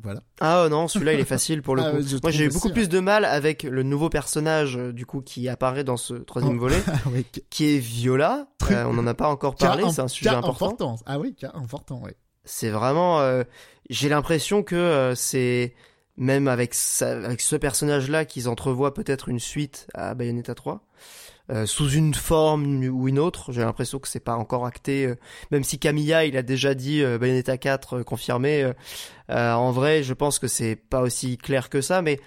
[0.01, 0.21] Voilà.
[0.41, 1.97] Ah oh non, celui-là il est facile pour le Ah, coup.
[2.21, 5.49] Moi j'ai eu beaucoup plus de mal avec le nouveau personnage euh, du coup qui
[5.49, 6.59] apparaît dans ce troisième Oh.
[6.59, 6.81] volet,
[7.49, 8.47] qui- est Viola.
[8.69, 10.67] Euh, on n'en a pas encore parlé, c'est un sujet important.
[10.67, 11.03] importance.
[11.07, 12.15] Ah oui, important, ouais.
[12.45, 13.43] C'est vraiment, euh,
[13.89, 15.73] j'ai l'impression que euh, c'est
[16.15, 20.81] même avec avec ce personnage-là qu'ils entrevoient peut-être une suite à Bayonetta 3.
[21.49, 25.05] Euh, sous une forme ou une autre, j'ai l'impression que c'est pas encore acté.
[25.05, 25.15] euh,
[25.51, 28.71] même si Camilla, il a déjà dit euh, Bayonetta 4 euh, confirmé.
[29.29, 32.19] en vrai, je pense que c'est pas aussi clair que ça, mais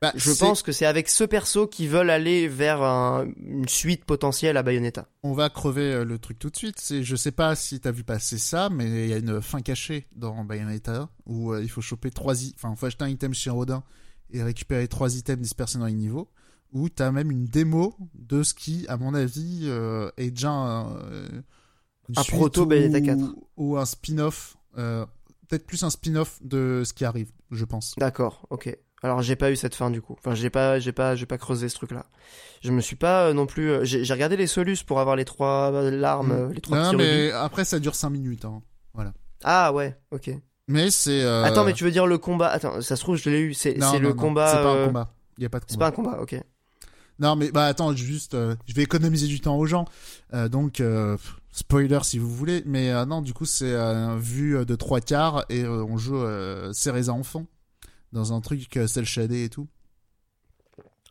[0.00, 4.04] Bah, je pense que c'est avec ce perso qu'ils veulent aller vers un- une suite
[4.04, 5.08] potentielle à Bayonetta.
[5.24, 6.80] On va crever le truc tout de suite.
[7.02, 10.06] Je sais pas si t'as vu passer ça, mais il y a une fin cachée
[10.14, 13.82] dans Bayonetta où euh, il faut choper trois, enfin, faut acheter un item chez Rodin
[14.32, 16.30] et récupérer trois items dispersés dans les niveaux.
[16.72, 20.96] Où t'as même une démo de ce qui, à mon avis, euh, est déjà un,
[20.98, 21.28] euh,
[22.16, 23.34] Un proto ou- Bayonetta 4.
[23.56, 25.06] ou un spin-off, euh,
[25.48, 27.94] peut-être plus un spin-off de ce qui arrive, je pense.
[27.96, 28.76] D'accord, ok.
[29.02, 30.14] Alors j'ai pas eu cette fin du coup.
[30.18, 32.06] Enfin j'ai pas, j'ai pas, j'ai pas creusé ce truc-là.
[32.62, 33.70] Je me suis pas euh, non plus.
[33.70, 36.82] euh, j'ai regardé les solus pour avoir les trois larmes, euh, les trois Mm.
[36.82, 37.32] Non, petits mais rubis.
[37.36, 38.44] après ça dure 5 minutes.
[38.44, 38.60] Hein.
[39.44, 40.30] Ah ouais, ok.
[40.66, 41.22] Mais c'est.
[41.22, 42.48] euh, Attends, mais tu veux dire le combat?
[42.48, 43.54] Attends, ça se trouve je l'ai eu.
[43.54, 44.48] C'est c'est le non, combat.
[44.48, 45.14] C'est pas euh, un combat.
[45.38, 45.84] Il y a pas de C'est combat.
[45.92, 46.42] pas un combat, ok.
[47.18, 49.86] Non, mais bah attends, juste, euh, je vais économiser du temps aux gens.
[50.34, 51.16] Euh, donc, euh,
[51.50, 55.00] spoiler si vous voulez, mais euh, non, du coup, c'est euh, vu euh, de trois
[55.00, 57.46] quarts et euh, on joue euh, Cereza enfant
[58.12, 59.66] dans un truc euh, cel shadé et tout.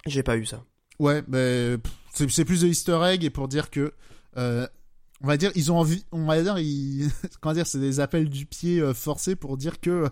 [0.05, 0.64] J'ai pas eu ça.
[0.99, 1.76] Ouais, mais
[2.14, 3.93] c'est plus de Easter egg et pour dire que,
[4.38, 4.66] euh,
[5.22, 7.10] on va dire, ils ont envie, on va dire, ils,
[7.41, 10.10] comment dire, c'est des appels du pied forcés pour dire que,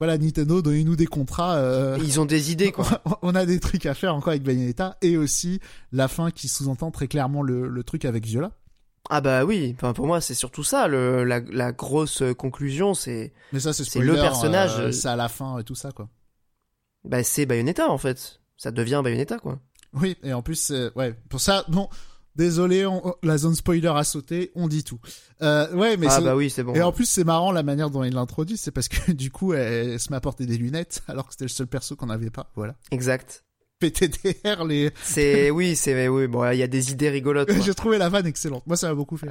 [0.00, 1.54] voilà, Nintendo, donnez-nous des contrats.
[1.56, 2.86] euh, Ils ont des idées quoi.
[3.22, 5.60] on a des trucs à faire encore avec Bayonetta et aussi
[5.92, 8.50] la fin qui sous-entend très clairement le, le truc avec Viola.
[9.08, 9.72] Ah bah oui.
[9.76, 10.88] Enfin pour moi c'est surtout ça.
[10.88, 15.08] Le, la, la grosse euh, conclusion c'est, Mais ça, c'est le personnage, euh, euh, c'est
[15.08, 16.08] à la fin et tout ça, quoi.
[17.04, 18.40] bah c'est Bayonetta en fait.
[18.56, 19.58] Ça devient Bayonetta quoi.
[19.92, 21.88] Oui, et en plus, c'est- ouais, pour ça, bon,
[22.40, 24.98] désolé, on- la zone spoiler a sauté, on dit tout.
[25.42, 26.74] Euh, ouais, mais ah bah oui c'est bon.
[26.74, 29.52] Et en plus, c'est marrant la manière dont il l'introduit, c'est parce que du coup,
[29.52, 32.30] elle, se met à porter des lunettes, alors que c'était le seul perso qu'on n'avait
[32.30, 32.50] pas.
[32.56, 32.74] Voilà.
[32.90, 33.44] Exact.
[33.78, 34.90] PTDR, les.
[35.02, 37.50] C'est oui c'est oui bon il y a des idées rigolotes.
[37.64, 38.66] J'ai trouvé la vanne excellente.
[38.66, 39.28] Moi, ça m'a beaucoup fait.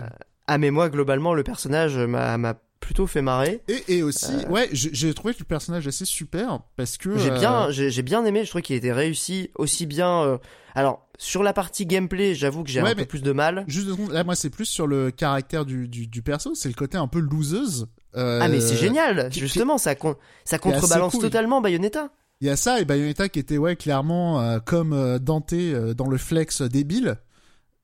[0.52, 3.62] Ah mais moi globalement le personnage m'a m'a plutôt fait marrer.
[3.68, 7.18] Et, et aussi, ouais, j'ai trouvé le personnage assez super parce que.
[7.20, 10.38] J'ai euh, bien j'ai bien aimé, je trouve qu'il était réussi aussi bien euh,
[10.76, 13.66] alors sur la partie gameplay, j'avoue que j'ai Ouais, un peu plus de mal.
[13.68, 16.98] Juste là, moi, c'est plus sur le caractère du, du, du perso, c'est le côté
[16.98, 17.88] un peu loseuse.
[18.16, 21.22] Euh, Ah mais c'est génial, qui- justement ça con- ça contrebalance cool.
[21.22, 22.10] totalement Bayonetta.
[22.42, 25.94] Il y a ça et Bayonetta qui était ouais clairement euh, comme euh, Dante euh,
[25.94, 27.18] dans le flex débile.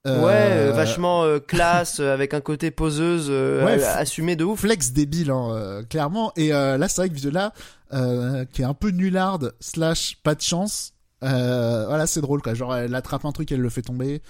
[0.05, 4.35] Euh, Ouais, euh, vachement euh, classe, euh, avec un côté poseuse, euh, Ouais, euh, assumé
[4.35, 4.59] de ouf.
[4.59, 6.31] flex débile, hein, euh, clairement.
[6.35, 7.53] Et euh, là, c'est vrai que Viola,
[7.93, 10.93] euh, qui est un peu nullarde slash pas de chance.
[11.23, 12.53] Euh, voilà, c'est drôle quoi.
[12.53, 14.21] Genre, elle attrape un truc, elle le fait tomber.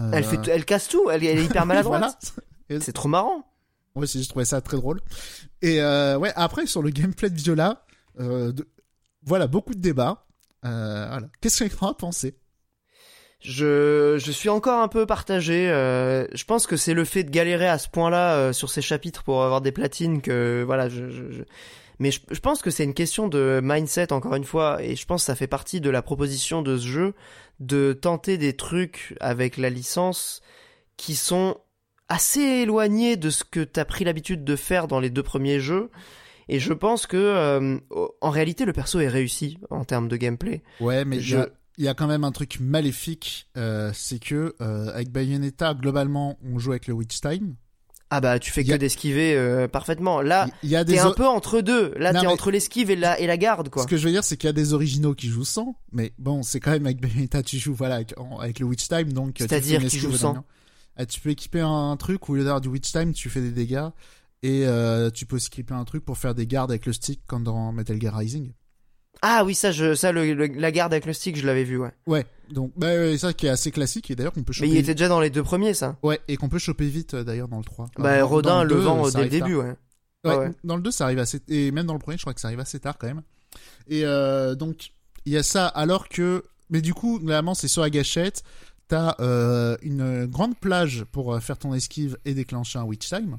[0.00, 1.08] Euh, Elle fait, elle casse tout.
[1.10, 2.00] Elle, elle est hyper maladroite.
[2.68, 2.80] voilà.
[2.82, 3.44] C'est trop marrant.
[3.94, 5.00] Aussi, je trouvais ça très drôle.
[5.62, 7.84] Et euh, ouais, après sur le gameplay de Viola,
[8.20, 8.66] euh, de-
[9.24, 10.24] voilà, beaucoup de débats.
[10.64, 11.26] Euh, voilà.
[11.40, 12.34] Qu'est-ce en as pensé?
[13.42, 15.68] Je, je suis encore un peu partagé.
[15.70, 18.82] euh, je pense que c'est le fait de galérer à ce point-là euh, sur ces
[18.82, 20.88] chapitres pour avoir des platines que voilà.
[20.88, 21.42] Je, je, je-
[21.98, 25.06] Mais je, je pense que c'est une question de mindset encore une fois, et je
[25.06, 27.14] pense que ça fait partie de la proposition de ce jeu
[27.60, 30.40] de tenter des trucs avec la licence
[30.96, 31.56] qui sont
[32.08, 35.90] assez éloignés de ce que t'as pris l'habitude de faire dans les deux premiers jeux.
[36.48, 37.78] Et je pense que euh,
[38.20, 40.62] en réalité le perso est réussi en termes de gameplay.
[40.80, 41.48] Ouais, mais Je- a-
[41.78, 46.38] il y, a quand même un truc maléfique, euh, c'est que euh, avec Bayonetta, globalement,
[46.44, 47.54] on joue avec le Witch Time.
[48.14, 50.20] Ah bah tu fais que a- d'esquiver euh, parfaitement.
[50.20, 51.94] Là, Il y a t'es un peu entre deux.
[51.96, 53.84] Là, t'es mais- entre l'esquive et la et la garde quoi.
[53.84, 56.12] Ce que je veux dire, c'est qu'il y a des originaux qui jouent sans, mais
[56.18, 59.14] bon, c'est quand même avec Bayonetta, tu joues voilà avec, en- avec le Witch Time,
[59.14, 60.44] donc C'est-à-dire fais une qui esquive joue au sans.
[60.96, 63.40] Ah, tu peux équiper un, truc où au lieu d'avoir du Witch Time, tu fais
[63.40, 63.88] des dégâts
[64.42, 67.22] et euh, tu peux aussi équiper un truc pour faire des gardes avec le stick
[67.26, 68.52] comme dans Metal Gear Rising.
[69.24, 71.78] Ah oui, ça, je, ça, le, le- la garde avec le stick, je l'avais vu,
[71.78, 71.92] ouais.
[72.08, 74.68] Ouais, donc bah, ouais, ça qui est assez classique et d'ailleurs qu'on peut Mais choper.
[74.70, 75.96] il était déjà dans les deux premiers, ça.
[76.02, 77.86] Ouais, et qu'on peut choper vite euh, d'ailleurs dans le 3.
[77.98, 79.64] bah, Dans- Rodin dans le, 2, vend dès le début, ouais.
[80.24, 80.50] Ouais, Ah ouais.
[80.64, 81.40] Dans le 2, ça arrive assez.
[81.48, 83.22] Et même dans le premier, je crois que ça arrive assez tard quand même.
[83.88, 84.90] Et euh, donc,
[85.24, 86.42] il y a ça, alors que.
[86.70, 88.42] Mais du coup, normalement, c'est sur la gâchette.
[88.88, 93.38] T'as euh, une grande plage pour euh, faire ton esquive et déclencher un Witch Time.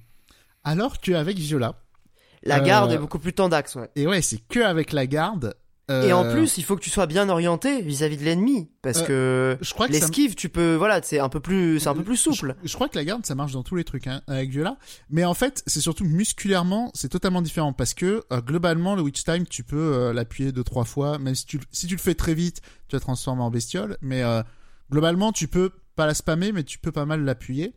[0.64, 1.76] Alors qu'avec Viola.
[2.44, 3.90] La Euh, garde est beaucoup plus tendax, ouais.
[3.96, 5.56] Et ouais, c'est que avec la garde.
[5.92, 9.02] Euh, Et en plus, il faut que tu sois bien orienté vis-à-vis de l'ennemi, parce
[9.10, 10.00] Euh, que je crois que ça.
[10.00, 12.56] l'esquive, tu peux, voilà, c'est un peu plus, c'est un peu plus souple.
[12.64, 14.78] Je crois que la garde, ça marche dans tous les trucs hein, avec Viola.
[15.10, 19.24] Mais en fait, c'est surtout musculairement, c'est totalement différent parce que euh, globalement, le Witch
[19.24, 22.16] Time, tu peux euh, l'appuyer deux trois fois, même si tu si tu le fais
[22.16, 23.98] très vite, tu vas te transformer en bestiole.
[24.02, 24.42] Mais euh,
[24.92, 27.74] globalement, tu peux pas la spammer, mais tu peux pas mal l'appuyer.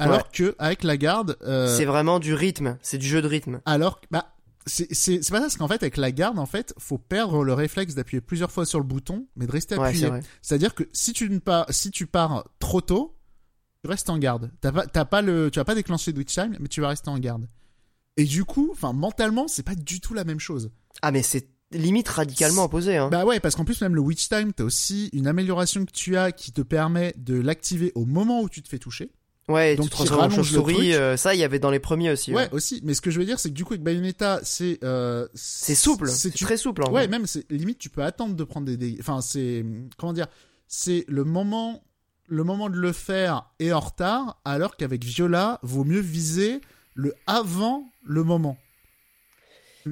[0.00, 0.22] Alors Ouais.
[0.32, 3.60] que avec la garde, euh, C'est vraiment du rythme, c'est du jeu de rythme.
[3.66, 4.26] alors bah
[4.68, 7.94] c'est pas ça parce qu'en fait avec la garde en fait faut perdre le réflexe
[7.94, 10.22] d'appuyer plusieurs fois sur le bouton mais de rester Ouais, appuyé c'est vrai.
[10.42, 13.16] c'est-à-dire que si tu ne pars, si tu pars trop tôt,
[13.84, 14.50] tu restes en garde.
[14.60, 16.88] T'as pas, t'as pas le, tu vas pas déclencher de Witch Time, mais tu vas
[16.88, 17.48] rester en garde.
[18.16, 20.70] Et du coup, enfin, mentalement, c'est pas du tout la même chose.
[21.02, 23.08] Ah, mais c'est limite radicalement opposé, hein.
[23.10, 26.16] Bah ouais, parce qu'en plus, même le Witch Time, t'as aussi une amélioration que tu
[26.16, 29.12] as qui te permet de l'activer au moment où tu te fais toucher.
[29.48, 30.76] Ouais, donc tu le truc.
[30.94, 32.32] euh, ça, il y avait dans les premiers aussi.
[32.32, 32.48] Ouais, Ouais.
[32.52, 32.80] aussi.
[32.84, 35.74] Mais ce que je veux dire, c'est que du coup, avec Bayonetta, c'est, euh, C'est
[35.74, 36.82] souple, c'est tu- très souple.
[36.84, 37.08] En Ouais, vrai.
[37.08, 38.98] même c'est limite tu peux attendre de prendre des dégâts.
[39.00, 39.64] Enfin, c'est
[39.96, 40.26] comment dire,
[40.66, 41.82] c'est le moment
[42.30, 46.60] le moment de le faire est en retard alors qu'avec Viola, vaut mieux viser
[46.94, 48.58] le avant le moment.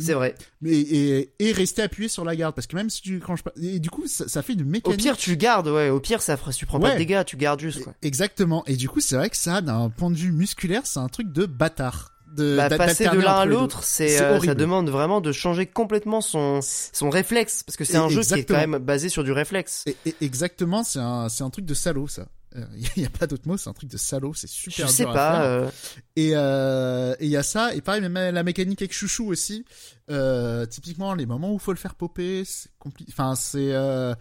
[0.01, 0.35] C'est vrai.
[0.61, 3.53] Mais et, et rester appuyé sur la garde parce que même si tu clenches pas
[3.61, 5.89] et du coup ça, ça fait une Au mécanique pire, tu gardes, ouais.
[5.91, 6.93] Au pire, ça tu prends pas Ouais.
[6.95, 7.95] de dégâts, tu gardes juste, quoi.
[8.03, 8.65] Exactement.
[8.67, 11.33] Et du coup, c'est vrai que ça d'un point de vue musculaire, c'est un truc
[11.33, 12.13] de bâtard.
[12.37, 16.21] De Bah, passer de l'un à l'autre, c'est euh, ça demande vraiment de changer complètement
[16.21, 19.33] son son réflexe parce que c'est un jeu qui est quand même basé sur du
[19.33, 19.85] réflexe.
[19.87, 22.27] Et- et- exactement, c'est un, c'est un truc de salaud, ça.
[22.97, 25.03] Il n'y a pas d'autre mot, c'est un truc de salaud, c'est super Je sais
[25.05, 25.33] dur à pas.
[25.33, 25.41] faire.
[25.43, 25.71] euh,
[26.17, 29.65] Et euh, et il y a ça, et pareil, même la mécanique avec Chouchou aussi.
[30.11, 33.13] Euh, typiquement, les moments où faut le faire popper, c'est compliqué.
[33.13, 34.15] Enfin, c'est euh,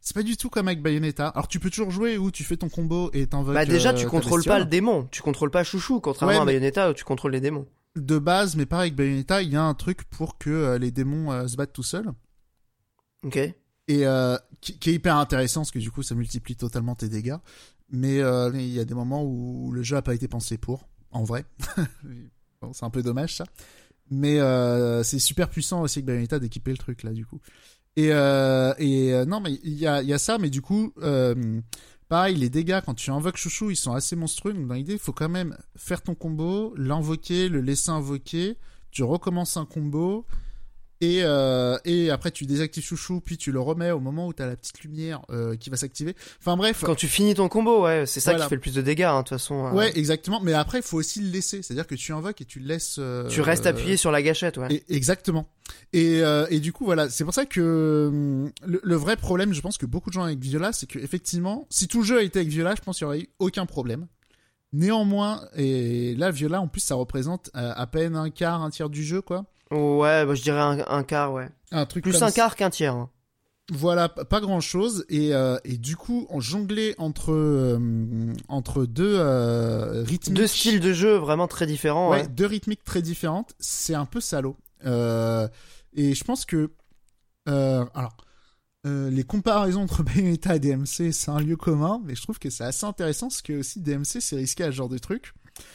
[0.00, 1.28] c'est pas du tout comme avec Bayonetta.
[1.28, 3.54] Alors, tu peux toujours jouer où tu fais ton combo et t'invoques.
[3.54, 6.44] Bah déjà, euh, tu contrôles pas le démon, tu contrôles pas Chouchou, contrairement Ouais, à
[6.44, 7.66] Bayonetta où tu contrôles les démons.
[7.96, 10.90] de base, mais pareil avec Bayonetta, il y a un truc pour que euh, les
[10.90, 12.10] démons euh, se battent tout seuls.
[13.24, 13.36] Ok.
[13.36, 13.54] et
[14.06, 17.36] euh, qui, qui est hyper intéressant parce que du coup ça multiplie totalement tes dégâts
[17.92, 20.88] mais euh, il y a des moments où le jeu a pas été pensé pour
[21.12, 21.44] en vrai.
[22.62, 23.44] Bon, c'est un peu dommage ça.
[24.08, 27.40] Mais euh, c'est super puissant aussi avec Bayonetta d'équiper le truc là du coup.
[27.96, 30.94] Et euh, et non mais il y a y a ça mais du coup
[32.08, 34.52] pareil les dégâts quand tu invoques chouchou ils sont assez monstrueux.
[34.52, 38.58] Donc dans l'idée il faut quand même faire ton combo l'invoquer le laisser invoquer.
[38.92, 40.24] Tu recommences un combo
[41.02, 44.46] et, euh, et après tu désactives chouchou puis tu le remets au moment où t'as
[44.46, 48.06] la petite lumière euh, qui va s'activer enfin bref Quand tu finis ton combo, ouais,
[48.06, 48.44] c'est ça Voilà.
[48.46, 49.66] qui fait le plus de dégâts, hein, de toute façon.
[49.66, 52.12] euh, ouais exactement mais après il faut aussi le laisser c'est à dire que tu
[52.12, 54.68] invoques et tu le laisses euh, Tu restes appuyé sur la gâchette, ouais.
[54.72, 55.46] et- exactement.
[55.92, 59.52] Et, euh, et du coup, voilà, c'est pour ça que hum, le, le vrai problème,
[59.54, 62.18] je pense que beaucoup de gens avec Viola, c'est que effectivement, si tout le jeu
[62.18, 64.06] a été avec Viola, je pense qu'il y aurait eu aucun problème.
[64.72, 68.88] Néanmoins, et là, Viola, en plus, ça représente euh, à peine un quart, un tiers
[68.88, 69.44] du jeu, quoi.
[69.72, 71.48] Ouais, bah, je dirais un, un quart, ouais.
[71.70, 72.32] Un truc Plus comme un ça.
[72.34, 72.94] quart qu'un tiers.
[72.94, 73.10] hein.
[73.72, 75.06] Voilà, pas grand chose.
[75.08, 80.36] Et, euh, et du coup, on jonglait entre, euh, entre deux euh, rythmiques.
[80.36, 82.10] Deux styles de jeu vraiment très différents.
[82.10, 82.28] Ouais, ouais.
[82.28, 83.54] deux rythmiques très différentes.
[83.60, 84.56] C'est un peu salaud.
[84.84, 86.70] Et je pense que.
[87.46, 88.16] alors.
[88.84, 92.64] les comparaisons entre Bayonetta et DMC, c'est un lieu commun, mais je trouve que c'est
[92.64, 95.32] assez intéressant parce que aussi DMC c'est risqué à ce genre de truc.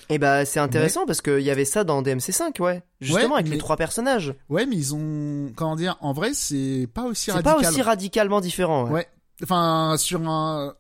[0.09, 2.81] Et bah c'est intéressant parce qu'il y avait ça dans DMC5, ouais.
[3.01, 4.33] Justement avec mais- les trois personnages.
[4.49, 5.51] Ouais, mais ils ont.
[5.55, 7.61] Comment dire En vrai, c'est pas aussi C'est radical.
[7.61, 8.85] pas aussi radicalement différent.
[8.85, 8.91] Ouais.
[8.91, 9.07] Ouais.
[9.43, 10.75] Enfin, sur un.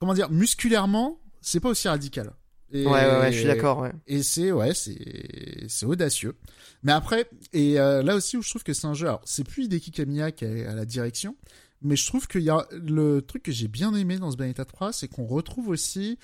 [0.00, 2.32] Comment dire Musculairement, c'est pas aussi radical.
[2.72, 3.80] Et- Ouais, ouais, ouais, je suis d'accord.
[3.80, 3.92] Ouais.
[4.06, 6.36] Et c'est ouais, c'est c'est audacieux.
[6.82, 9.06] Mais après, et euh, là aussi où je trouve que c'est un jeu.
[9.06, 11.36] Alors, c'est plus Hideki Kamiya qui est à la direction,
[11.82, 14.64] mais je trouve qu'il y a le truc que j'ai bien aimé dans ce Bayonetta
[14.64, 16.18] 3, c'est qu'on retrouve aussi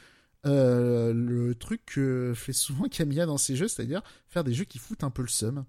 [0.47, 4.79] euh, le truc que fait souvent Kamiya dans ses jeux, c'est-à-dire faire des jeux qui
[4.79, 5.65] foutent un peu le seum.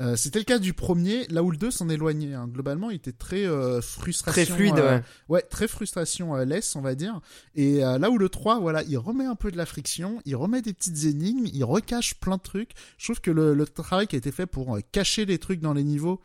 [0.00, 2.32] Euh, C'était le cas du premier, là où le 2 s'en éloignait.
[2.34, 2.48] hein.
[2.48, 4.42] Globalement, il était très euh, frustration.
[4.44, 5.02] Très fluide, euh, ouais.
[5.28, 7.20] Ouais, très frustration euh, laisse, on va dire.
[7.54, 10.34] Et euh, là où le 3, voilà, il remet un peu de la friction, il
[10.34, 12.70] remet des petites énigmes, il recache plein de trucs.
[12.96, 15.60] Je trouve que le, le travail qui a été fait pour euh, cacher les trucs
[15.60, 16.20] dans les niveaux,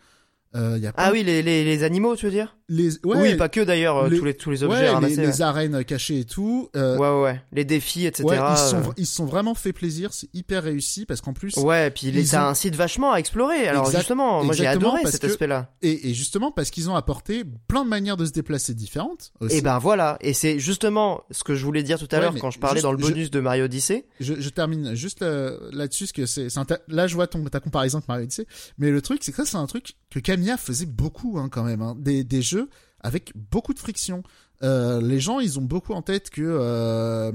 [0.56, 2.57] euh, il y a Ah plein- oui, les, les, les animaux, tu veux dire?
[2.70, 5.42] Les, ouais, Oui, pas que d'ailleurs, euh, les- tous, les, tous les objets ouais, les,
[5.42, 6.70] arènes cachées et tout.
[6.76, 7.24] euh, ouais.
[7.32, 7.42] ouais.
[7.54, 8.26] Les défis, etc.
[8.52, 11.56] ils se sont, euh, ils sont vraiment fait plaisir, c'est hyper réussi parce qu'en plus,
[11.58, 13.68] Ouais, puis Ils ça ont- incite vachement à explorer.
[13.68, 15.72] Alors Exact- justement, moi j'ai adoré cet que- aspect-là.
[15.82, 19.32] et, et justement parce qu'ils ont apporté plein de manières de se déplacer différentes.
[19.40, 19.56] Aussi.
[19.58, 22.52] Et ben voilà, et c'est justement ce que je voulais dire tout à l'heure quand
[22.52, 24.06] je parlais juste- dans le je- bonus de Mario Odyssey.
[24.20, 26.48] je, je termine juste là-dessus, parce que c'est,
[26.90, 28.46] là je vois ton, ta comparaison avec Mario Odyssey,
[28.78, 31.64] mais le truc c'est que ça c'est un truc que Kamiya faisait beaucoup hein, quand
[31.64, 31.96] même, hein.
[31.98, 32.57] des, des jeux
[33.00, 34.24] avec beaucoup de friction.
[34.64, 37.32] Euh, les gens ils ont beaucoup en tête que euh,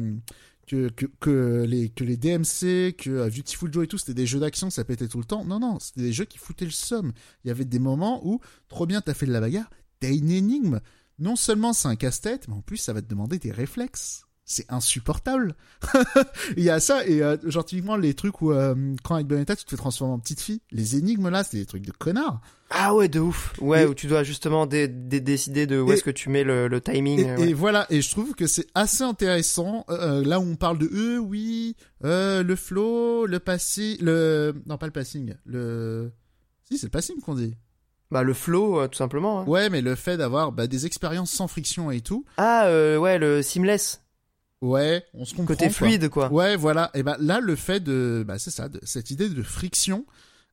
[0.67, 0.89] que,
[1.21, 4.71] que, les que les DMC, que euh, Beautiful Joe et tout, c'était des jeux d'action,
[4.71, 5.45] ça pétait tout le temps.
[5.45, 7.13] Non non, c'était des jeux qui foutaient le somme.
[7.45, 9.71] Il y avait des moments où trop bien t'as fait de la bagarre,
[10.01, 10.81] t'as une énigme.
[11.19, 14.25] Non seulement c'est un casse-tête, mais en plus ça va te demander des réflexes.
[14.55, 15.55] C'est insupportable.
[16.59, 19.57] Il y a ça, et euh, genre typiquement les trucs où euh, quand avec Bayonetta
[19.57, 22.43] tu te fais transformer en petite fille, les énigmes là, c'est des trucs de connards.
[22.69, 23.55] Ah ouais, de ouf.
[23.63, 26.45] Ouais, Et- où tu dois justement dé- dé- décider de où est-ce que tu mets
[26.45, 27.21] le, le timing.
[27.21, 27.49] Et, euh, ouais.
[27.49, 30.91] et voilà, et je trouve que c'est assez intéressant, euh, là où on parle de
[30.93, 34.55] eux, oui, le flow, le passing, le...
[34.67, 36.13] Non, pas le passing, le...
[36.69, 37.55] Si, c'est le passing qu'on dit.
[38.11, 39.41] Bah le flow, euh, tout simplement.
[39.41, 39.45] hein.
[39.47, 43.19] Ouais, mais le fait d'avoir bah, des expériences sans friction et tout, Ah euh, ouais,
[43.19, 44.03] le seamless,
[44.63, 45.55] ouais, on se comprend.
[45.55, 45.75] côté quoi.
[45.75, 46.33] fluide quoi.
[46.33, 48.25] Ouais, voilà, et ben là, le fait de...
[48.27, 50.07] Bah, c'est ça, de, cette idée de friction...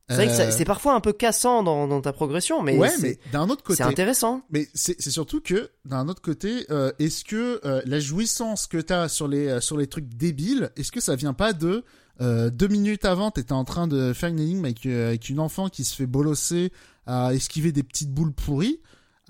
[0.08, 2.88] C'est vrai que euh, c'est parfois un peu cassant dans, dans ta progression, mais ouais,
[2.88, 3.76] c'est mais d'un autre côté...
[3.76, 4.42] c'est intéressant.
[4.50, 9.08] Mais c'est surtout que d'un autre côté, euh, est-ce que euh, la jouissance que t'as
[9.08, 11.84] sur les sur les trucs débiles, est-ce que ça vient pas de
[12.18, 15.84] deux minutes avant, t'étais en train de faire une énigme avec, avec une enfant qui
[15.84, 16.72] se fait bolosser
[17.06, 18.80] à esquiver des petites boules pourries,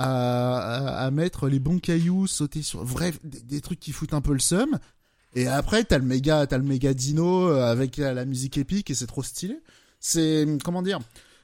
[0.03, 4.39] à, mettre les bons cailloux, sauter sur, bref, des, trucs qui foutent un peu le
[4.39, 4.79] seum.
[5.35, 8.95] Et après, t'as le méga, t'as le méga dino euh, avec la, musique épique et
[8.95, 9.61] c'est trop stylé.
[10.01, 10.99] C'est comment dire,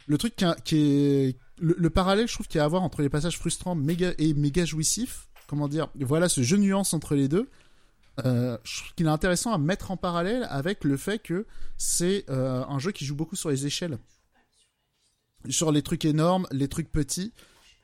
[0.07, 0.35] le truc
[0.65, 3.39] qui est le, le parallèle, je trouve qu'il y a à avoir entre les passages
[3.39, 5.29] frustrants méga et méga jouissifs.
[5.47, 7.49] Comment dire Voilà ce jeu nuance entre les deux.
[8.25, 11.47] Euh, je trouve qu'il est intéressant à mettre en parallèle avec le fait que
[11.77, 13.99] c'est euh, un jeu qui joue beaucoup sur les échelles,
[15.51, 17.33] sur les trucs énormes, les trucs petits.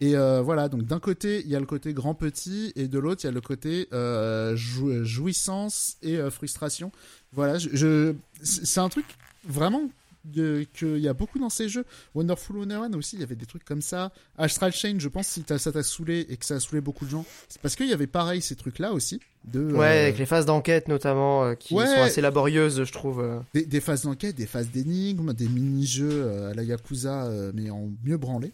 [0.03, 2.99] Et euh, voilà, donc d'un côté il y a le côté grand petit et de
[2.99, 6.91] l'autre il y a le côté euh, jou- jouissance et euh, frustration.
[7.33, 9.05] Voilà, je, je- c'est un truc
[9.47, 9.89] vraiment
[10.35, 11.85] qu'il y a beaucoup dans ces jeux.
[12.15, 14.13] Wonderful 101 aussi, il y avait des trucs comme ça.
[14.39, 17.11] Astral Chain, je pense, si ça t'a saoulé et que ça a saoulé beaucoup de
[17.11, 19.21] gens, c'est parce qu'il y avait pareil ces trucs-là aussi.
[19.45, 21.87] De, Ouais, euh, avec les phases d'enquête notamment, euh, qui Ouais.
[21.87, 23.25] sont assez laborieuses, je trouve.
[23.55, 28.17] des, des phases d'enquête, des phases d'énigmes, des mini-jeux à la Yakuza, mais en mieux
[28.17, 28.53] branlé.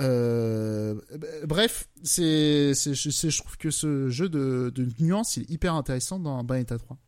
[0.00, 0.94] Euh,
[1.44, 6.18] bref, c'est, c'est, je, trouve que ce jeu de, de nuance, il est hyper intéressant
[6.18, 6.98] dans Bayonetta 3.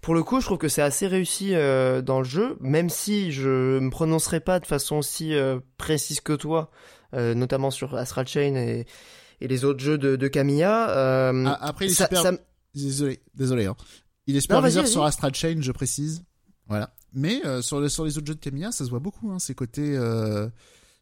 [0.00, 3.30] Pour le coup, je trouve que c'est assez réussi euh, dans le jeu, même si
[3.32, 6.70] je me prononcerai pas de façon aussi euh, précise que toi,
[7.14, 8.86] euh, notamment sur Astral Chain et,
[9.40, 10.16] et les autres jeux de,
[10.90, 12.22] euh, Ah, après, il est ça- super...
[12.22, 12.32] ça
[12.74, 13.66] Désolé, désolé.
[13.66, 13.76] Hein.
[14.26, 15.02] Il est superviseur sur.
[15.04, 16.22] Astral Chain, je précise.
[16.66, 16.94] Voilà.
[17.12, 19.30] Mais sur, le- sur les autres jeux de Kamiya, ça se voit beaucoup.
[19.32, 19.98] Hein, ces côtés,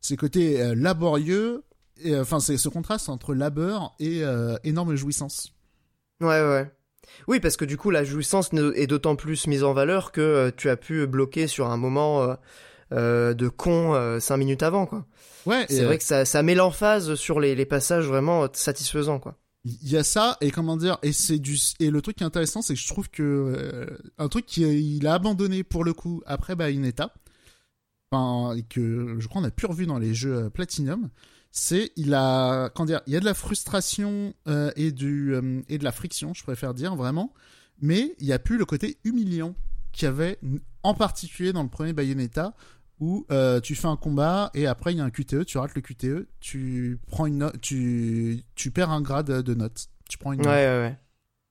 [0.00, 1.64] ces côtés euh, laborieux.
[2.02, 5.52] et, euh, Enfin, c'est ce contraste entre labeur et euh, énorme jouissance.
[6.20, 6.70] Ouais, ouais.
[7.28, 10.50] Oui, parce que du coup, la jouissance est d'autant plus mise en valeur que euh,
[10.56, 12.34] tu as pu bloquer sur un moment euh,
[12.92, 15.06] euh, de con euh, cinq minutes avant, quoi.
[15.46, 15.64] Ouais.
[15.68, 19.36] C'est vrai que ça, ça met l'emphase sur les, les passages vraiment satisfaisants, quoi.
[19.64, 22.26] Il y a ça et comment dire et c'est du et le truc qui est
[22.26, 26.54] intéressant c'est que je trouve que un truc qu'il a abandonné pour le coup après
[26.54, 27.12] Bayonetta
[28.10, 31.08] enfin et que je crois on a pu revu dans les jeux euh, Platinum
[31.50, 35.62] c'est il a comment dire, il y a de la frustration euh, et du euh,
[35.70, 37.32] et de la friction, je préfère dire vraiment,
[37.80, 39.54] mais il y a plus le côté humiliant
[39.92, 40.38] qu'il y avait
[40.82, 42.54] en particulier dans le premier Bayonetta
[43.00, 45.74] où euh, tu fais un combat et après il y a un QTE, tu rates
[45.74, 50.32] le QTE, tu prends une note, tu tu perds un grade de note, tu prends
[50.34, 50.54] une Ouais, note.
[50.54, 50.98] ouais, ouais.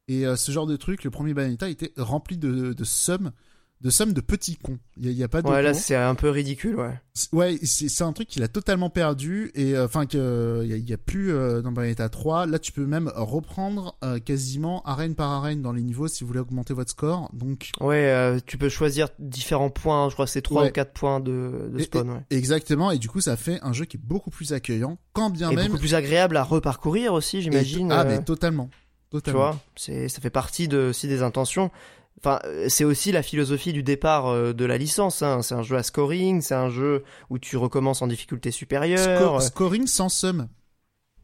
[0.08, 3.32] Et euh, ce genre de truc, le premier Bayonetta était rempli de de sommes
[3.82, 4.80] de sommes de petits cons.
[4.98, 6.98] Il y, a- pas de Ouais, là, c'est un peu ridicule, ouais.
[7.34, 10.92] Ouais, c'est c'est un truc qu'il a totalement perdu et euh, enfin que il y,
[10.92, 12.46] a- a plus euh, dans Bayonetta 3.
[12.48, 16.30] Là, tu peux même reprendre euh, quasiment arène par arène dans les niveaux si vous
[16.30, 17.30] voulez augmenter votre score.
[17.34, 20.70] Donc Ouais, euh, tu peux choisir différents points, je crois que c'est 3 Ouais.
[20.70, 22.22] ou 4 points de, de Et- spawn, ouais.
[22.32, 25.52] exactement et du coup ça fait un jeu qui est beaucoup plus accueillant quand bien
[25.52, 27.92] Et même beaucoup plus agréable à reparcourir aussi, j'imagine.
[27.92, 28.70] Ah euh, mais totalement.
[29.12, 29.40] tu Totalement.
[29.40, 31.72] vois, c'est, ça fait partie de, aussi des intentions.
[32.20, 35.22] Enfin, euh, c'est aussi la philosophie du départ euh, de la licence.
[35.22, 35.42] Hein.
[35.42, 39.42] C'est un jeu à scoring, c'est un jeu où tu recommences en difficulté supérieure.
[39.42, 40.48] Sco- scoring sans somme.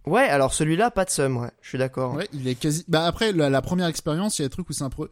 [0.06, 1.52] Ouais, alors celui-là, pas de somme, ouais.
[1.62, 2.16] Je suis d'accord.
[2.16, 2.84] Ouais, il est quasi.
[2.88, 5.10] Bah après la, la première expérience, il y a des trucs où c'est un peu.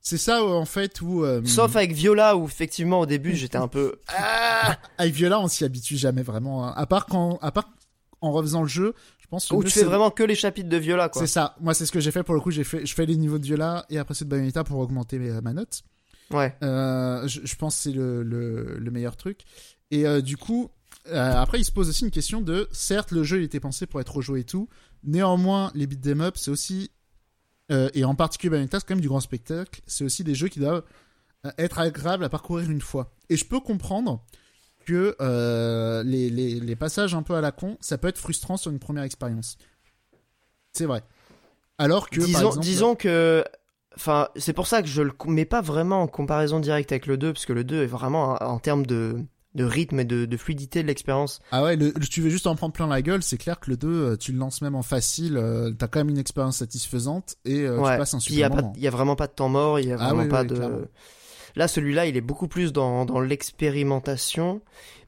[0.00, 1.24] C'est ça en fait où.
[1.24, 3.96] euh, Sauf avec Viola, où effectivement au début j'étais un peu.
[4.08, 6.66] Ah Avec Viola, on s'y habitue jamais vraiment.
[6.66, 6.72] hein.
[6.76, 7.68] À part quand, à part
[8.20, 10.76] en refaisant le jeu, je pense que où tu fais vraiment que les chapitres de
[10.76, 11.20] Viola, quoi.
[11.22, 11.54] C'est ça.
[11.60, 12.50] Moi, c'est ce que j'ai fait pour le coup.
[12.50, 15.18] J'ai fait, je fais les niveaux de Viola et après c'est de Bayonetta pour augmenter
[15.18, 15.82] mes- ma note.
[16.30, 16.54] Ouais.
[16.62, 19.40] Euh, je, je pense que c'est le, le, le meilleur truc.
[19.90, 20.70] Et euh, du coup,
[21.08, 23.86] euh, après, il se pose aussi une question de, certes, le jeu il était pensé
[23.86, 24.68] pour être rejoué et tout.
[25.04, 26.90] Néanmoins, les beat'em up, c'est aussi,
[27.70, 29.80] euh, et en particulier Bayonetta, c'est quand même du grand spectacle.
[29.86, 30.82] C'est aussi des jeux qui doivent
[31.46, 33.14] euh, être agréables à parcourir une fois.
[33.30, 34.24] Et je peux comprendre
[34.88, 38.56] que euh, les, les, les passages un peu à la con, ça peut être frustrant
[38.56, 39.58] sur une première expérience.
[40.72, 41.02] C'est vrai.
[41.76, 43.44] Alors que, par disons, exemple, disons que.
[43.96, 47.16] Enfin, c'est pour ça que je le mets pas vraiment en comparaison directe avec le
[47.16, 49.16] 2, parce que le 2 est vraiment en, termes de,
[49.54, 51.40] de rythme et de, de fluidité de l'expérience.
[51.50, 53.76] Ah ouais, le, tu veux juste en prendre plein la gueule, c'est clair que le
[53.76, 57.36] 2, euh, tu le lances même en facile, euh, t'as quand même une expérience satisfaisante
[57.44, 57.92] et euh, ouais.
[57.92, 58.72] tu passes un y a super moment.
[58.76, 60.54] il y a vraiment pas de temps mort, il y a Ah vraiment pas de.
[60.54, 60.78] clairement.
[61.58, 64.60] Là, celui-là, il est beaucoup plus dans, l'expérimentation,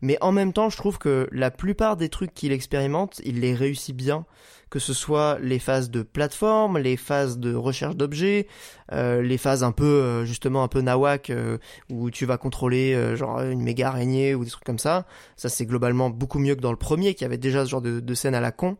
[0.02, 3.54] mais en même temps, je trouve que la plupart des trucs qu'il expérimente, il les
[3.54, 4.26] réussit bien.
[4.68, 8.48] Que ce soit les phases de plateforme, les phases de recherche d'objets,
[8.92, 11.58] euh, les phases un peu euh, justement un peu nawak euh,
[11.88, 15.06] où tu vas contrôler euh, genre une méga araignée ou des trucs comme ça.
[15.36, 18.14] Ça c'est globalement beaucoup mieux que dans le premier qui avait déjà ce genre de
[18.14, 18.76] scène à la con.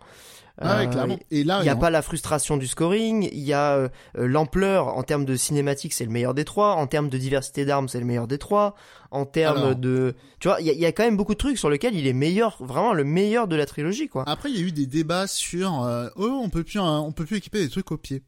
[0.62, 1.18] Ah ouais, Euh, clairement.
[1.30, 3.88] Et là, il n'y a pas la frustration du scoring, il y a euh,
[4.18, 7.64] euh, l'ampleur en termes de cinématique, c'est le meilleur des trois, en termes de diversité
[7.64, 8.74] d'armes, c'est le meilleur des trois,
[9.10, 9.76] en termes Alors.
[9.76, 10.14] de...
[10.38, 11.94] Tu vois, il y, a- il y a quand même beaucoup de trucs sur lesquels
[11.96, 14.24] il est meilleur, vraiment le meilleur de la trilogie, quoi.
[14.28, 17.12] Après, il y a eu des débats sur euh, oh, on peut plus, euh, on
[17.12, 18.22] peut plus équiper des trucs au pied.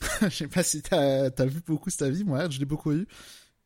[0.22, 3.08] Je sais pas si t'as as vu beaucoup cet avis, moi, je l'ai beaucoup eu.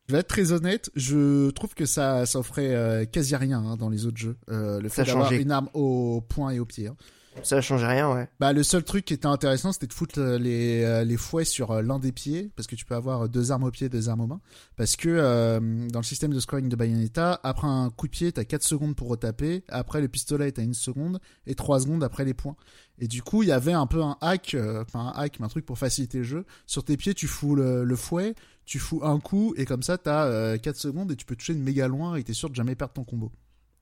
[0.08, 3.76] Je vais être très honnête, je trouve que ça, ça offrait euh, quasi rien hein,
[3.76, 4.36] dans les autres jeux.
[4.50, 6.88] Euh, le fait d'avoir une arme au point et au pied.
[6.88, 6.96] hein.
[7.42, 8.28] Ça change rien, ouais.
[8.40, 11.44] Bah le seul truc qui était intéressant c'était de foutre euh, les, euh, les fouets
[11.44, 14.08] sur euh, l'un des pieds parce que tu peux avoir deux armes au pied, deux
[14.08, 14.40] armes aux mains
[14.76, 18.32] parce que euh, dans le système de scoring de Bayonetta, après un coup de pied,
[18.32, 22.24] t'as 4 secondes pour retaper, après le pistolet t'as une seconde et 3 secondes après
[22.24, 22.56] les points.
[22.98, 25.46] Et du coup, il y avait un peu un hack, euh, enfin un hack, mais
[25.46, 26.44] un truc pour faciliter le jeu.
[26.66, 28.34] Sur tes pieds, tu fous le, le fouet,
[28.64, 31.54] tu fous un coup et comme ça t'as euh, 4 secondes et tu peux toucher
[31.54, 33.32] de méga loin et t'es sûr de jamais perdre ton combo.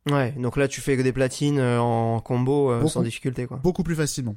[0.09, 2.91] Ouais, donc là tu fais que des platines euh, en combo euh, Beaucoup.
[2.91, 3.59] sans difficulté, quoi.
[3.63, 4.35] Beaucoup plus facilement.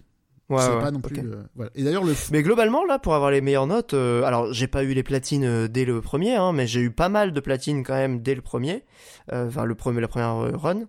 [0.49, 1.17] Ouais, C'est ouais, pas non plus.
[1.19, 1.71] euh, voilà.
[1.75, 4.83] Et d'ailleurs le Mais globalement, là, pour avoir les meilleures notes, euh, alors j'ai pas
[4.83, 7.83] eu les platines euh, dès le premier, hein, mais j'ai eu pas mal de platines
[7.83, 8.83] quand même dès le premier,
[9.31, 10.81] enfin le premier, la première run.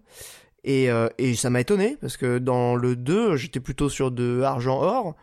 [0.65, 0.89] Et,
[1.19, 5.15] et ça m'a étonné parce que dans le 2, j'étais plutôt sur de argent-or.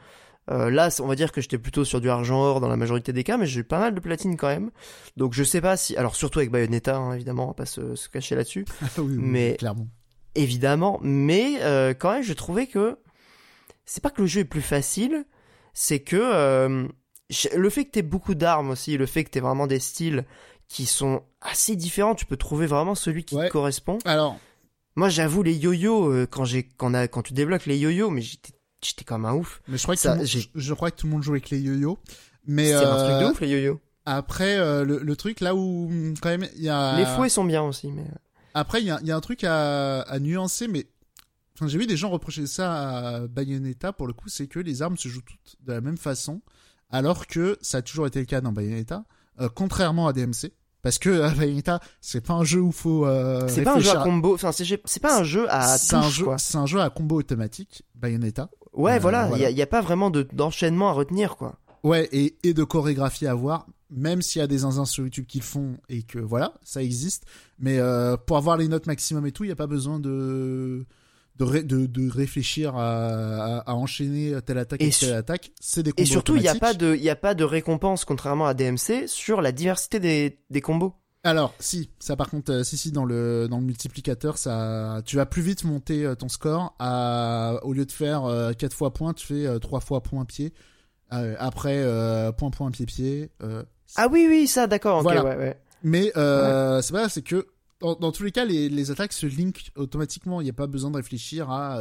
[0.50, 3.24] Euh, là, on va dire que j'étais plutôt sur du argent-or dans la majorité des
[3.24, 4.72] cas, mais j'ai eu pas mal de platines quand même.
[5.16, 7.96] Donc je sais pas si, alors surtout avec Bayonetta, hein, évidemment, on va pas se,
[7.96, 9.88] se cacher là-dessus Ah oui, mais- clairement.
[10.36, 12.98] évidemment, mais euh, quand même, je trouvais que
[13.86, 15.26] c'est pas que le jeu est plus facile,
[15.74, 16.88] c'est que euh,
[17.56, 20.26] le fait que t'aies beaucoup d'armes aussi, le fait que t'aies vraiment des styles
[20.68, 23.48] qui sont assez différents, tu peux trouver vraiment celui qui Ouais.
[23.48, 24.00] te correspond.
[24.06, 24.38] Alors,
[24.96, 28.22] Moi, j'avoue les yo-yo quand j'ai quand, on a- quand tu débloques les yo-yo, mais
[28.22, 28.52] j'étais
[28.84, 29.62] j'étais comme un ouf.
[29.68, 31.12] Mais je crois que, Ça, tout le monde, j'ai- je, je crois que tout le
[31.14, 31.98] monde joue avec les yo-yo.
[32.48, 33.80] Mais C'est un euh, truc de ouf les yo-yo.
[34.06, 35.90] après, euh, le, le truc là où
[36.22, 36.98] quand même il y a.
[36.98, 38.06] Les fouets sont bien aussi, mais
[38.54, 40.88] Après, il y a, il y a un truc à, à nuancer, mais
[41.56, 44.82] enfin, j'ai vu des gens reprocher ça à Bayonetta pour le coup, c'est que les
[44.82, 46.42] armes se jouent toutes de la même façon,
[46.90, 49.04] alors que ça a toujours été le cas dans Bayonetta,
[49.40, 50.52] euh, contrairement à DMC.
[50.82, 53.06] Parce que euh, Bayonetta, c'est pas un jeu où faut.
[53.06, 55.96] Euh, c'est pas un jeu à combo, enfin c'est c'est pas un jeu à c'est
[55.96, 58.50] un jeu, c'est un jeu à combo automatique, Bayonetta.
[58.74, 59.50] Ouais, Euh, voilà, il voilà.
[59.52, 61.58] y, a, pas vraiment de d'enchaînement à retenir quoi.
[61.84, 65.26] Ouais, et, et de chorégraphie à voir, même s'il y a des zinzins sur YouTube
[65.28, 67.26] qui le font et que voilà, ça existe.
[67.60, 70.86] Mais euh, pour avoir les notes maximum et tout, il n'y a pas besoin de
[71.38, 75.52] de, ré- de, de réfléchir à, à, à enchaîner telle attaque Et telle attaque.
[75.60, 78.06] C'est des combos Et surtout, il n'y a pas de, il a pas de récompense,
[78.06, 80.94] contrairement à DMC, sur la diversité des, des combos.
[81.24, 85.18] Alors, si, ça par contre, euh, si, si, dans le, dans le multiplicateur, ça, tu
[85.18, 86.76] vas plus vite monter euh, ton score.
[86.80, 90.52] À, au lieu de faire euh, 4 fois point, tu fais 3 fois point pied.
[91.14, 93.32] Euh, après, euh, point point pied pied.
[93.44, 93.64] euh,
[93.98, 95.24] Ah oui, oui, ça, d'accord, ok, Voilà.
[95.24, 95.62] ouais, ouais.
[95.84, 97.48] Mais euh, c'est pas, c'est que
[97.82, 100.42] dans, dans tous les cas, les, les attaques se linkent automatiquement.
[100.42, 101.80] Il n'y a pas besoin de réfléchir à.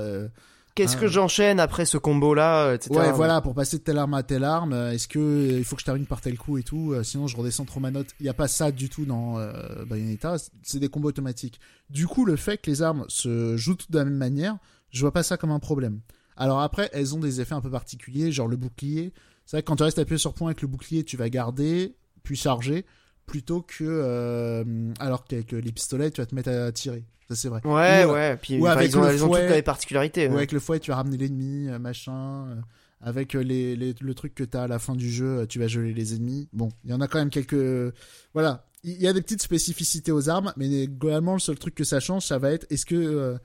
[0.75, 1.01] Qu'est-ce Ah.
[1.01, 2.95] que j'enchaîne après ce combo-là, etc.
[2.99, 4.73] ouais, voilà, pour passer de telle arme à telle arme.
[4.73, 7.03] euh, Est-ce que euh, il faut que je termine par tel coup et tout euh,
[7.03, 8.07] Sinon, je redescends trop ma note.
[8.21, 10.37] Il n'y a pas ça du tout dans euh, Bayonetta.
[10.63, 11.61] C'est des combos automatiques.
[11.91, 14.57] Du coup, le fait que les armes se jouent toutes de la même manière,
[14.91, 16.01] je vois pas ça comme un problème.
[16.37, 19.13] Alors après, elles ont des effets un peu particuliers, genre le bouclier.
[19.47, 21.97] C'est vrai que quand tu restes appuyé sur point avec le bouclier, tu vas garder
[22.23, 22.87] puis charger
[23.31, 24.65] plutôt que euh,
[24.99, 27.05] alors qu'avec les pistolets, tu vas te mettre à tirer.
[27.29, 27.61] Ça c'est vrai.
[27.65, 28.37] Ouais, Ou, euh, ouais.
[28.37, 29.55] Puis ou enfin, avec ils ont, le ils ont toutes fouet.
[29.55, 30.27] les particularités.
[30.27, 30.37] Ou ouais.
[30.39, 32.57] avec le fouet, tu vas ramener l'ennemi, euh, machin.
[33.01, 35.95] avec les, les- le truc que t'as à la fin du jeu, tu vas geler
[35.95, 36.49] les ennemis.
[36.53, 37.95] Bon, il y en a quand même quelques.
[38.35, 41.85] Voilà, il y a des petites spécificités aux armes, mais globalement, le seul truc que
[41.85, 43.39] ça change, ça va être est-ce que, euh,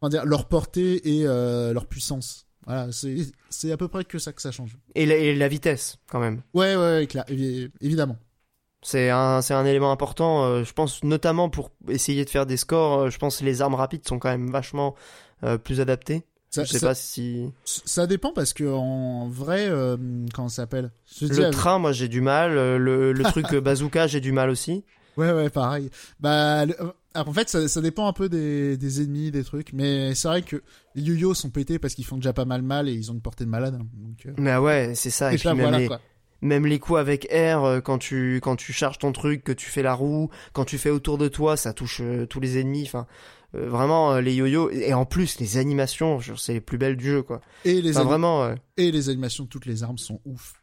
[0.00, 2.46] comment dire, leur portée et euh, leur puissance.
[2.66, 2.88] Voilà,
[3.50, 4.76] c'est à peu près que ça que ça change.
[4.94, 6.40] Et, la, et la vitesse, quand même.
[6.54, 7.06] Ouais, ouais,
[7.80, 8.16] évidemment.
[8.82, 12.56] C'est un, c'est un élément important, euh, je pense, notamment pour essayer de faire des
[12.56, 12.98] scores.
[13.00, 14.94] euh, je pense que les armes rapides sont quand même vachement
[15.44, 16.24] euh, plus adaptées.
[16.48, 17.52] Ça, je sais ça, pas si.
[17.64, 19.96] ça dépend parce que en vrai, euh,
[20.34, 20.90] comment ça s'appelle?
[21.20, 22.56] Dis, Le train, moi j'ai du mal.
[22.56, 24.82] euh, Le, le truc euh, bazooka, j'ai du mal aussi.
[25.16, 25.90] Ouais, ouais, pareil.
[26.18, 29.72] Bah, le- euh, en fait, ça, ça dépend un peu des, des ennemis, des trucs,
[29.72, 30.62] mais c'est vrai que
[30.94, 33.20] les yo-yo sont pétés parce qu'ils font déjà pas mal mal et ils ont une
[33.20, 33.74] portée de malade.
[33.80, 33.86] hein.
[33.94, 35.28] Donc, euh, Mais ouais, c'est ça.
[35.28, 36.00] Et, déjà, puis même, voilà, les, quoi.
[36.42, 39.68] Même les coups avec R, euh, quand tu, quand tu charges ton truc, que tu
[39.70, 42.84] fais la roue, quand tu fais autour de toi, ça touche euh, tous les ennemis.
[42.86, 43.06] Enfin,
[43.54, 44.70] euh, vraiment, euh, les yo-yo.
[44.70, 47.40] Et en plus, les animations, c'est les plus belles du jeu, quoi.
[47.64, 48.44] Et les, Enfin, vraiment.
[48.44, 50.59] euh, et les animations de toutes les armes sont ouf.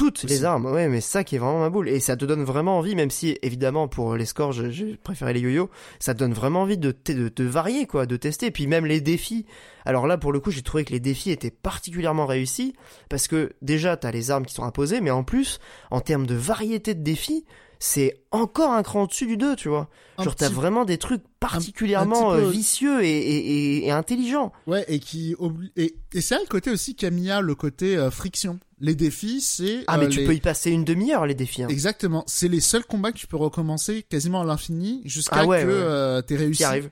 [0.00, 0.26] Toutes Aussi.
[0.28, 1.88] les armes, ouais, mais ça qui est vraiment ma boule.
[1.90, 5.34] Et ça te donne vraiment envie, même si, évidemment, pour les scores, je- j'ai préféré
[5.34, 5.68] les yo-yo,
[5.98, 8.50] ça te donne vraiment envie de, de, de varier, quoi, de tester.
[8.50, 9.44] Puis même les défis.
[9.84, 12.72] Alors là, pour le coup, j'ai trouvé que les défis étaient particulièrement réussis,
[13.10, 15.58] parce que déjà, t'as les armes qui sont imposées, mais en plus,
[15.90, 17.44] en termes de variété de défis,
[17.82, 19.88] c'est encore un cran au-dessus du 2, tu vois.
[20.18, 24.52] Un Genre, t'as vraiment des trucs particulièrement peu- euh, vicieux et, et, et, et intelligents.
[24.66, 28.10] Ouais, et qui obli- et, et c'est là le côté aussi Camilla, le côté euh,
[28.10, 28.60] friction.
[28.80, 31.62] Les défis, c'est Ah, euh, mais tu les- peux y passer une demi-heure, les défis.
[31.62, 31.68] Hein.
[31.68, 32.22] exactement.
[32.26, 35.66] C'est les seuls combats que tu peux recommencer quasiment à l'infini jusqu'à Ah ouais, que
[35.68, 35.72] ouais.
[35.74, 36.58] euh, t'aies réussi.
[36.58, 36.90] Qui arrivent.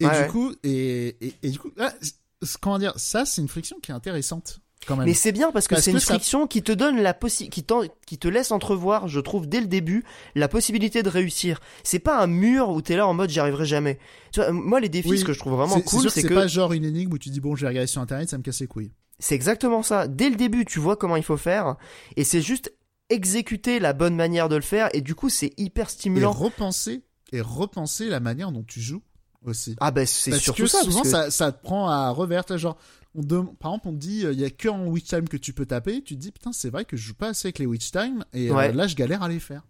[0.00, 2.12] Et Ouais, du coup, et, et, du coup, là, c-
[2.60, 5.06] comment dire, ça c'est une friction qui est intéressante quand même.
[5.06, 7.64] Mais c'est bien parce que c'est une ça- friction qui te donne la possi qui,
[8.06, 10.04] qui te laisse entrevoir, je trouve, dès le début,
[10.34, 11.60] la possibilité de réussir.
[11.84, 13.98] C'est pas un mur où t'es là en mode j'y arriverai jamais.
[14.32, 16.28] Tu vois, moi les défis, Oui, ce que je trouve vraiment C'est- cool, c'est c'est
[16.28, 18.38] que pas genre une énigme où tu dis bon, je vais regarder sur internet, ça
[18.38, 18.90] me casse les couilles.
[19.20, 20.08] c'est exactement ça.
[20.08, 21.76] Dès le début, tu vois comment il faut faire,
[22.16, 22.72] et c'est juste
[23.10, 26.30] exécuter la bonne manière de le faire, et du coup c'est hyper Et stimulant.
[26.32, 27.02] repenser
[27.32, 29.02] et repenser la manière dont tu joues
[29.44, 29.76] aussi.
[29.80, 30.82] Ah ben c'est parce surtout que ça.
[30.82, 32.76] souvent parce que- ça, ça te prend à revers, genre
[33.14, 35.36] on par exemple on te dit euh, il y a que en witch time que
[35.36, 37.58] tu peux taper, tu te dis putain c'est vrai que je joue pas assez avec
[37.58, 39.62] les witch time et euh, là je galère à les faire.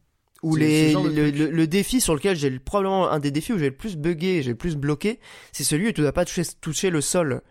[0.44, 3.58] Ou les, le, le- le défi sur lequel j'ai le- probablement un des défis où
[3.58, 5.18] j'ai le plus bugué, j'ai le plus bloqué,
[5.50, 7.42] c'est celui où tu dois pas toucher, toucher le sol.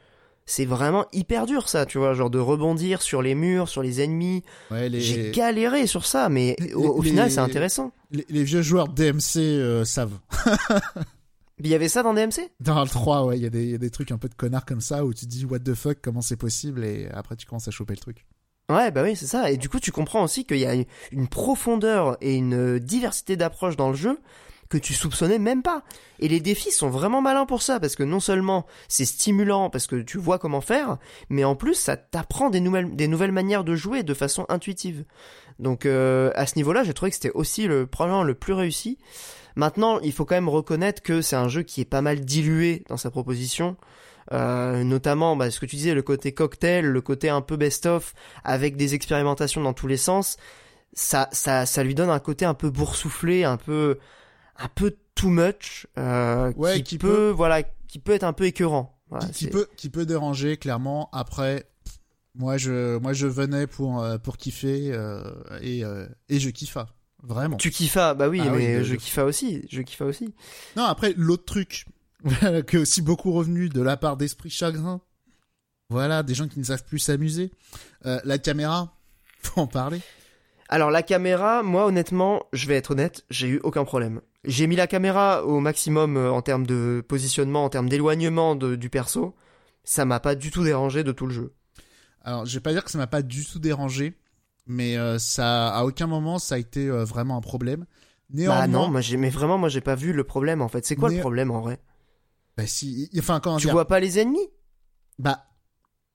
[0.46, 4.00] C'est vraiment hyper dur ça, tu vois, genre de rebondir sur les murs, sur les
[4.02, 4.44] ennemis.
[4.72, 7.92] Ouais, les, J'ai galéré sur ça, mais Les- au, au les- final c'est intéressant.
[8.12, 10.18] les, les vieux joueurs DMC euh, savent.
[11.60, 13.72] Il y avait ça dans DMC Dans le 3, ouais, il y, a des- il
[13.72, 15.60] y a des trucs un peu de connards comme ça où tu te dis what
[15.60, 18.26] the fuck, comment c'est possible et après tu commences à choper le truc.
[18.70, 19.50] Ouais, bah oui, c'est ça.
[19.50, 23.38] Et du coup, tu comprends aussi qu'il y a une- une profondeur et une diversité
[23.38, 24.20] d'approches dans le jeu
[24.70, 25.84] que tu soupçonnais même pas.
[26.20, 29.88] Et les défis sont vraiment malins pour ça, parce que non seulement c'est stimulant, parce
[29.88, 30.98] que tu vois comment faire,
[31.30, 35.06] mais en plus ça t'apprend des nouvelles, des nouvelles manières de jouer de façon intuitive.
[35.60, 38.98] Donc euh, à ce niveau-là, j'ai trouvé que c'était aussi le probablement le plus réussi.
[39.58, 42.84] Maintenant, il faut quand même reconnaître que c'est un jeu qui est pas mal dilué
[42.90, 43.76] dans sa proposition.
[44.34, 48.14] Euh, notamment bah, ce que tu disais, le côté cocktail, le côté un peu best-of,
[48.44, 50.38] avec des expérimentations dans tous les sens,
[50.94, 53.98] ça, ça, ça lui donne un côté un peu boursouflé, un peu,
[54.58, 58.34] un peu too much, euh, Ouais, qui, qui peut, peut- voilà, qui peut être un
[58.34, 59.00] peu écœurant.
[59.10, 61.10] Voilà, qui, peut, qui peut déranger clairement.
[61.14, 61.66] Après,
[62.36, 65.24] moi je, moi je venais pour, euh, pour kiffer euh,
[65.62, 66.88] et, euh, et je kiffa.
[67.28, 67.58] Vraiment.
[67.58, 70.34] Tu kiffas, bah oui, Ah mais je de- kiffa aussi, je kiffa aussi.
[70.78, 71.86] Non, après, l'autre truc,
[72.68, 75.02] qui est aussi beaucoup revenu de la part d'Esprit Chagrin.
[75.90, 77.52] Voilà, des gens qui ne savent plus s'amuser.
[78.06, 78.98] Euh, la caméra,
[79.42, 80.00] faut en parler.
[80.70, 84.22] Alors la caméra, moi honnêtement, je vais être honnête, j'ai eu aucun problème.
[84.44, 88.90] J'ai mis la caméra au maximum euh, en termes de positionnement, en termes d'éloignement du
[88.90, 89.36] perso.
[89.86, 91.54] ça m'a pas du tout dérangé de tout le jeu.
[92.24, 94.14] Alors, je vais pas dire que ça m'a pas du tout dérangé,
[94.68, 97.86] mais euh, ça, à aucun moment, ça a été euh, vraiment un problème.
[98.30, 100.86] Néanmoins, Bah non, moi j'ai, mais vraiment, moi j'ai pas vu le problème en fait.
[100.86, 101.80] C'est quoi le problème en vrai?
[102.58, 104.50] Bah si, enfin comment Tu dire, vois pas les ennemis?
[105.20, 105.44] Bah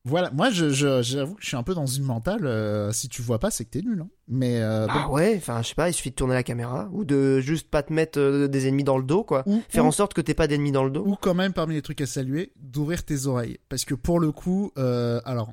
[0.05, 0.71] voilà, moi je,
[1.03, 2.45] j'avoue que je suis un peu dans une mentale.
[2.45, 4.01] euh, si tu vois pas, c'est que t'es nul.
[4.03, 4.09] Hein.
[4.29, 7.05] Mais euh, Ah ouais, enfin je sais pas, il suffit de tourner la caméra ou
[7.05, 9.45] de juste pas te mettre euh, des ennemis dans le dos quoi.
[9.47, 11.05] ou, Faire ou- en sorte que t'aies pas d'ennemis dans le dos.
[11.07, 14.33] ou quand même parmi les trucs à saluer, d'ouvrir tes oreilles, parce que pour le
[14.33, 15.53] coup, alors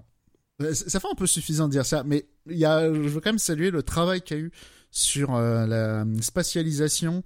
[0.59, 3.19] ça ça fait un peu suffisant de dire ça, mais il y a, je veux
[3.21, 4.51] quand même saluer le travail qu'il y a eu
[4.91, 7.21] sur euh, la spatialisation.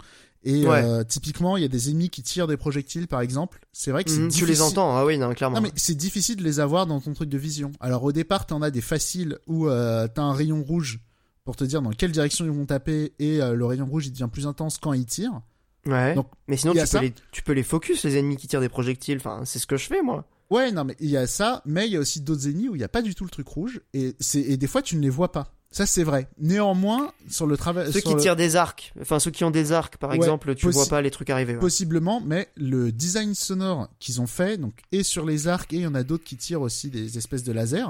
[0.46, 0.82] Et Ouais.
[0.84, 3.60] euh, typiquement, il y a des ennemis qui tirent des projectiles, par exemple.
[3.72, 5.56] C'est vrai que Mhm, tu les entends, ah oui, non, clairement.
[5.56, 7.72] Non mais c'est difficile de les avoir dans ton truc de vision.
[7.80, 11.00] Alors au départ t'en as des faciles où euh, t'as un rayon rouge
[11.44, 14.12] pour te dire dans quelle direction ils vont taper et euh, le rayon rouge il
[14.12, 15.40] devient plus intense quand ils tirent.
[15.86, 16.14] Ouais.
[16.14, 19.16] Donc, mais sinon peux, les, tu peux les focus les ennemis qui tirent des projectiles.
[19.18, 20.26] Enfin, c'est ce que je fais moi.
[20.50, 22.74] Ouais non mais il y a ça, mais il y a aussi d'autres ennemis où
[22.76, 24.96] il y a pas du tout le truc rouge et c'est et des fois tu
[24.96, 25.52] ne les vois pas.
[25.70, 26.28] Ça c'est vrai.
[26.38, 29.72] Néanmoins sur le travail Ceux qui le- tirent des arcs, enfin ceux qui ont des
[29.72, 31.54] arcs par Ouais, exemple, tu possi- vois pas les trucs arriver.
[31.54, 31.58] ouais.
[31.60, 35.82] Possiblement, mais le design sonore qu'ils ont fait, donc et sur les arcs, et il
[35.82, 37.86] y en a d'autres qui tirent aussi des espèces de lasers,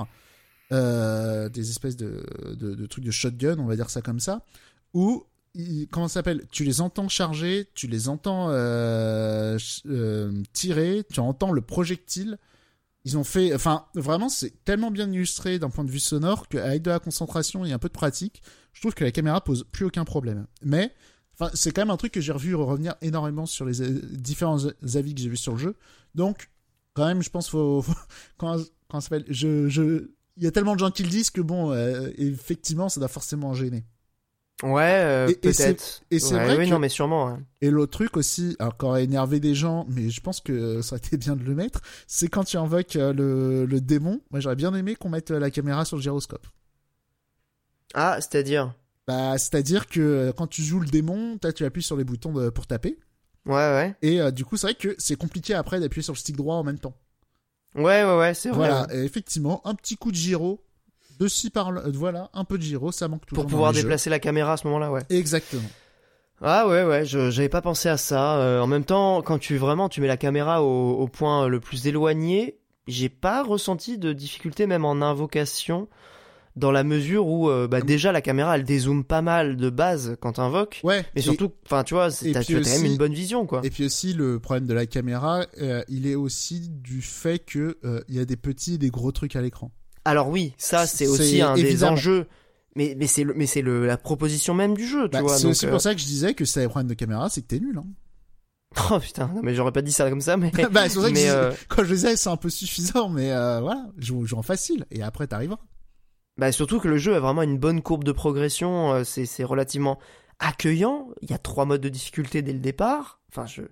[0.72, 2.24] euh, des espèces de,
[2.54, 4.44] de, de trucs de shotgun, on va dire ça comme ça,
[4.94, 5.24] où
[5.54, 6.46] ils- comment s'appelle?
[6.50, 12.38] Tu les entends charger, tu les entends euh, euh, tirer, tu entends le projectile.
[13.04, 16.82] Ils ont fait, enfin, vraiment, c'est tellement bien illustré d'un point de vue sonore qu'avec
[16.82, 19.84] de la concentration et un peu de pratique, je trouve que la caméra pose plus
[19.86, 20.46] aucun problème.
[20.62, 20.92] Mais
[21.36, 24.66] Enfin, c'est quand même un truc que j'ai revu revenir énormément sur les euh, différents
[24.94, 25.76] avis que j'ai vus sur le jeu.
[26.14, 26.48] Donc,
[26.94, 27.92] quand même, je pense faut, faut
[28.36, 28.56] quand,
[28.88, 31.40] quand ça s'appelle, je, je, il y a tellement de gens qui le disent que
[31.40, 33.84] bon, euh, effectivement, ça doit forcément gêner.
[34.64, 36.02] Ouais, euh, peut-être.
[36.10, 37.38] et c'est Ouais, vrai oui, que- non, mais sûrement.
[37.60, 40.94] Et l'autre truc aussi, alors qui aurait énervé des gens, mais je pense que ça
[40.96, 44.20] aurait été bien de le mettre, c'est quand tu invoques euh, le, le démon.
[44.30, 46.46] Moi, j'aurais bien aimé qu'on mette euh, la caméra sur le gyroscope.
[47.94, 48.74] Ah, c'est-à-dire?
[49.06, 52.48] Bah, c'est-à-dire que quand tu joues le démon, t'as- tu appuies sur les boutons de-
[52.50, 52.98] pour taper.
[53.46, 53.94] Ouais, ouais.
[54.00, 56.56] Et euh, du coup, c'est vrai que c'est compliqué après d'appuyer sur le stick droit
[56.56, 56.96] en même temps.
[57.74, 58.56] Ouais, ouais, ouais, c'est vrai.
[58.56, 59.00] Voilà, ouais.
[59.00, 60.63] et effectivement, un petit coup de gyro,
[61.18, 63.44] de ci par là, euh, voilà, un peu de gyro, ça manque toujours.
[63.44, 63.82] Pour dans pouvoir jeux.
[63.82, 65.02] déplacer la caméra à ce moment-là, ouais.
[65.10, 65.68] Exactement.
[66.42, 68.36] Ah ouais, ouais, je j'avais pas pensé à ça.
[68.38, 71.60] Euh, en même temps, quand tu vraiment tu mets la caméra au, au point le
[71.60, 75.88] plus éloigné, j'ai pas ressenti de difficulté même en invocation,
[76.56, 80.16] dans la mesure où euh, bah, déjà la caméra elle dézoome pas mal de base
[80.20, 80.80] quand t'invoques.
[80.84, 81.04] Ouais.
[81.14, 83.60] Mais surtout, enfin tu vois, t'as quand même une bonne vision quoi.
[83.64, 87.78] Et puis aussi le problème de la caméra, euh, il est aussi du fait que
[87.84, 89.70] euh, il y a des petits et des gros trucs à l'écran.
[90.04, 92.26] Alors oui, ça c'est aussi un des enjeux.
[92.76, 95.36] Mais mais c'est le mais c'est le la proposition même du jeu, tu Bah, vois.
[95.36, 96.94] c'est donc, aussi euh, pour ça que je disais que si t'as des problèmes de
[96.94, 97.78] caméra, c'est que t'es nul.
[97.78, 97.86] Hein.
[98.90, 100.50] Oh putain, non, mais j'aurais pas dit ça comme ça, mais.
[100.72, 103.30] bah, c'est pour ça que je euh, quand je disais c'est un peu suffisant, mais
[103.32, 105.60] euh, voilà, joue, joue en facile et après t'arriveras.
[106.36, 109.44] Bah surtout que le jeu a vraiment une bonne courbe de progression, euh, c'est c'est
[109.44, 110.00] relativement
[110.40, 113.20] accueillant, il y a trois modes de difficulté dès le départ.
[113.30, 113.62] Enfin je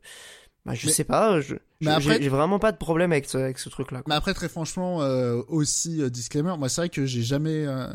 [0.64, 3.68] bah, je Mais- sais pas, je j'ai vraiment pas de problème avec ce avec ce
[3.68, 4.02] truc là.
[4.06, 7.64] Mais après, très franchement, euh, aussi euh, disclaimer, moi c'est vrai que j'ai jamais.
[7.66, 7.88] euh,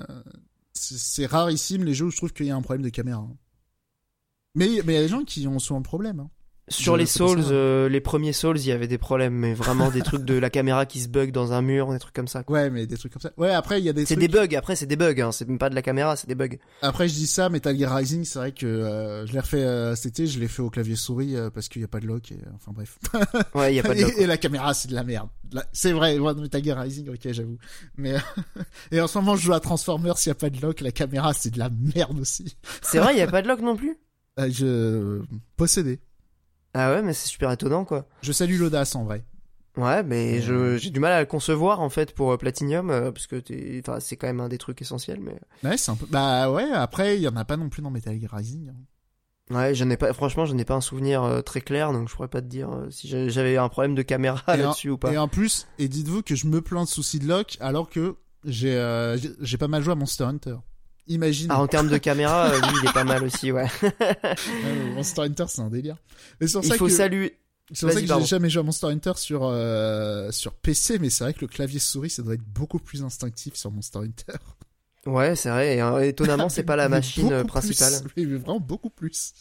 [0.74, 3.20] c'est rarissime les jeux où je trouve qu'il y a un problème de caméra.
[3.22, 3.36] hein.
[4.56, 6.20] Mais mais il y a des gens qui ont souvent le problème.
[6.20, 6.30] hein.
[6.70, 9.90] Sur je- les Souls, euh, les premiers Souls, il y avait des problèmes mais vraiment
[9.90, 12.44] des trucs de la caméra qui se bug dans un mur, des trucs comme ça.
[12.44, 12.58] quoi.
[12.60, 13.32] Ouais, mais des trucs comme ça.
[13.38, 14.30] Ouais, après il y a des C'est trucs.
[14.32, 16.36] des bugs, après c'est des bugs hein, c'est même pas de la caméra, c'est des
[16.36, 16.58] bugs.
[16.82, 19.96] Après je dis ça, Metal Gear Rising, c'est vrai que euh, je l'ai refait euh,
[19.96, 22.06] cet été, je l'ai fait au clavier souris euh, parce qu'il y a pas de
[22.08, 22.32] lock.
[22.34, 22.98] Et, euh, enfin bref.
[23.56, 24.14] Ouais, il y a pas de et, bug.
[24.18, 25.30] et la caméra c'est de la merde.
[25.54, 27.58] La- C'est vrai, dans Metal Gear Rising, ok j'avoue.
[27.96, 28.16] Mais
[28.92, 30.92] et en ce moment je joue à Transformers, s'il y a pas de lock, la
[30.92, 32.58] caméra c'est de la merde aussi.
[32.82, 33.98] C'est vrai, il y a pas de lock non plus?
[34.40, 35.22] Euh, je
[35.56, 36.00] possédé.
[36.80, 38.06] Ah ouais, mais c'est super étonnant quoi.
[38.22, 39.24] Je salue l'audace en vrai.
[39.78, 40.42] Ouais, mais Euh.
[40.76, 43.42] je j'ai du mal à le concevoir en fait pour euh, Platinum euh, parce que
[44.00, 46.06] c'est quand même un des trucs essentiels mais Ouais, c'est un peu.
[46.10, 48.70] Bah ouais, après, il y en a pas non plus dans Metal Gear Rising.
[48.70, 48.76] hein.
[49.56, 52.14] Ouais, je n'ai pas, franchement, je n'ai pas un souvenir euh, très clair, donc je
[52.16, 55.14] pourrais pas te dire si j'avais un problème de caméra Et là-dessus ou pas.
[55.14, 58.16] Et en plus, et dites-vous que je me plains de soucis de lock alors que
[58.44, 58.74] j'ai
[59.18, 60.58] j'ai- j'ai pas mal joué à Monster Hunter.
[61.08, 61.48] Imagine.
[61.50, 63.66] Ah, en termes de caméra, euh, lui, il est pas mal aussi, ouais.
[63.84, 65.98] Ouais, Monster Hunter, c'est un délire.
[66.42, 67.38] Mais Il ça faut que, saluer.
[67.72, 71.10] c'est pour ça que j'ai jamais joué à Monster Hunter sur, euh, sur PC, mais
[71.10, 74.34] c'est vrai que le clavier souris, ça doit être beaucoup plus instinctif sur Monster Hunter.
[75.06, 75.78] Ouais, c'est vrai.
[75.78, 77.94] Et, euh, étonnamment, c'est pas la machine euh, principale.
[78.14, 78.28] plus.
[78.28, 79.34] Mais vraiment beaucoup plus.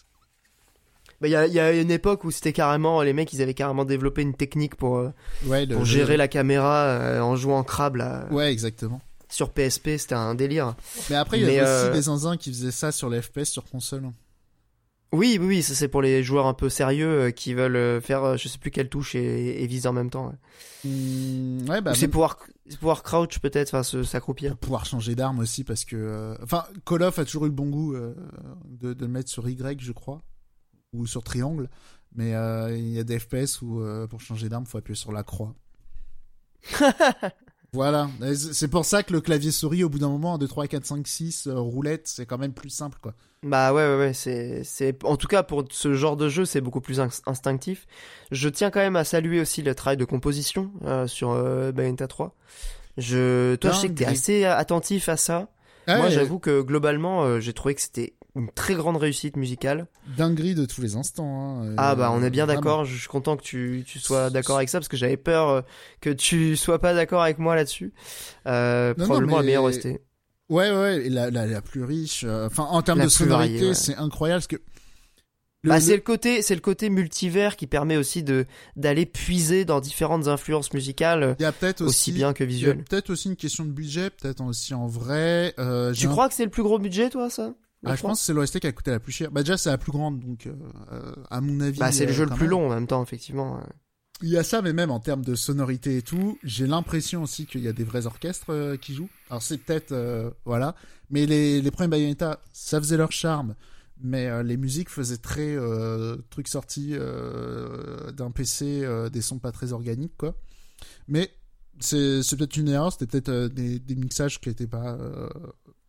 [1.20, 3.40] Bah, il y a, il y a une époque où c'était carrément les mecs, ils
[3.40, 5.10] avaient carrément développé une technique pour euh,
[5.47, 8.26] Ouais, le- pour le- gérer la caméra euh, en jouant crabe là.
[8.30, 9.01] Ouais, exactement.
[9.28, 10.76] Sur PSP, c'était un délire.
[11.10, 13.20] Mais après, il y Mais, avait euh, aussi des zinzins qui faisaient ça sur les
[13.22, 14.10] FPS sur console.
[15.12, 18.24] Oui, oui, ça c'est pour les joueurs un peu sérieux euh, qui veulent euh, faire
[18.24, 20.26] euh, je sais plus quelle touche et, et viser en même temps.
[20.28, 20.34] ouais.
[20.84, 22.38] Hmm, ouais, bah, Ou c'est même pouvoir,
[22.78, 24.56] pouvoir crouch peut-être, enfin s'accroupir.
[24.56, 27.68] pouvoir changer d'arme aussi parce que, euh, enfin, Call of a toujours eu le bon
[27.70, 28.14] goût euh,
[28.68, 30.22] de, de le mettre sur Y, je crois,
[30.92, 31.70] ou sur triangle.
[32.14, 35.12] Mais euh, il y a des FPS où euh, pour changer d'arme, faut appuyer sur
[35.12, 35.54] la croix.
[37.76, 40.84] Voilà, c'est pour ça que le clavier souris, au bout d'un moment, 2, 3, 4,
[40.86, 43.12] 5, 6, euh, roulette, c'est quand même plus simple, quoi.
[43.42, 46.60] Bah ouais, ouais, ouais, c'est, c'est, en tout cas pour ce genre de jeu, c'est
[46.62, 47.86] beaucoup plus ins- instinctif.
[48.32, 52.08] Je tiens quand même à saluer aussi le travail de composition euh, sur euh, Bayonetta
[52.08, 52.34] 3.
[52.96, 55.48] Je, toi, je sais que t'es assez attentif à ça.
[55.86, 59.36] Ah Moi, ouais, j'avoue que globalement, euh, j'ai trouvé que c'était une très grande réussite
[59.36, 59.86] musicale.
[60.16, 61.60] Dinguerie de tous les instants.
[61.62, 64.30] hein, Ah euh, bah on est bien d'accord, je suis content que tu, tu sois
[64.30, 65.60] d'accord avec ça parce que j'avais peur euh,
[66.00, 67.92] que tu sois pas d'accord avec moi là-dessus.
[68.46, 69.86] Euh, Non, non, probablement la mais- meilleure OST.
[70.48, 72.22] Ouais, ouais, la, la, la plus riche.
[72.24, 73.74] euh, Enfin, en termes La de sonorité, ouais.
[73.74, 74.56] c'est incroyable parce que.
[75.62, 78.46] le- Bah, le- c'est le côté, c'est le côté multivers qui permet aussi de
[78.76, 82.50] d'aller puiser dans différentes influences musicales Il y a peut-être aussi, aussi, bien que il
[82.50, 82.84] y a visuelles.
[82.84, 85.52] peut-être aussi une question de budget, peut-être aussi en vrai.
[85.58, 87.54] Euh, Tu un- crois que c'est le plus gros budget, toi, ça?
[87.86, 89.30] Ah, je pense que c'est l'OST qui a coûté la plus chère.
[89.30, 90.54] Bah déjà c'est la plus grande, donc euh,
[90.92, 91.78] euh, à mon avis.
[91.78, 93.60] Bah, c'est le euh, jeu le plus long en même temps, effectivement.
[94.22, 97.44] Il y a ça, mais même en termes de sonorité et tout, j'ai l'impression aussi
[97.44, 99.10] qu'il y a des vrais orchestres euh, qui jouent.
[99.28, 100.74] Alors c'est peut-être euh, voilà,
[101.10, 103.54] mais les les premiers Bayonetta, ça faisait leur charme,
[104.02, 109.38] mais euh, les musiques faisaient très euh, truc sorti euh, d'un PC, euh, des sons
[109.38, 110.34] pas très organiques quoi.
[111.08, 111.30] Mais
[111.78, 115.28] c'est c'est peut-être une erreur, c'était peut-être des, des mixages qui étaient pas euh,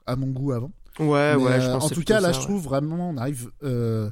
[0.05, 0.73] à mon goût avant.
[0.99, 2.43] Ouais, Mais, ouais, je euh, pense en tout cas, là, ça, je ouais.
[2.45, 3.49] trouve vraiment, on arrive.
[3.63, 4.09] euh,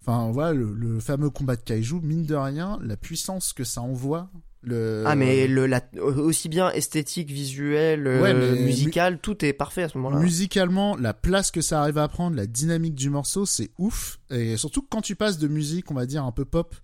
[0.00, 3.82] Enfin, voilà, le, le fameux combat de kaiju, mine de rien, la puissance que ça
[3.82, 4.30] envoie.
[4.62, 5.04] Le...
[5.06, 9.88] Ah, mais le, la, aussi bien esthétique, visuel, euh, Ouais, musical, tout est parfait à
[9.90, 10.18] ce moment-là.
[10.20, 14.18] Musicalement, la place que ça arrive à prendre, la dynamique du morceau, c'est ouf.
[14.30, 16.74] Et surtout quand tu passes de musique, on va dire un peu pop,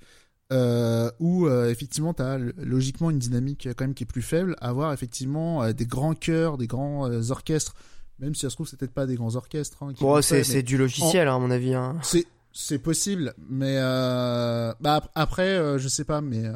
[0.52, 4.54] euh, où euh, effectivement t'as l- logiquement une dynamique quand même qui est plus faible,
[4.60, 7.74] avoir effectivement euh, des grands chœurs, des grands orchestres,
[8.18, 9.82] même si ça se trouve c'est peut-être pas des grands orchestres.
[9.82, 11.74] Hein, Bon, c'est, mais du logiciel, hein, à mon avis.
[11.74, 11.98] Hein.
[12.02, 16.52] c'est c'est possible, mais euh, bah ap- après euh, je sais pas, mais euh,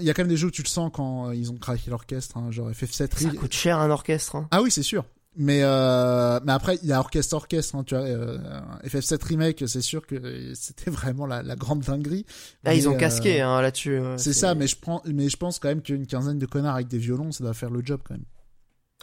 [0.00, 1.56] il y a quand même des jeux où tu le sens quand euh, ils ont
[1.56, 2.92] craqué l'orchestre, hein, genre FF7.
[2.96, 4.36] Ça Re- coûte cher un orchestre.
[4.36, 4.46] Hein.
[4.52, 5.04] Ah oui, c'est sûr.
[5.34, 8.36] Mais euh, mais après il y a orchestre orchestre hein, tu vois euh,
[8.84, 12.26] FF7 remake c'est sûr que c'était vraiment la, la grande dinguerie
[12.66, 13.98] Ah, ils ont casqué euh, hein, là-dessus.
[14.18, 16.88] c'est ça mais je prends mais je pense quand même qu'une quinzaine de connards avec
[16.88, 18.26] des violons ça doit faire le job quand même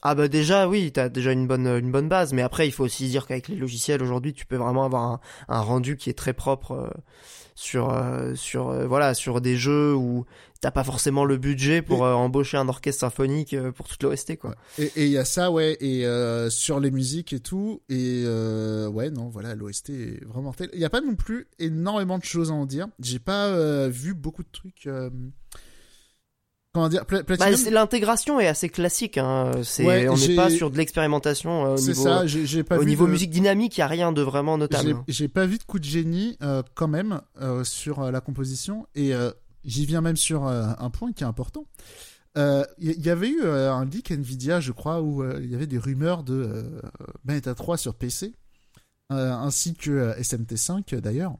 [0.01, 2.85] Ah bah déjà oui, t'as déjà une bonne une bonne base, mais après il faut
[2.85, 5.19] aussi dire qu'avec les logiciels aujourd'hui, tu peux vraiment avoir un,
[5.49, 6.89] un rendu qui est très propre euh,
[7.55, 10.25] sur euh, sur euh, voilà sur des jeux où
[10.61, 14.55] t'as pas forcément le budget pour euh, embaucher un orchestre symphonique pour toute l'OST quoi.
[14.77, 18.87] et il y a ça ouais et euh, sur les musiques et tout et euh,
[18.87, 20.69] ouais non voilà l'OST est vraiment tel.
[20.73, 22.87] Il y a pas non plus énormément de choses à en dire.
[23.01, 25.09] J'ai pas euh, vu beaucoup de trucs euh,
[26.73, 29.17] comment dire Bah, Platinum l'intégration est assez classique.
[29.17, 29.51] Hein.
[29.79, 32.81] Ouais, on n'est pas sur de l'expérimentation euh, au niveau ça j'ai j'ai pas au
[32.81, 34.95] vu niveau de- musique dynamique, il y a rien de vraiment notable.
[35.07, 39.11] J'ai- pas vu de coup de génie euh, quand même euh, sur la composition et
[39.65, 41.65] j'y viens même sur un point qui est important.
[42.35, 45.77] Il y, y avait eu un leak Nvidia, je crois, où il y avait des
[45.77, 46.81] rumeurs de
[47.25, 48.33] Bayonetta 3 sur PC,
[49.09, 51.35] ainsi que euh, SMT5 euh, d'ailleurs.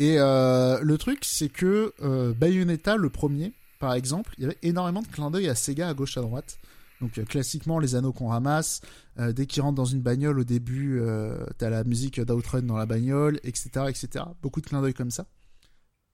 [0.00, 1.92] Et le truc, c'est que
[2.32, 5.94] Bayonetta, le premier, par exemple, il y avait énormément de clins d'œil à Sega à
[5.94, 6.58] gauche à droite.
[7.00, 8.82] Donc euh, classiquement, les anneaux qu'on ramasse,
[9.18, 12.76] euh, dès qu'il rentre dans une bagnole au début, euh, t'as la musique d'Outrun dans
[12.76, 14.26] la bagnole, etc., etc.
[14.42, 15.26] Beaucoup de clins d'œil comme ça.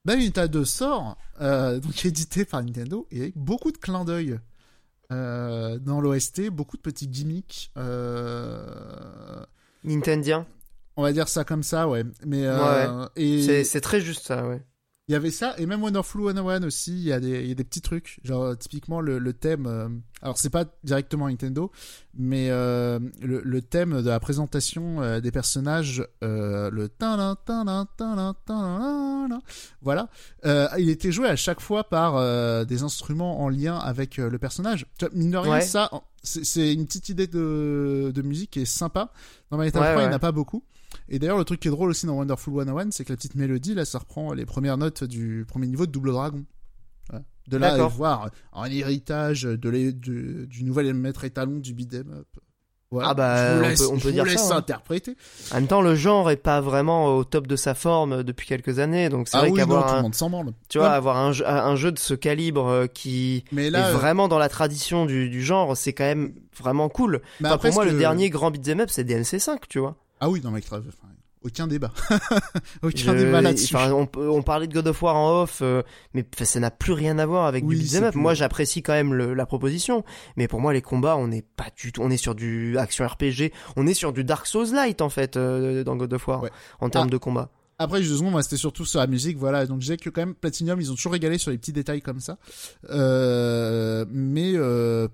[0.05, 4.39] Bayonetta 2 sort, euh, donc édité par Nintendo, et avec beaucoup de clins d'œil
[5.11, 7.73] euh, dans l'OST, beaucoup de petits gimmicks.
[9.83, 10.47] Nintendien,
[10.95, 12.05] on va dire ça comme ça, ouais.
[12.25, 12.45] Mais
[13.17, 14.61] et c'est c'est très juste ça, ouais.
[15.07, 17.51] Il y avait ça, et même Wonderful 101 aussi, il y, a des, il y
[17.51, 18.19] a des petits trucs.
[18.25, 19.65] Genre, typiquement, le, le thème.
[19.65, 19.87] euh,
[20.21, 21.71] alors, c'est pas directement Nintendo,
[22.13, 26.89] mais euh, le, le thème de la présentation euh, des personnages, euh, le.
[26.89, 29.39] tin tin tin tin tin
[29.81, 30.09] Voilà.
[30.45, 34.37] Euh, il était joué à chaque fois par euh, des instruments en lien avec le
[34.37, 34.87] personnage.
[34.99, 35.61] Tu vois, mine de rien, Ouais.
[35.61, 35.89] ça,
[36.21, 39.13] c'est une petite idée de, de musique qui est sympa.
[39.51, 40.09] Dans Bayonetta Ouais, 3, il ouais.
[40.09, 40.63] n'y en a pas beaucoup.
[41.09, 43.35] Et d'ailleurs, le truc qui est drôle aussi dans Wonderful 101, c'est que la petite
[43.35, 46.43] mélodie, là, ça reprend les premières notes du premier niveau de Double Dragon.
[47.47, 52.11] De là à voir un héritage de les- du, du nouvel maître étalon du beat'em
[52.11, 52.27] up.
[52.91, 53.09] Voilà.
[53.09, 54.57] Ah bah, je vous on peut- on je peut vous dire laisse ça, hein.
[54.59, 55.15] interpréter.
[55.51, 58.79] En même temps, le genre est pas vraiment au top de sa forme depuis quelques
[58.79, 60.09] années, donc c'est Ah vrai oui, qu'avoir un,
[60.69, 63.93] tu vois, avoir un jeu, un jeu de ce calibre euh, qui mais là, est
[63.93, 67.21] euh, vraiment dans la tradition du, du genre, c'est quand même vraiment cool.
[67.39, 69.95] mais Enfin, après, pour moi, le que- dernier grand beat'em up, c'est DMC5, tu vois.
[70.19, 70.81] Ah oui, non, mec, enfin,
[71.43, 71.91] aucun débat.
[72.81, 73.75] aucun Je- débat là-dessus.
[73.75, 75.83] on, parlait de God of War en off, euh,
[76.13, 78.11] mais ça n'a plus rien à voir avec Oui, du beat'em up.
[78.13, 80.03] plus- Moi, j'apprécie quand même le- la proposition,
[80.35, 82.01] mais pour moi, les combats, on n'est pas du tout.
[82.01, 85.37] On est sur du action RPG, on est sur du Dark Souls light en fait
[85.37, 86.51] euh, dans God of War Ouais.
[86.81, 87.11] en termes Ah.
[87.11, 87.49] de combat.
[87.79, 89.67] Après, juste deux secondes, moi, c'était surtout sur la musique, voilà.
[89.67, 92.01] Donc, je disais que quand même, Platinum, ils ont toujours régalé sur les petits détails
[92.01, 92.39] comme ça.
[92.89, 95.07] Euh, mais, euh,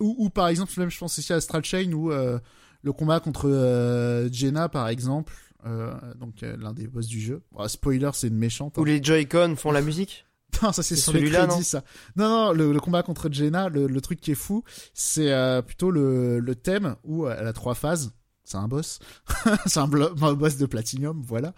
[0.00, 2.38] ou, ou par exemple, même, je pense ici à Astral Chain, où euh,
[2.82, 5.34] le combat contre euh, Jenna, par exemple,
[5.66, 7.42] euh, donc euh, l'un des boss du jeu.
[7.52, 8.78] Bon, spoiler, c'est une méchante.
[8.78, 8.80] hein.
[8.80, 10.24] Où les Joy-Con font la musique.
[10.62, 11.84] Non, ça c'est sur les celui-là, crédits, non ça.
[12.16, 14.64] Non, non, le, le combat contre Jenna, le, le truc qui est fou,
[14.94, 15.30] c'est
[15.66, 18.12] plutôt le, le thème où elle a trois phases.
[18.44, 18.98] C'est un boss,
[19.66, 21.52] c'est un, boss de Platinum, voilà.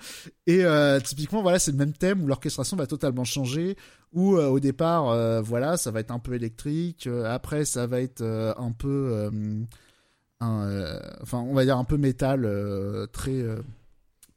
[0.48, 3.76] Et euh, typiquement, voilà, c'est le même thème où l'orchestration va totalement changer.
[4.12, 7.08] Où euh, au départ, euh, voilà, ça va être un peu électrique.
[7.26, 9.30] après, ça va être un peu,
[10.40, 13.32] un, euh, enfin, on va dire un peu métal, euh, très.
[13.40, 13.60] euh,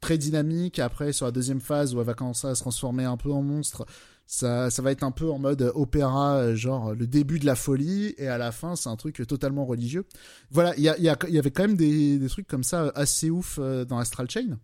[0.02, 3.16] très dynamique après sur la deuxième phase où elle va commencer à se transformer un
[3.16, 3.86] peu en monstre
[4.26, 8.14] ça, ça va être un peu en mode opéra, genre le début de la folie,
[8.18, 10.06] et à la fin, c'est un truc totalement religieux.
[10.50, 13.30] Voilà, il y, a, y, y avait quand même des, des trucs comme ça assez
[13.30, 14.58] ouf dans Astral Chain.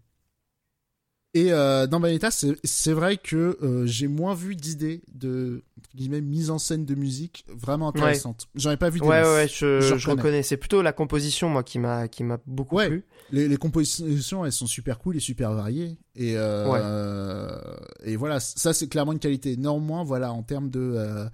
[1.36, 6.22] Et euh, dans Bayonetta, c'est vrai que euh, j'ai moins vu d'idées de entre guillemets,
[6.22, 8.48] mise en scène de musique vraiment intéressantes.
[8.56, 10.22] J'en ai pas vu des Ouais, ouais, ouais, je, Je je, reconnais.
[10.24, 10.44] reconnais.
[10.44, 12.88] C'est plutôt la composition, moi, qui m'a, qui m'a beaucoup Ouais.
[12.88, 13.06] plu.
[13.32, 16.00] Les, les compositions, elles sont super cool et super variées.
[16.16, 17.56] Et, euh,
[18.04, 19.56] et voilà, ça c'est clairement une qualité.
[19.56, 20.80] Néanmoins, voilà, en termes de...
[20.96, 21.26] euh,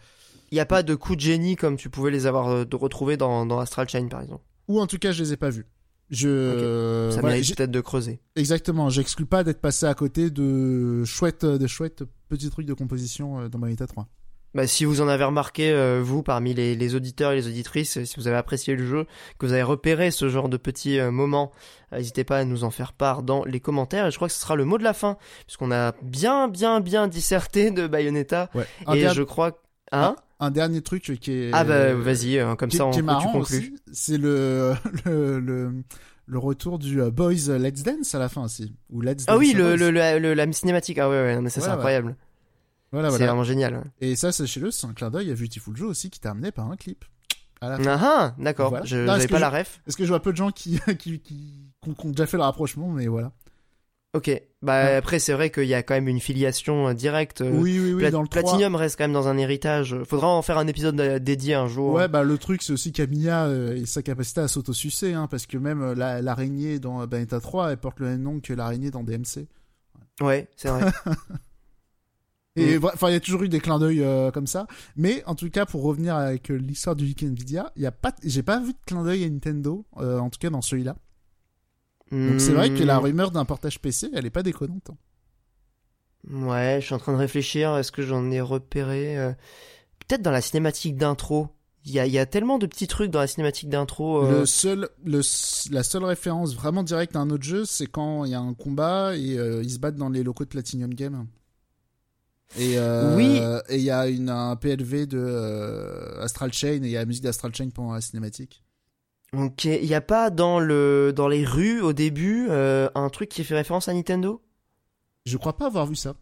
[0.52, 2.76] Il n'y a pas de coup de génie comme tu pouvais les avoir euh, de
[2.76, 4.44] retrouver dans, dans Astral Chain, par exemple.
[4.68, 5.66] ou en tout cas, je les ai pas vus.
[6.12, 7.10] Je...
[7.12, 8.20] Ça voilà, mérite peut-être de creuser.
[8.36, 13.40] Exactement, j'exclus pas d'être passé à côté de chouettes, de chouettes petits trucs de composition
[13.40, 14.08] euh, dans Bayonetta 3.
[14.56, 17.98] Bah, si vous en avez remarqué, euh, vous, parmi les, les auditeurs et les auditrices,
[17.98, 19.06] euh, si vous avez apprécié le jeu,
[19.38, 21.52] que vous avez repéré ce genre de petits euh, moments,
[21.92, 24.08] euh, n'hésitez pas à nous en faire part dans les commentaires.
[24.08, 26.80] Et je crois que ce sera le mot de la fin, puisqu'on a bien, bien,
[26.80, 28.50] bien disserté de Bayonetta.
[28.56, 28.66] Ouais.
[28.96, 29.62] Et je crois...
[29.92, 30.16] Hein?
[30.40, 31.50] Un dernier truc qui est...
[31.54, 34.74] Ah bah vas-y, euh, comme qui, ça on qui est marrant aussi, c'est le,
[35.06, 35.72] le, le,
[36.26, 38.76] le retour du euh, Boys Let's Dance à la fin aussi.
[38.90, 41.62] Ou Let's Ah Dance oui, le, le, le- la cinématique, ah ouais, ouais, mais ça
[41.62, 42.16] c'est incroyable.
[42.92, 43.32] Voilà, C'est voilà.
[43.32, 43.84] vraiment génial.
[44.00, 46.76] Et ça, sachez-le, c'est un clin d'œil à Beautiful Joe aussi qui terminait par un
[46.78, 47.04] clip.
[47.62, 47.84] À la fin.
[47.88, 48.86] Ah ah, d'accord, Voilà.
[48.86, 49.82] je est-ce que pas je- la ref.
[49.86, 52.44] Parce que je vois peu de gens qui, qui, qui, qui ont déjà fait le
[52.44, 53.32] rapprochement, mais voilà.
[54.16, 54.32] Ok,
[54.62, 54.96] bah Ouais.
[54.96, 57.42] après c'est vrai qu'il y a quand même une filiation euh, directe.
[57.42, 58.42] euh, oui, oui, oui, Pla- dans le 3.
[58.44, 59.96] Platinum reste quand même dans un héritage.
[60.06, 61.92] Faudra en faire un épisode euh, dédié un jour.
[61.94, 65.58] Ouais, bah le truc, c'est aussi Camilla et sa capacité à s'autosucer, hein, parce que
[65.58, 69.48] même la- l'araignée dans Bayonetta 3, elle porte le même nom que l'araignée dans DMC.
[70.22, 70.90] Ouais, c'est vrai.
[72.58, 72.86] Et Mm.
[72.86, 74.66] enfin, il y a toujours eu des clins d'œil euh, comme ça.
[74.96, 78.14] Mais en tout cas, pour revenir avec l'histoire du Geek Nvidia, il y a pas,
[78.24, 80.96] j'ai pas vu de clin d'œil à Nintendo, euh, en tout cas dans celui-là.
[82.26, 84.90] Donc c'est vrai que la Hmm, rumeur d'un portage PC, elle est pas déconnante.
[84.92, 84.98] hein.
[86.30, 87.78] Ouais, je suis en train de réfléchir.
[87.78, 89.32] Est-ce que j'en ai repéré euh,
[90.08, 91.50] Peut-être dans la cinématique d'intro.
[91.86, 94.24] Il y a, y a tellement de petits trucs dans la cinématique d'intro.
[94.24, 97.88] euh, Le seul, le, s- la seule référence vraiment directe à un autre jeu, c'est
[97.88, 100.50] quand il y a un combat et euh, ils se battent dans les locaux de
[100.50, 101.28] Platinum Game.
[102.56, 103.52] Et Oui.
[103.70, 107.06] Et il y a une, un PLV de Astral Chain et il y a la
[107.06, 108.64] musique d'Astral Chain pendant la cinématique.
[109.34, 113.30] Ok, il n'y a pas dans le dans les rues au début euh, un truc
[113.30, 114.42] qui fait référence à Nintendo?
[115.26, 116.16] Je crois pas avoir vu ça.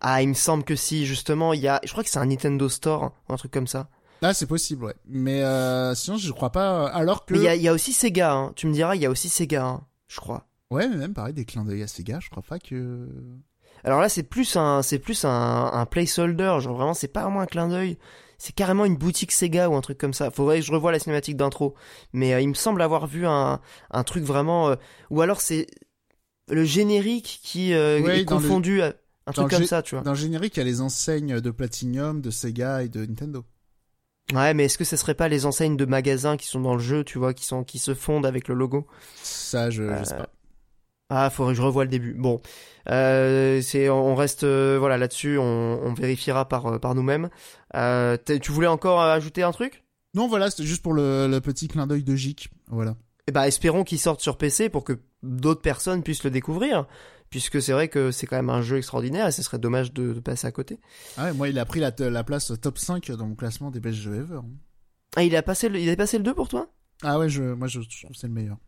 [0.00, 1.80] Ah, il me semble que si, justement, il y a.
[1.84, 3.88] Je crois que c'est un Nintendo Store, hein, un truc comme ça.
[4.20, 4.94] Ah, c'est possible, ouais.
[5.06, 6.88] Mais euh, sinon, je crois pas.
[6.88, 7.34] Alors que.
[7.34, 8.52] Mais il y a, il y a aussi Sega, hein.
[8.54, 10.46] tu me diras, il y a aussi Sega, hein, je crois.
[10.70, 13.08] Ouais, mais même pareil, des clins d'œil à Sega, je crois pas que.
[13.84, 17.40] Alors là, c'est plus un, c'est plus un, un placeholder, genre vraiment, c'est pas vraiment
[17.40, 17.98] un clin d'œil.
[18.44, 20.32] C'est carrément une boutique Sega ou un truc comme ça.
[20.32, 21.74] Faudrait que je revoie la cinématique d'intro.
[22.12, 23.60] Mais euh, il me semble avoir vu un,
[23.92, 24.70] un truc vraiment.
[24.70, 24.74] euh,
[25.10, 25.68] ou alors c'est
[26.50, 28.82] le générique qui euh, Ouais, est le- confondu.
[28.82, 28.94] à-
[29.26, 30.02] Un dans truc comme ça, tu vois.
[30.02, 33.44] Dans le générique, il y a les enseignes de Platinum, de Sega et de Nintendo.
[34.34, 36.80] Ouais, mais est-ce que ce serait pas les enseignes de magasins qui sont dans le
[36.80, 38.86] jeu, tu vois, qui sont qui se fondent avec le logo?
[39.22, 40.28] Ça, je, je sais Euh, pas.
[41.14, 42.14] Ah, faudrait que je revoie le début.
[42.14, 42.40] Bon,
[42.88, 47.28] euh, c'est, on reste, euh, voilà, là-dessus, on, on vérifiera par par nous-mêmes.
[47.74, 49.84] Euh, tu voulais encore ajouter un truc?
[50.14, 52.50] Non, voilà, c'était juste pour le, le petit clin d'œil de Geek.
[52.68, 52.96] Voilà.
[53.28, 56.86] Eh ben, espérons qu'il sorte sur PC pour que d'autres personnes puissent le découvrir,
[57.30, 60.12] puisque c'est vrai que c'est quand même un jeu extraordinaire et ce serait dommage de,
[60.12, 60.80] de passer à côté.
[61.16, 63.80] Ah ouais, moi, il a pris la, la place top 5 dans mon classement des
[63.80, 64.36] best jeux ever.
[64.36, 64.44] hein.
[65.16, 66.68] Ah, il a passé le, il a passé le 2 pour toi?
[67.02, 68.58] Ah ouais, je, moi, je, je trouve que c'est le meilleur.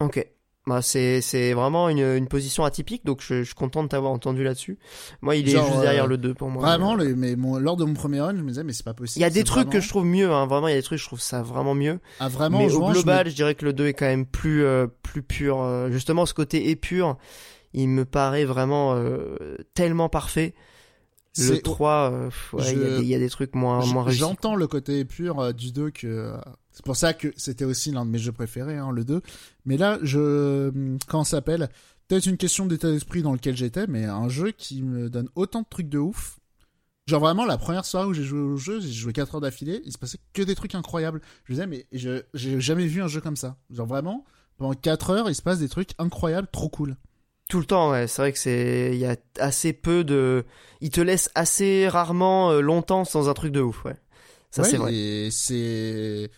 [0.00, 0.24] Ok.
[0.68, 4.44] Bah, c'est vraiment une, une position atypique, donc je, je suis content de t'avoir entendu
[4.44, 4.78] là-dessus.
[5.22, 6.62] Moi, il est Genre, juste euh, derrière le 2 pour moi.
[6.62, 8.92] Vraiment, le- mais mon- lors de mon premier run, je me disais, mais c'est pas
[8.94, 9.20] possible.
[9.20, 10.46] Il y a des trucs que je trouve mieux, hein.
[10.46, 12.00] vraiment il y a des trucs je trouve ça vraiment mieux.
[12.20, 14.04] Ah, vraiment, mais au jouant, je me- global, je, dirais que le 2 est quand
[14.06, 15.60] même plus euh, plus pur.
[15.62, 17.16] euh, justement, ce côté épur,
[17.72, 19.36] il me paraît vraiment euh,
[19.74, 20.54] tellement parfait.
[21.36, 23.84] Le c'est- 3, euh, ouais, il y a des- il y, a des trucs moins
[23.86, 24.18] moins réussis.
[24.20, 26.36] J'entends le côté pur euh, du 2 que euh,
[26.72, 29.20] c'est pour ça que c'était aussi l'un de mes jeux préférés, hein, le 2.
[29.64, 30.70] Mais là, je
[31.06, 31.68] comment ça s'appelle
[32.08, 35.60] Peut-être une question d'état d'esprit dans lequel j'étais, mais un jeu qui me donne autant
[35.60, 36.38] de trucs de ouf.
[37.06, 39.82] Genre vraiment la première soirée où j'ai joué au jeu, j'ai joué 4 heures d'affilée,
[39.84, 41.20] il se passait que des trucs incroyables.
[41.44, 43.56] Je me disais mais je j'ai jamais vu un jeu comme ça.
[43.70, 44.24] Genre vraiment
[44.56, 46.96] pendant 4 heures, il se passe des trucs incroyables, trop cool.
[47.48, 48.06] Tout le temps, ouais.
[48.06, 50.44] C'est vrai que c'est, il y a assez peu de,
[50.80, 53.96] il te laisse assez rarement euh, longtemps sans un truc de ouf, ouais.
[54.50, 55.28] Ça Ouais, c'est vrai.
[55.30, 56.30] C'est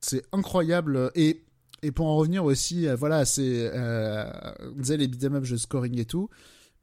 [0.00, 1.44] c'est incroyable et
[1.82, 4.30] et pour en revenir aussi, euh, voilà, c'est euh,
[4.76, 6.28] on disait les beat'em up, jeux scoring et tout,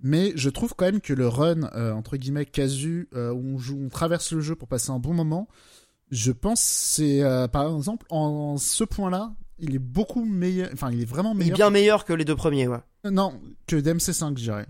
[0.01, 3.57] mais je trouve quand même que le run euh, entre guillemets casu euh, où on
[3.59, 5.47] joue, on traverse le jeu pour passer un bon moment,
[6.11, 11.01] je pense c'est euh, par exemple en ce point-là, il est beaucoup meilleur, enfin il
[11.01, 11.57] est vraiment Il est meilleur.
[11.57, 12.79] bien meilleur que les deux premiers, ouais.
[13.11, 14.65] Non, que DMC5, je dirais.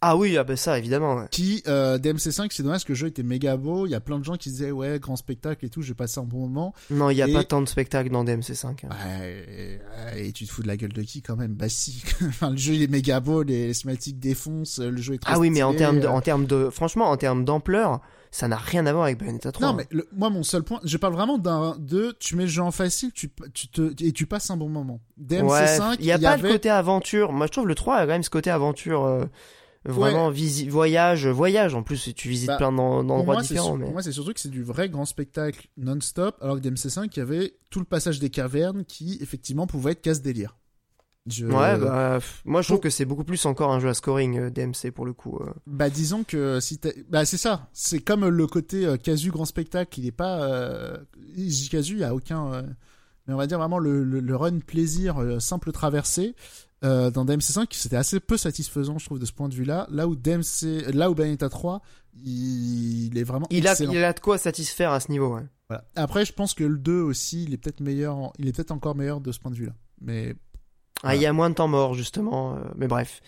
[0.00, 1.24] Ah oui, ah ben ça, évidemment, ouais.
[1.32, 3.84] Qui, euh, DMC5, c'est dommage que le jeu était méga beau.
[3.84, 6.20] Il y a plein de gens qui disaient, ouais, grand spectacle et tout, j'ai passé
[6.20, 6.72] un bon moment.
[6.90, 8.84] Non, il y a Et- pas tant de spectacles dans DMC5.
[8.84, 8.88] hein.
[8.90, 9.80] Ouais,
[10.16, 11.54] et, et tu te fous de la gueule de qui quand même?
[11.54, 12.00] Bah si.
[12.28, 15.38] enfin, le jeu il est méga beau, les cinématiques défoncent, le jeu est très Ah
[15.40, 18.56] oui, mais en termes de, euh, en termes de, franchement, en termes d'ampleur, ça n'a
[18.56, 19.66] rien à voir avec Bayonetta 3.
[19.66, 19.76] Non, hein.
[19.78, 22.62] mais le- moi, mon seul point, je parle vraiment d'un, de, tu mets le jeu
[22.62, 25.00] en facile, tu, tu te, et tu passes un bon moment.
[25.20, 25.44] DMC5,
[25.90, 27.32] ouais, il y a pas avait, le côté aventure.
[27.32, 29.24] Moi, je trouve le 3 a quand même ce côté aventure, euh,
[29.84, 31.74] vraiment visi- voyage, voyage.
[31.74, 33.66] En plus, tu visites Bah, plein d'endroits différents.
[33.66, 33.84] sur- mais...
[33.84, 37.18] pour moi, c'est surtout que c'est du vrai grand spectacle non-stop, alors que DMC5, il
[37.18, 40.56] y avait tout le passage des cavernes qui, effectivement, pouvait être casse-délire.
[41.26, 41.44] Je...
[41.46, 44.50] Ouais, bah, moi je trouve que c'est beaucoup plus encore un jeu à scoring euh,
[44.50, 45.38] DMC pour le coup.
[45.42, 45.50] euh.
[45.66, 46.80] Bah disons que si
[47.10, 50.96] bah c'est ça, c'est comme le côté euh, casu grand spectacle, il est pas euh...
[51.70, 52.62] casu, il y a aucun
[53.26, 56.34] mais on va dire vraiment le, le, le run plaisir simple traversée
[56.82, 60.06] euh, dans DMC5 c'était assez peu satisfaisant je trouve de ce point de vue-là, là
[60.08, 61.82] où DMC là où Bayonetta 3
[62.24, 63.92] il, il est vraiment Il a, excellent.
[63.92, 65.34] il a de quoi satisfaire à ce niveau.
[65.36, 65.42] Ouais.
[65.68, 65.84] Voilà.
[65.94, 68.70] Après je pense que le 2 aussi, il est peut-être meilleur en- il est peut-être
[68.70, 69.74] encore meilleur de ce point de vue-là.
[70.00, 70.34] Mais
[71.04, 73.20] Ah, il y a moins de temps mort justement, euh, mais bref.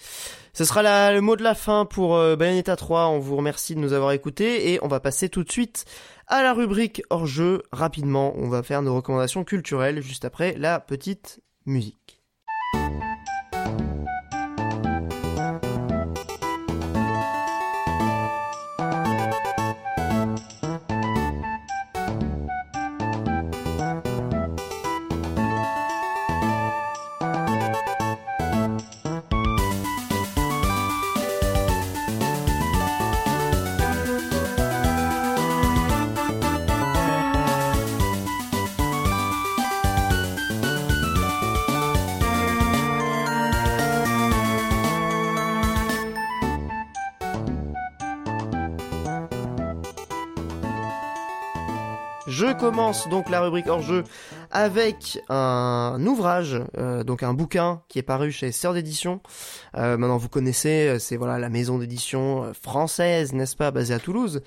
[0.53, 3.07] Ce sera la- le mot de la fin pour euh, Bayonetta 3.
[3.09, 5.85] On vous remercie de nous avoir écoutés et on va passer tout de suite
[6.27, 7.63] à la rubrique hors jeu.
[7.71, 12.21] Rapidement, on va faire nos recommandations culturelles juste après la petite musique.
[53.09, 54.03] Donc la rubrique hors jeu
[54.51, 59.21] avec un ouvrage, euh, donc un bouquin qui est paru chez Sœur d'édition.
[59.77, 64.01] Euh, maintenant vous connaissez, euh, c'est voilà la maison d'édition française, n'est-ce pas, basée à
[64.01, 64.43] Toulouse,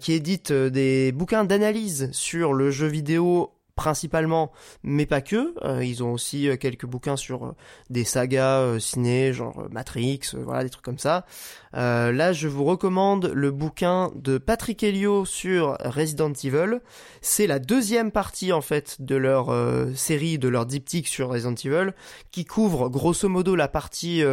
[0.00, 4.50] qui édite des bouquins d'analyse sur le jeu vidéo principalement,
[4.82, 5.54] mais pas que.
[5.64, 7.52] Euh, ils ont aussi euh, quelques bouquins sur euh,
[7.90, 11.24] des sagas ciné, genre Matrix, voilà des trucs comme ça.
[11.72, 16.80] Là, je vous recommande le bouquin de Patrick Helio sur Resident Evil.
[17.20, 19.54] C'est la deuxième partie en fait de leur
[19.94, 21.92] série, de leur diptyque sur Resident Evil,
[22.32, 24.24] qui couvre grosso modo la partie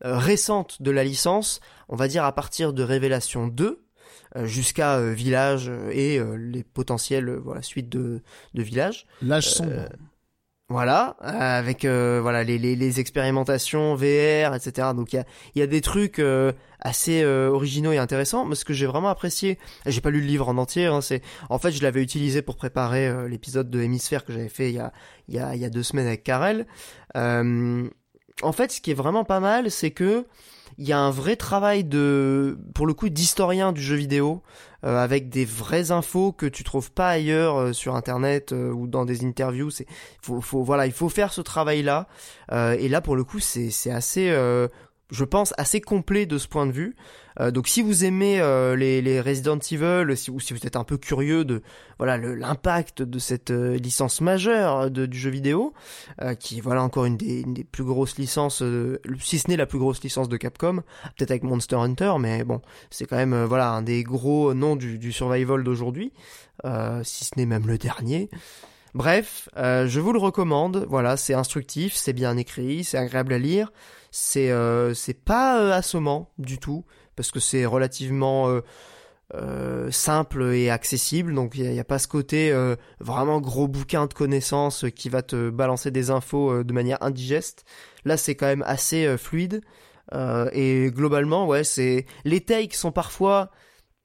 [0.00, 3.87] récente de la licence, on va dire à partir de Révélation 2 euh,
[4.44, 8.22] jusqu'à euh, Village euh, et euh, les potentielles euh, voilà suites de,
[8.54, 9.06] de Village.
[9.22, 9.72] l'âge sombre.
[9.72, 9.88] Euh,
[10.70, 11.28] Voilà, euh,
[11.58, 14.88] avec euh, voilà les, les, les expérimentations VR, etc.
[14.94, 15.24] Donc il y a,
[15.54, 18.44] il y a des trucs euh, assez euh, originaux et intéressants.
[18.44, 20.84] Mais ce que j'ai vraiment apprécié, j'ai pas lu le livre en entier.
[20.84, 24.50] Hein, c'est en fait je l'avais utilisé pour préparer euh, l'épisode de Hémisphère que j'avais
[24.50, 24.92] fait il y a
[25.28, 26.66] il y a il y a deux semaines avec Karel.
[27.16, 27.88] Euh,
[28.42, 30.26] en fait, ce qui est vraiment pas mal, c'est que
[30.78, 34.42] il y a un vrai travail de, pour le coup, d'historien du jeu vidéo,
[34.84, 38.86] euh, avec des vraies infos que tu trouves pas ailleurs euh, sur internet euh, ou
[38.86, 39.70] dans des interviews.
[39.70, 39.86] C'est,
[40.22, 42.06] faut, faut, voilà, il faut faire ce travail-là.
[42.52, 44.28] Et là, pour le coup, c'est, c'est assez,
[45.10, 46.96] je pense, assez complet de ce point de vue.
[47.40, 50.76] Euh, donc si vous aimez euh, les, les Resident Evil, si, ou si vous êtes
[50.76, 51.62] un peu curieux de
[51.98, 55.72] voilà l'impact de cette euh, licence majeure de, du jeu vidéo,
[56.22, 59.48] euh, qui est voilà encore une des, une des plus grosses licences, euh, si ce
[59.48, 60.82] n'est la plus grosse licence de Capcom,
[61.16, 62.60] peut-être avec Monster Hunter, mais bon,
[62.90, 66.12] c'est quand même euh, voilà un des gros noms du, du survival d'aujourd'hui,
[66.64, 68.30] euh, si ce n'est même le dernier.
[68.94, 70.86] Bref, euh, je vous le recommande.
[70.88, 73.70] Voilà, c'est instructif, c'est bien écrit, c'est agréable à lire.
[74.10, 76.84] C'est euh, c'est pas euh, assommant du tout
[77.18, 78.60] parce que c'est relativement euh,
[79.34, 81.34] euh, simple et accessible.
[81.34, 85.20] Donc il n'y a, pas ce côté euh, vraiment gros bouquin de connaissances qui va
[85.20, 87.66] te balancer des infos euh, de manière indigeste.
[88.06, 89.60] Là, c'est quand même assez fluide.
[90.52, 93.50] Et globalement, ouais, c'est les takes sont parfois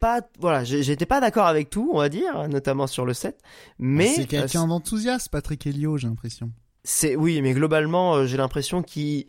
[0.01, 3.39] pas voilà, j'étais pas d'accord avec tout, on va dire, notamment sur le set,
[3.79, 6.51] mais c'est quelqu'un d'enthousiaste, Patrick Helio, j'ai l'impression.
[6.83, 9.27] c'est oui, mais globalement, j'ai l'impression qu'il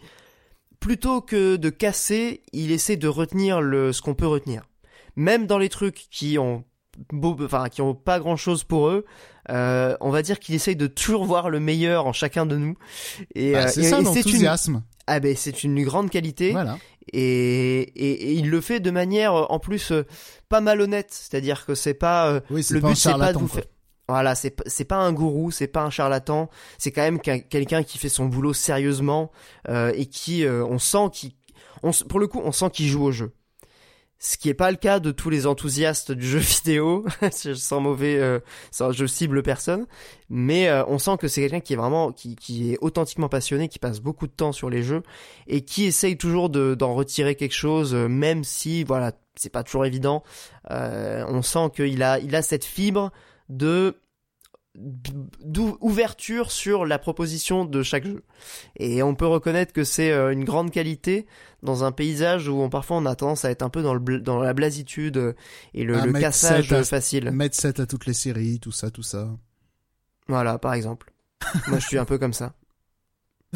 [0.84, 4.62] plutôt que de casser, il essaie de retenir le ce qu'on peut retenir.
[5.16, 6.64] Même dans les trucs qui ont
[7.10, 9.04] beau, enfin qui ont pas grand chose pour eux,
[9.50, 12.76] euh, on va dire qu'il essaye de toujours voir le meilleur en chacun de nous.
[13.34, 14.82] Et, Bah, euh, c'est et- ça l'enthousiasme.
[15.06, 16.76] ah ben c'est une grande qualité Voilà.
[17.12, 20.04] et, et, et il le fait de manière euh, en plus euh,
[20.50, 23.48] pas malhonnête, c'est-à-dire que c'est pas euh, Oui, le pas but c'est pas de vous
[23.48, 23.64] faire
[24.08, 27.96] voilà, c'est pas un gourou, c'est pas un charlatan, c'est quand même qu'un- quelqu'un qui
[27.98, 29.30] fait son boulot sérieusement
[29.68, 31.08] euh, et qui euh, on sent
[31.90, 33.32] s- pour le coup, on sent qu'il joue au jeu.
[34.18, 38.16] Ce qui est pas le cas de tous les enthousiastes du jeu vidéo, sans mauvais,
[38.16, 38.40] euh,
[38.70, 39.86] sans, je cible personne,
[40.30, 43.68] mais euh, on sent que c'est quelqu'un qui est vraiment, qui, qui est authentiquement passionné,
[43.68, 45.02] qui passe beaucoup de temps sur les jeux
[45.46, 49.84] et qui essaye toujours de- d'en retirer quelque chose, même si voilà, c'est pas toujours
[49.84, 50.22] évident.
[50.70, 53.10] On sent qu'il a, il a cette fibre
[53.48, 53.96] de
[54.76, 58.24] d'ouverture sur la proposition de chaque jeu.
[58.76, 61.26] Et on peut reconnaître que c'est euh, une grande qualité
[61.62, 64.20] dans un paysage où on, parfois on a tendance à être un peu dans, le,
[64.20, 65.36] dans la blasitude
[65.74, 67.30] et le, mettre cassage à- facile.
[67.30, 69.30] Mettre 7 à toutes les séries, tout ça, tout ça.
[70.26, 71.12] Voilà, par exemple.
[71.68, 72.54] Moi, je suis un peu comme ça.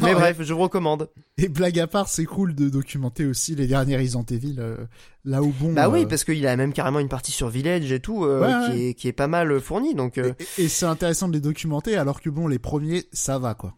[0.01, 0.13] Mais ouais.
[0.15, 1.09] bref, je vous recommande.
[1.37, 4.77] Et blague à part, c'est cool de documenter aussi les derniers Resident Evil, euh,
[5.25, 5.73] là où bon.
[5.73, 8.41] Bah oui, euh, parce qu'il a même carrément une partie sur Village et tout, euh,
[8.41, 8.89] Ouais, qui, ouais.
[8.89, 9.95] Est, qui est pas mal fournie.
[9.95, 13.53] Donc, Et, et c'est intéressant de les documenter, alors que bon, les premiers, ça va
[13.53, 13.73] quoi.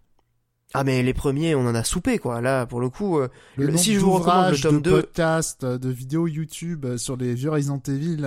[0.74, 2.42] ah mais les premiers, on en a soupé quoi.
[2.42, 3.20] Là, pour le coup,
[3.58, 5.02] Le si je vous recommande le tome de 2.
[5.02, 8.26] podcasts, de vidéos YouTube sur les vieux Resident Evil,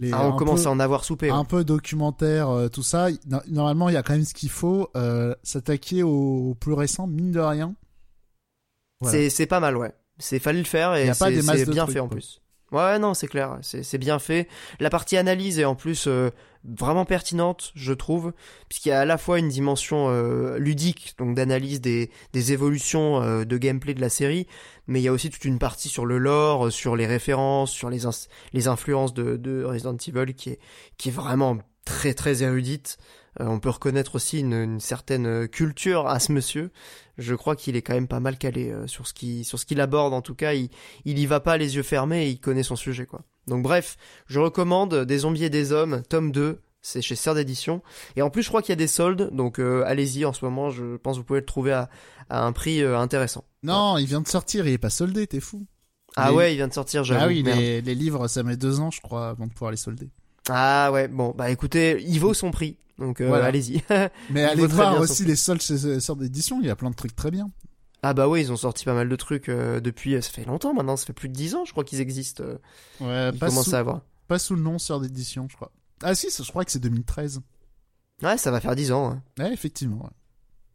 [0.00, 1.30] les, ah, on un commence peu, à en avoir soupé.
[1.30, 1.36] ouais.
[1.36, 3.08] un peu documentaire, euh, tout ça.
[3.26, 4.88] No- Normalement, il y a quand même ce qu'il faut.
[4.96, 7.74] euh, S'attaquer au, au plus récent, mine de rien.
[9.00, 9.30] Voilà.
[9.30, 9.92] C'est pas mal, ouais.
[10.18, 12.16] C'est fallait le faire et c'est bien trucs, fait en quoi.
[12.16, 12.42] plus.
[12.72, 14.46] Ouais, non, c'est clair, c'est c'est bien fait.
[14.78, 16.30] La partie analyse est en plus euh,
[16.64, 18.32] vraiment pertinente, je trouve,
[18.68, 23.22] puisqu'il y a à la fois une dimension euh, ludique, donc d'analyse des, des évolutions
[23.22, 24.46] euh, de gameplay de la série,
[24.86, 27.70] mais il y a aussi toute une partie sur le lore, euh, sur les références,
[27.70, 28.00] sur les,
[28.52, 30.58] les influences de, de Resident Evil, qui est,
[30.98, 32.98] qui est vraiment très très érudite.
[33.40, 36.70] Euh, on peut reconnaître aussi une, une certaine euh, culture à ce monsieur.
[37.18, 39.66] Je crois qu'il est quand même pas mal calé euh, sur ce qui sur ce
[39.66, 40.14] qu'il aborde.
[40.14, 40.70] En tout cas, il
[41.04, 43.22] il y va pas les yeux fermés et il connaît son sujet quoi.
[43.50, 43.96] Donc bref,
[44.26, 46.58] je recommande Des zombies et des hommes, tome 2.
[46.82, 47.82] C'est chez Sœur d'édition.
[48.16, 50.42] Et en plus, je crois qu'il y a des soldes, donc euh, allez-y en ce
[50.46, 50.70] moment.
[50.70, 51.90] Je pense que vous pouvez le trouver à,
[52.30, 53.44] à un prix euh, intéressant.
[53.62, 55.66] Non, il vient de sortir, il est pas soldé, t'es fou.
[56.16, 57.04] Ah Les- ouais, il vient de sortir.
[57.04, 57.20] j'avoue.
[57.22, 59.76] Ah oui, les, les livres, ça met deux ans, je crois, avant de pouvoir les
[59.76, 60.08] solder.
[60.48, 62.78] Ah ouais, bon, bah écoutez, il vaut son prix.
[62.98, 63.44] Donc euh, Voilà.
[63.46, 63.82] allez-y.
[64.30, 66.94] Mais allez voir aussi les soldes chez ces sortes d'éditions, il y a plein de
[66.96, 67.50] trucs très bien.
[68.02, 70.14] Ah bah ouais, ils ont sorti pas mal de trucs euh, depuis.
[70.14, 70.96] euh, Ça fait longtemps maintenant.
[70.96, 72.42] Ça fait plus de 10 ans, je crois qu'ils existent.
[72.44, 72.58] euh,
[73.00, 74.00] Ouais, ils pas commencent sous, à avoir.
[74.28, 75.70] pas sous le nom sort d'édition, je crois.
[76.02, 77.40] Ah si, ça, je crois que c'est 2013.
[78.22, 79.10] Ouais, ça va faire 10 ans.
[79.12, 79.22] hein.
[79.38, 80.04] Ouais, effectivement.
[80.04, 80.10] ouais.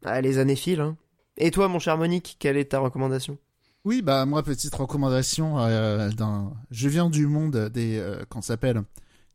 [0.05, 0.81] Ah, les années filent.
[0.81, 0.97] Hein.
[1.37, 3.37] Et toi, mon cher Monique, quelle est ta recommandation?
[3.85, 6.53] Oui, bah moi petite recommandation euh, d'un.
[6.71, 8.81] Je viens du monde des qu'on s'appelle?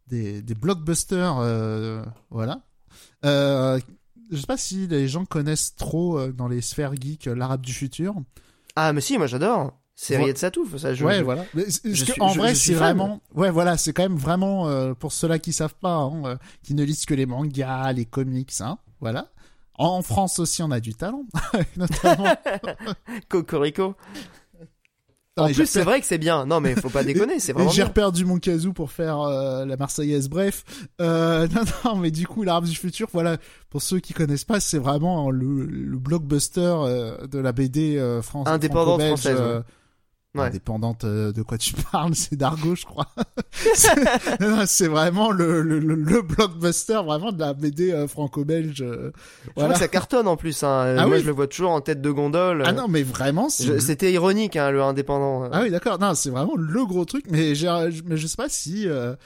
[0.09, 2.63] Des des blockbusters, euh, voilà.
[4.31, 7.63] Je sais pas si les gens connaissent trop euh, dans les sphères geeks euh, l'arabe
[7.63, 8.15] du futur.
[8.77, 9.77] Ah, mais si, moi j'adore.
[9.97, 10.95] C'est Riyad Satouf, ça.
[10.95, 11.45] Je, ouais, je- voilà.
[11.53, 13.21] Mais je suis- en vrai, c'est vraiment.
[13.35, 16.75] Ouais, voilà, c'est quand même vraiment euh, pour ceux-là qui savent pas, hein, euh, qui
[16.75, 18.79] ne lisent que les mangas, les comics, hein.
[19.01, 19.29] Voilà.
[19.75, 21.25] En France aussi, on a du talent,
[21.77, 22.35] notamment.
[23.29, 23.95] Cocorico.
[25.41, 26.47] En plus, c'est vrai que c'est bien.
[26.47, 29.77] Non, mais faut pas déconner, c'est vraiment j'ai reperdu mon casou pour faire euh, la
[29.77, 30.29] Marseillaise.
[30.29, 30.65] Bref,
[31.01, 33.39] euh, non, non, mais du coup, l'Arabe du futur, voilà.
[33.69, 38.49] Pour ceux qui connaissent pas, c'est vraiment le, le blockbuster euh, de la BD France
[38.49, 39.63] Indépendante française,
[40.37, 40.43] Ouais.
[40.45, 43.09] Indépendante euh, de quoi tu parles, c'est Dargo, je crois.
[43.75, 43.91] C'est-
[44.67, 48.81] c'est vraiment le, le, le, le blockbuster vraiment de la BD euh, franco-belge.
[48.83, 49.11] euh,
[49.45, 49.75] Je crois voilà.
[49.75, 50.63] que ça cartonne en plus.
[50.63, 50.95] Hein.
[50.99, 51.23] Ah Moi, oui.
[51.23, 52.63] je le vois toujours en tête de gondole.
[52.65, 53.65] Ah non, mais vraiment, c'est.
[53.65, 55.49] Je- C'était ironique, hein, le indépendant.
[55.53, 55.99] Ah oui, d'accord.
[55.99, 57.25] Non, c'est vraiment le gros truc.
[57.29, 57.53] Mais,
[58.07, 59.17] mais je sais pas si, euh,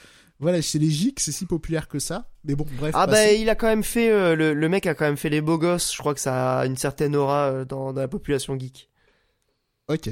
[0.40, 2.28] voilà, chez les GIC, c'est si populaire que ça.
[2.44, 2.93] Mais bon, bref.
[2.97, 3.36] Ah bah passons.
[3.39, 5.59] il a quand même fait euh, le, le mec a quand même fait les beaux
[5.59, 5.93] gosses.
[5.93, 8.89] Je crois que ça a une certaine aura euh, dans, dans la population geek.
[9.89, 10.09] Ok.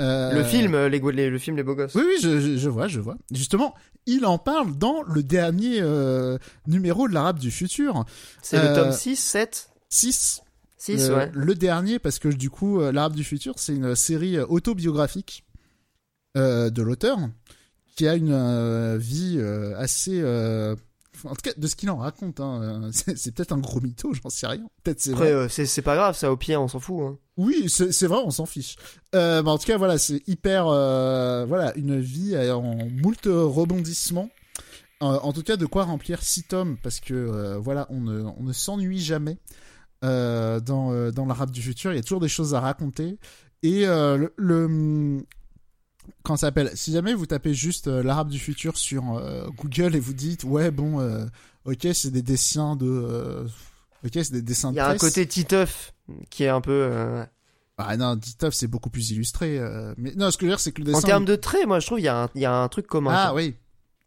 [0.00, 1.94] Euh, Le film, euh, les, les- le film les beaux gosses.
[1.94, 3.16] Oui, oui, je, je, je vois, je vois.
[3.30, 3.74] Justement,
[4.06, 8.04] il en parle dans le dernier euh, numéro de l'Arabe du futur,
[8.42, 10.40] C'est le Euh, tome 6, 7, 6.
[10.78, 11.30] 6 le, ouais.
[11.34, 15.44] le dernier, parce que du coup, euh, l'Arabe du futur, c'est une série euh, autobiographique
[16.38, 17.18] euh, de l'auteur
[17.94, 20.18] qui a une euh, vie euh, assez.
[21.28, 24.12] en tout cas, de ce qu'il en raconte, hein, euh, c'est, peut-être un gros mytho,
[24.14, 24.64] j'en sais rien.
[24.82, 25.32] Peut-être c'est vrai.
[25.32, 27.00] euh, c'est pas grave, ça au pire on s'en fout.
[27.02, 27.18] Hein.
[27.36, 28.76] Oui, c'est, vrai, on s'en fiche.
[29.14, 30.66] Euh, mais en tout cas, voilà, c'est hyper.
[30.68, 34.28] euh, voilà, une vie en moult rebondissements.
[35.00, 38.52] En tout cas, de quoi remplir six tomes, parce que voilà, on ne, on ne
[38.52, 39.38] s'ennuie jamais
[40.02, 41.92] dans, dans l'arabe du futur.
[41.92, 43.18] Il y a toujours des choses à raconter.
[43.62, 45.24] Et euh, le, le-
[46.22, 49.96] Quand ça s'appelle Si jamais vous tapez juste euh, l'arabe du futur sur euh, Google
[49.96, 51.24] et vous dites, ouais, bon, euh,
[51.64, 53.46] ok, c'est des dessins de.
[54.04, 55.00] ok, c'est des dessins Il de y a un presse.
[55.00, 55.92] côté Titeuf
[56.30, 56.90] qui est un peu.
[57.78, 59.58] Ah non, Titeuf, c'est beaucoup plus illustré.
[59.96, 60.98] Mais non, ce que je veux dire, c'est que le dessin.
[60.98, 62.68] En termes de traits, moi je trouve il y, a un- il y a un
[62.68, 63.12] truc commun.
[63.14, 63.54] Ah oui.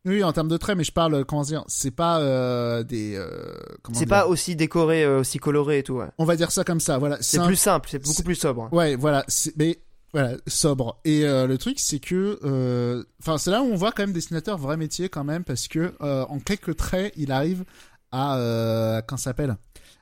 [0.07, 3.15] Oui, en termes de traits, mais je parle, comment dire, c'est pas euh, des.
[3.15, 3.55] euh,
[3.93, 5.95] C'est pas aussi décoré, euh, aussi coloré et tout.
[5.95, 6.05] Ouais.
[6.19, 7.17] On va dire ça comme ça, voilà.
[7.21, 8.71] C'est un- plus simple, c'est beaucoup plus sobre.
[8.71, 9.25] Ouais, voilà.
[9.57, 9.79] Mais
[10.13, 10.99] voilà, sobre.
[11.05, 14.13] Et euh, le truc, c'est que, euh, enfin, c'est là où on voit quand même
[14.13, 17.65] dessinateur vrai métier quand même, parce que euh, en quelques traits, il arrive
[18.11, 19.57] à, euh, comment ça s'appelle,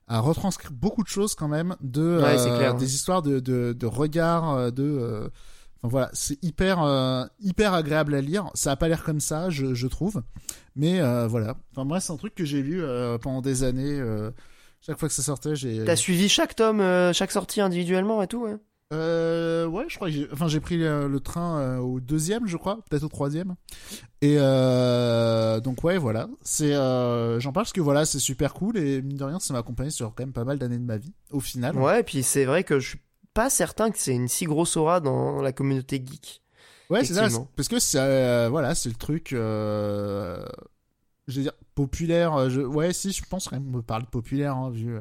[0.08, 2.76] à retranscrire beaucoup de choses quand même de Ouais, euh, clair.
[2.76, 4.84] des histoires de de, de regard, euh, de.
[4.84, 5.30] euh,
[5.86, 8.50] Enfin, voilà, c'est hyper euh, hyper agréable à lire.
[8.54, 10.22] Ça a pas l'air comme ça, je, je trouve.
[10.78, 11.58] Mais euh, voilà.
[11.74, 14.00] Enfin moi, c'est un truc que j'ai lu euh, pendant des années.
[14.00, 14.32] euh,
[14.80, 15.84] chaque fois que ça sortait, j'ai.
[15.84, 18.44] T'as suivi chaque tome, euh, chaque sortie individuellement et tout.
[18.46, 18.56] Ouais.
[18.91, 22.45] Euh, ouais, je crois que j'ai, enfin, j'ai pris le, le train euh, au deuxième,
[22.47, 23.55] je crois, peut-être au troisième.
[24.22, 26.27] Et euh, donc ouais, voilà.
[26.41, 29.53] C'est, euh, j'en parle parce que voilà, c'est super cool et mine de rien, ça
[29.53, 31.76] m'a accompagné sur quand même pas mal d'années de ma vie, au final.
[31.77, 32.99] Ouais, et puis c'est vrai que je suis
[33.34, 36.41] pas certain que c'est une si grosse aura dans la communauté geek.
[36.91, 37.30] Ouais, c'est ça.
[37.30, 39.34] C'est- Parce que c'est, euh, voilà, c'est le truc.
[39.34, 40.45] Euh,
[41.27, 42.35] je veux dire populaire.
[42.35, 44.97] euh, Je, ouais, si, je pense quand même me parle de populaire, hein, vu.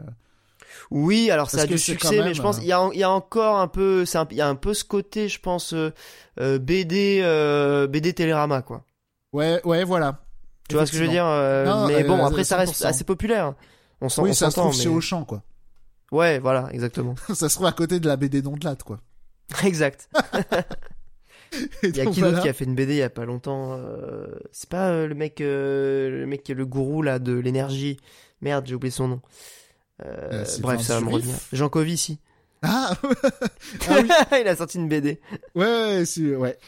[0.90, 2.98] Oui, alors ça Parce a du succès, mais je pense euh, il y a, il
[2.98, 5.92] y a encore un peu, il y a un peu ce côté, je pense, euh,
[6.40, 8.84] euh, BD, euh, BD Télérama, quoi.
[9.32, 10.20] Ouais, ouais, voilà.
[10.68, 12.86] Tu vois ce que je veux dire Non, Mais bon, après ça reste 100%.
[12.86, 13.54] assez populaire.
[14.00, 15.42] On s'en Oui, on ça se trouve chez mais- Auchan, quoi.
[16.10, 17.14] Ouais, voilà, exactement.
[17.34, 19.00] ça se trouve à côté de la BD d'Ondelat, quoi.
[19.64, 20.08] exact.
[21.82, 22.30] Il y a qui voilà.
[22.32, 25.06] d'autre qui a fait une BD il y a pas longtemps euh, C'est pas euh,
[25.06, 27.98] le mec, euh, le mec qui est le gourou là de l'énergie.
[28.40, 29.20] Merde, j'ai oublié son nom.
[30.04, 31.34] Euh, Euh, bref, ça va me revenir.
[31.52, 32.18] Jean Covici.
[32.62, 32.94] Ah,
[33.88, 34.08] ah oui,
[34.40, 35.20] il a sorti une BD.
[35.54, 36.58] ouais, ouais, ouais.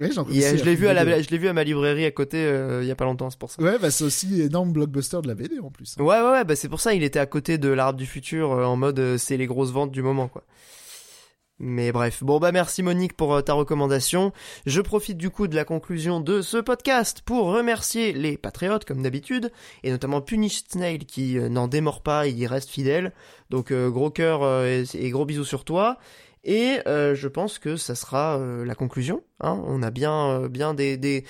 [0.00, 2.10] Euh, je l'ai vu à fait la, des- je l'ai vu à ma librairie à
[2.10, 3.62] côté euh, il y a pas longtemps, c'est pour ça.
[3.62, 5.94] Ouais, bah c'est aussi énorme blockbuster de la BD en plus.
[5.98, 8.50] Ouais, ouais, ouais, bah c'est pour ça il était à côté de l'Arbre du futur
[8.52, 10.42] euh, en mode euh, c'est les grosses ventes du moment, quoi.
[11.64, 14.32] Mais bref, bon bah merci Monique pour euh, ta recommandation.
[14.66, 19.00] Je profite du coup de la conclusion de ce podcast pour remercier les patriotes comme
[19.00, 19.52] d'habitude,
[19.84, 23.12] et notamment Punish Snail qui euh, n'en démord pas, il y reste fidèle.
[23.50, 25.98] Donc euh, gros cœur et, et gros bisous sur toi.
[26.42, 29.22] Et je pense que ça sera la conclusion.
[29.42, 29.62] Hein.
[29.66, 31.24] On a bien, euh, bien des, des,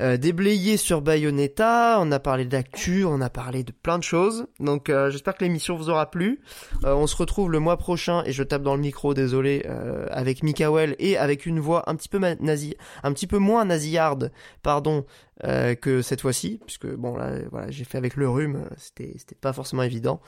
[0.00, 1.98] euh, déblayé sur Bayonetta.
[2.00, 4.46] On a parlé d'actu, on a parlé de plein de choses.
[4.60, 6.40] Donc euh, j'espère que l'émission vous aura plu.
[6.84, 9.66] On se retrouve le mois prochain et je tape dans le micro, désolé,
[10.10, 14.30] avec Mikael et avec une voix un petit peu nazi, un petit peu moins nasillarde,
[14.62, 15.04] pardon,
[15.42, 19.52] que cette fois-ci, puisque bon là, voilà, j'ai fait avec le rhume, c'était, c'était pas
[19.52, 20.20] forcément évident,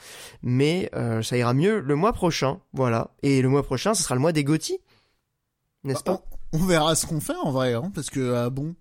[0.43, 0.91] mais
[1.23, 3.11] ça ira mieux le mois prochain, voilà.
[3.23, 4.79] Et le mois prochain, ce sera le mois des Gotti,
[5.85, 8.51] n'est-ce pas Bah, on, on verra ce qu'on fait en vrai, hein, parce que euh,
[8.51, 8.75] bon,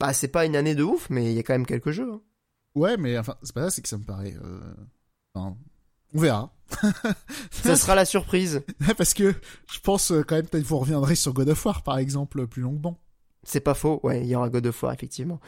[0.00, 2.10] Bah c'est pas une année de ouf, mais il y a quand même quelques jeux.
[2.12, 2.20] hein.
[2.74, 4.34] ouais, mais enfin, c'est pas ça, c'est que ça me paraît.
[4.42, 4.60] euh,
[5.34, 5.56] enfin,
[6.14, 6.52] on verra.
[7.50, 8.62] Ça sera la surprise.
[8.96, 9.34] parce que
[9.70, 12.62] je pense euh, quand même peut-être vous reviendrez sur God of War par exemple plus
[12.62, 12.98] longuement.
[13.44, 15.40] C'est pas faux, ouais, il y aura God of War effectivement.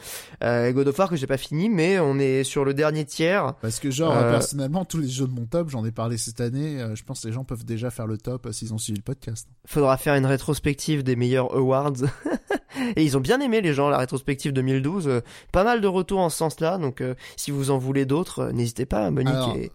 [0.43, 3.53] Euh, God of War que j'ai pas fini, mais on est sur le dernier tiers.
[3.61, 6.41] Parce que genre Euh, personnellement tous les jeux de mon top, j'en ai parlé cette
[6.41, 8.77] année, euh, je pense que les gens peuvent déjà faire le top euh, s'ils ont
[8.77, 9.47] suivi le podcast.
[9.65, 11.93] Faudra faire une rétrospective des meilleurs awards.
[12.97, 15.07] Et ils ont bien aimé les gens la rétrospective 2012.
[15.07, 15.21] euh,
[15.53, 18.51] pas mal de retours en ce sens-là, donc euh, si vous en voulez d'autres, euh,
[18.51, 19.09] n'hésitez pas.
[19.09, 19.71] Monique Alors, est,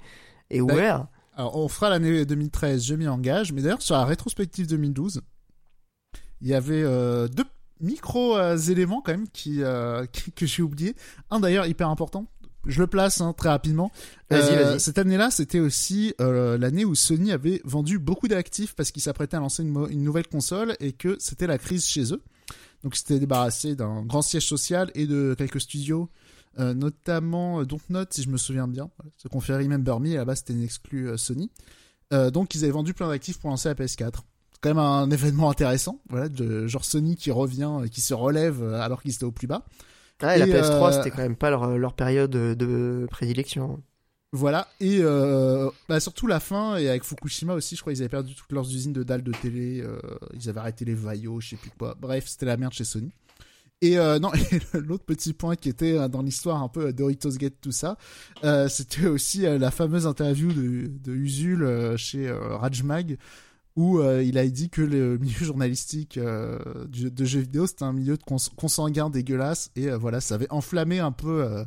[0.51, 1.06] est ouvert.
[1.34, 5.22] Alors on fera l'année 2013, je m'y engage, mais d'ailleurs sur la rétrospective 2012,
[6.42, 7.44] il y avait euh, deux
[7.81, 10.94] micro euh, éléments quand même qui, euh, qui- que j'ai oublié.
[11.31, 12.27] Un d'ailleurs hyper important.
[12.66, 13.90] Je le place hein, très rapidement.
[14.31, 14.81] Vas-y, Euh, vas-y.
[14.81, 19.36] Cette année-là, c'était aussi euh, l'année où Sony avait vendu beaucoup d'actifs parce qu'ils s'apprêtaient
[19.36, 22.23] à lancer une, une nouvelle console et que c'était la crise chez eux.
[22.85, 26.11] Donc, ils s'étaient débarrassés d'un grand siège social et de quelques studios,
[26.59, 28.90] euh, notamment euh, Dontnod, si je me souviens bien.
[29.16, 31.51] Ce qu'on fait Remember Me, base, c'était une exclue euh, Sony.
[32.12, 34.20] Euh, donc, ils avaient vendu plein d'actifs pour lancer la PS4.
[34.61, 38.62] Quand même un événement intéressant, voilà, de genre Sony qui revient, euh, qui se relève
[38.62, 39.65] euh, alors qu'ils étaient au plus bas.
[40.20, 43.82] Ah, et la Et, PS3, euh, c'était quand même pas leur, leur période de prédilection.
[44.32, 48.09] Voilà, et euh, bah, surtout la fin, et avec Fukushima aussi, je crois qu'ils avaient
[48.09, 49.99] perdu toutes leurs usines de dalles de télé, euh,
[50.35, 51.97] ils avaient arrêté les vaillots, je sais plus quoi.
[52.01, 53.11] Bref, c'était la merde chez Sony.
[53.81, 57.55] Et euh, non, et l'autre petit point qui était dans l'histoire un peu Doritos Gate,
[57.61, 57.97] tout ça,
[58.45, 63.19] euh, c'était aussi la fameuse interview de, de Usul chez Rajmag,
[63.76, 67.84] où euh, il a dit que le milieu journalistique euh, du- de jeux vidéo, c'était
[67.84, 71.64] un milieu de cons- consanguin dégueulasse, et euh, voilà, ça avait enflammé un peu...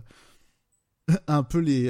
[1.27, 1.83] un peu les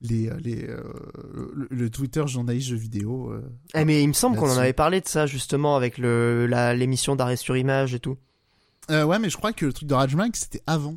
[0.00, 3.32] les les le, le Twitter journaliste jeux vidéo.
[3.74, 6.46] Eh, mais il me semble qu'on en avait parlé de ça justement avec le
[6.76, 8.16] l'émission d'arrêt sur image et tout.
[8.88, 10.96] Ouais, mais je crois que le truc de Rajmag c'était avant.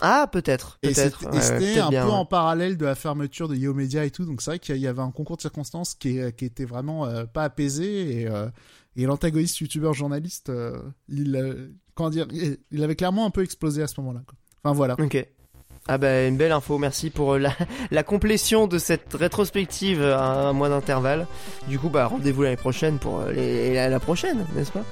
[0.00, 2.14] Ah, peut-être, Et c'était et ouais, c'était un bien, peu ouais.
[2.14, 4.86] en parallèle de la fermeture de Yo Media et tout, donc c'est vrai qu'il y
[4.86, 8.48] avait un concours de circonstances qui, qui était vraiment euh, pas apaisé et, euh,
[8.96, 13.82] et l'antagoniste youtubeur journaliste, euh, il euh, comment dire, il, avait clairement un peu explosé
[13.82, 14.22] à ce moment-là.
[14.62, 14.94] Enfin voilà.
[14.98, 15.26] Ok.
[15.88, 17.52] Ah bah une belle info, merci pour euh, la,
[17.90, 21.26] la complétion de cette rétrospective à un mois d'intervalle.
[21.68, 24.84] Du coup bah rendez-vous l'année prochaine pour euh, la prochaine, n'est-ce pas?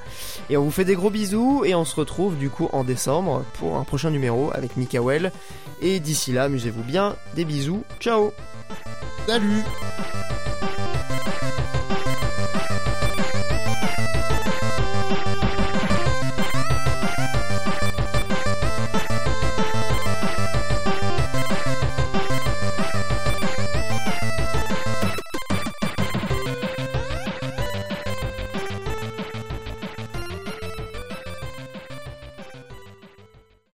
[0.50, 3.44] Et on vous fait des gros bisous et on se retrouve du coup en décembre
[3.54, 5.30] pour un prochain numéro avec Mikael.
[5.80, 8.32] Et d'ici là, amusez-vous bien, des bisous, ciao
[9.26, 9.62] Salut.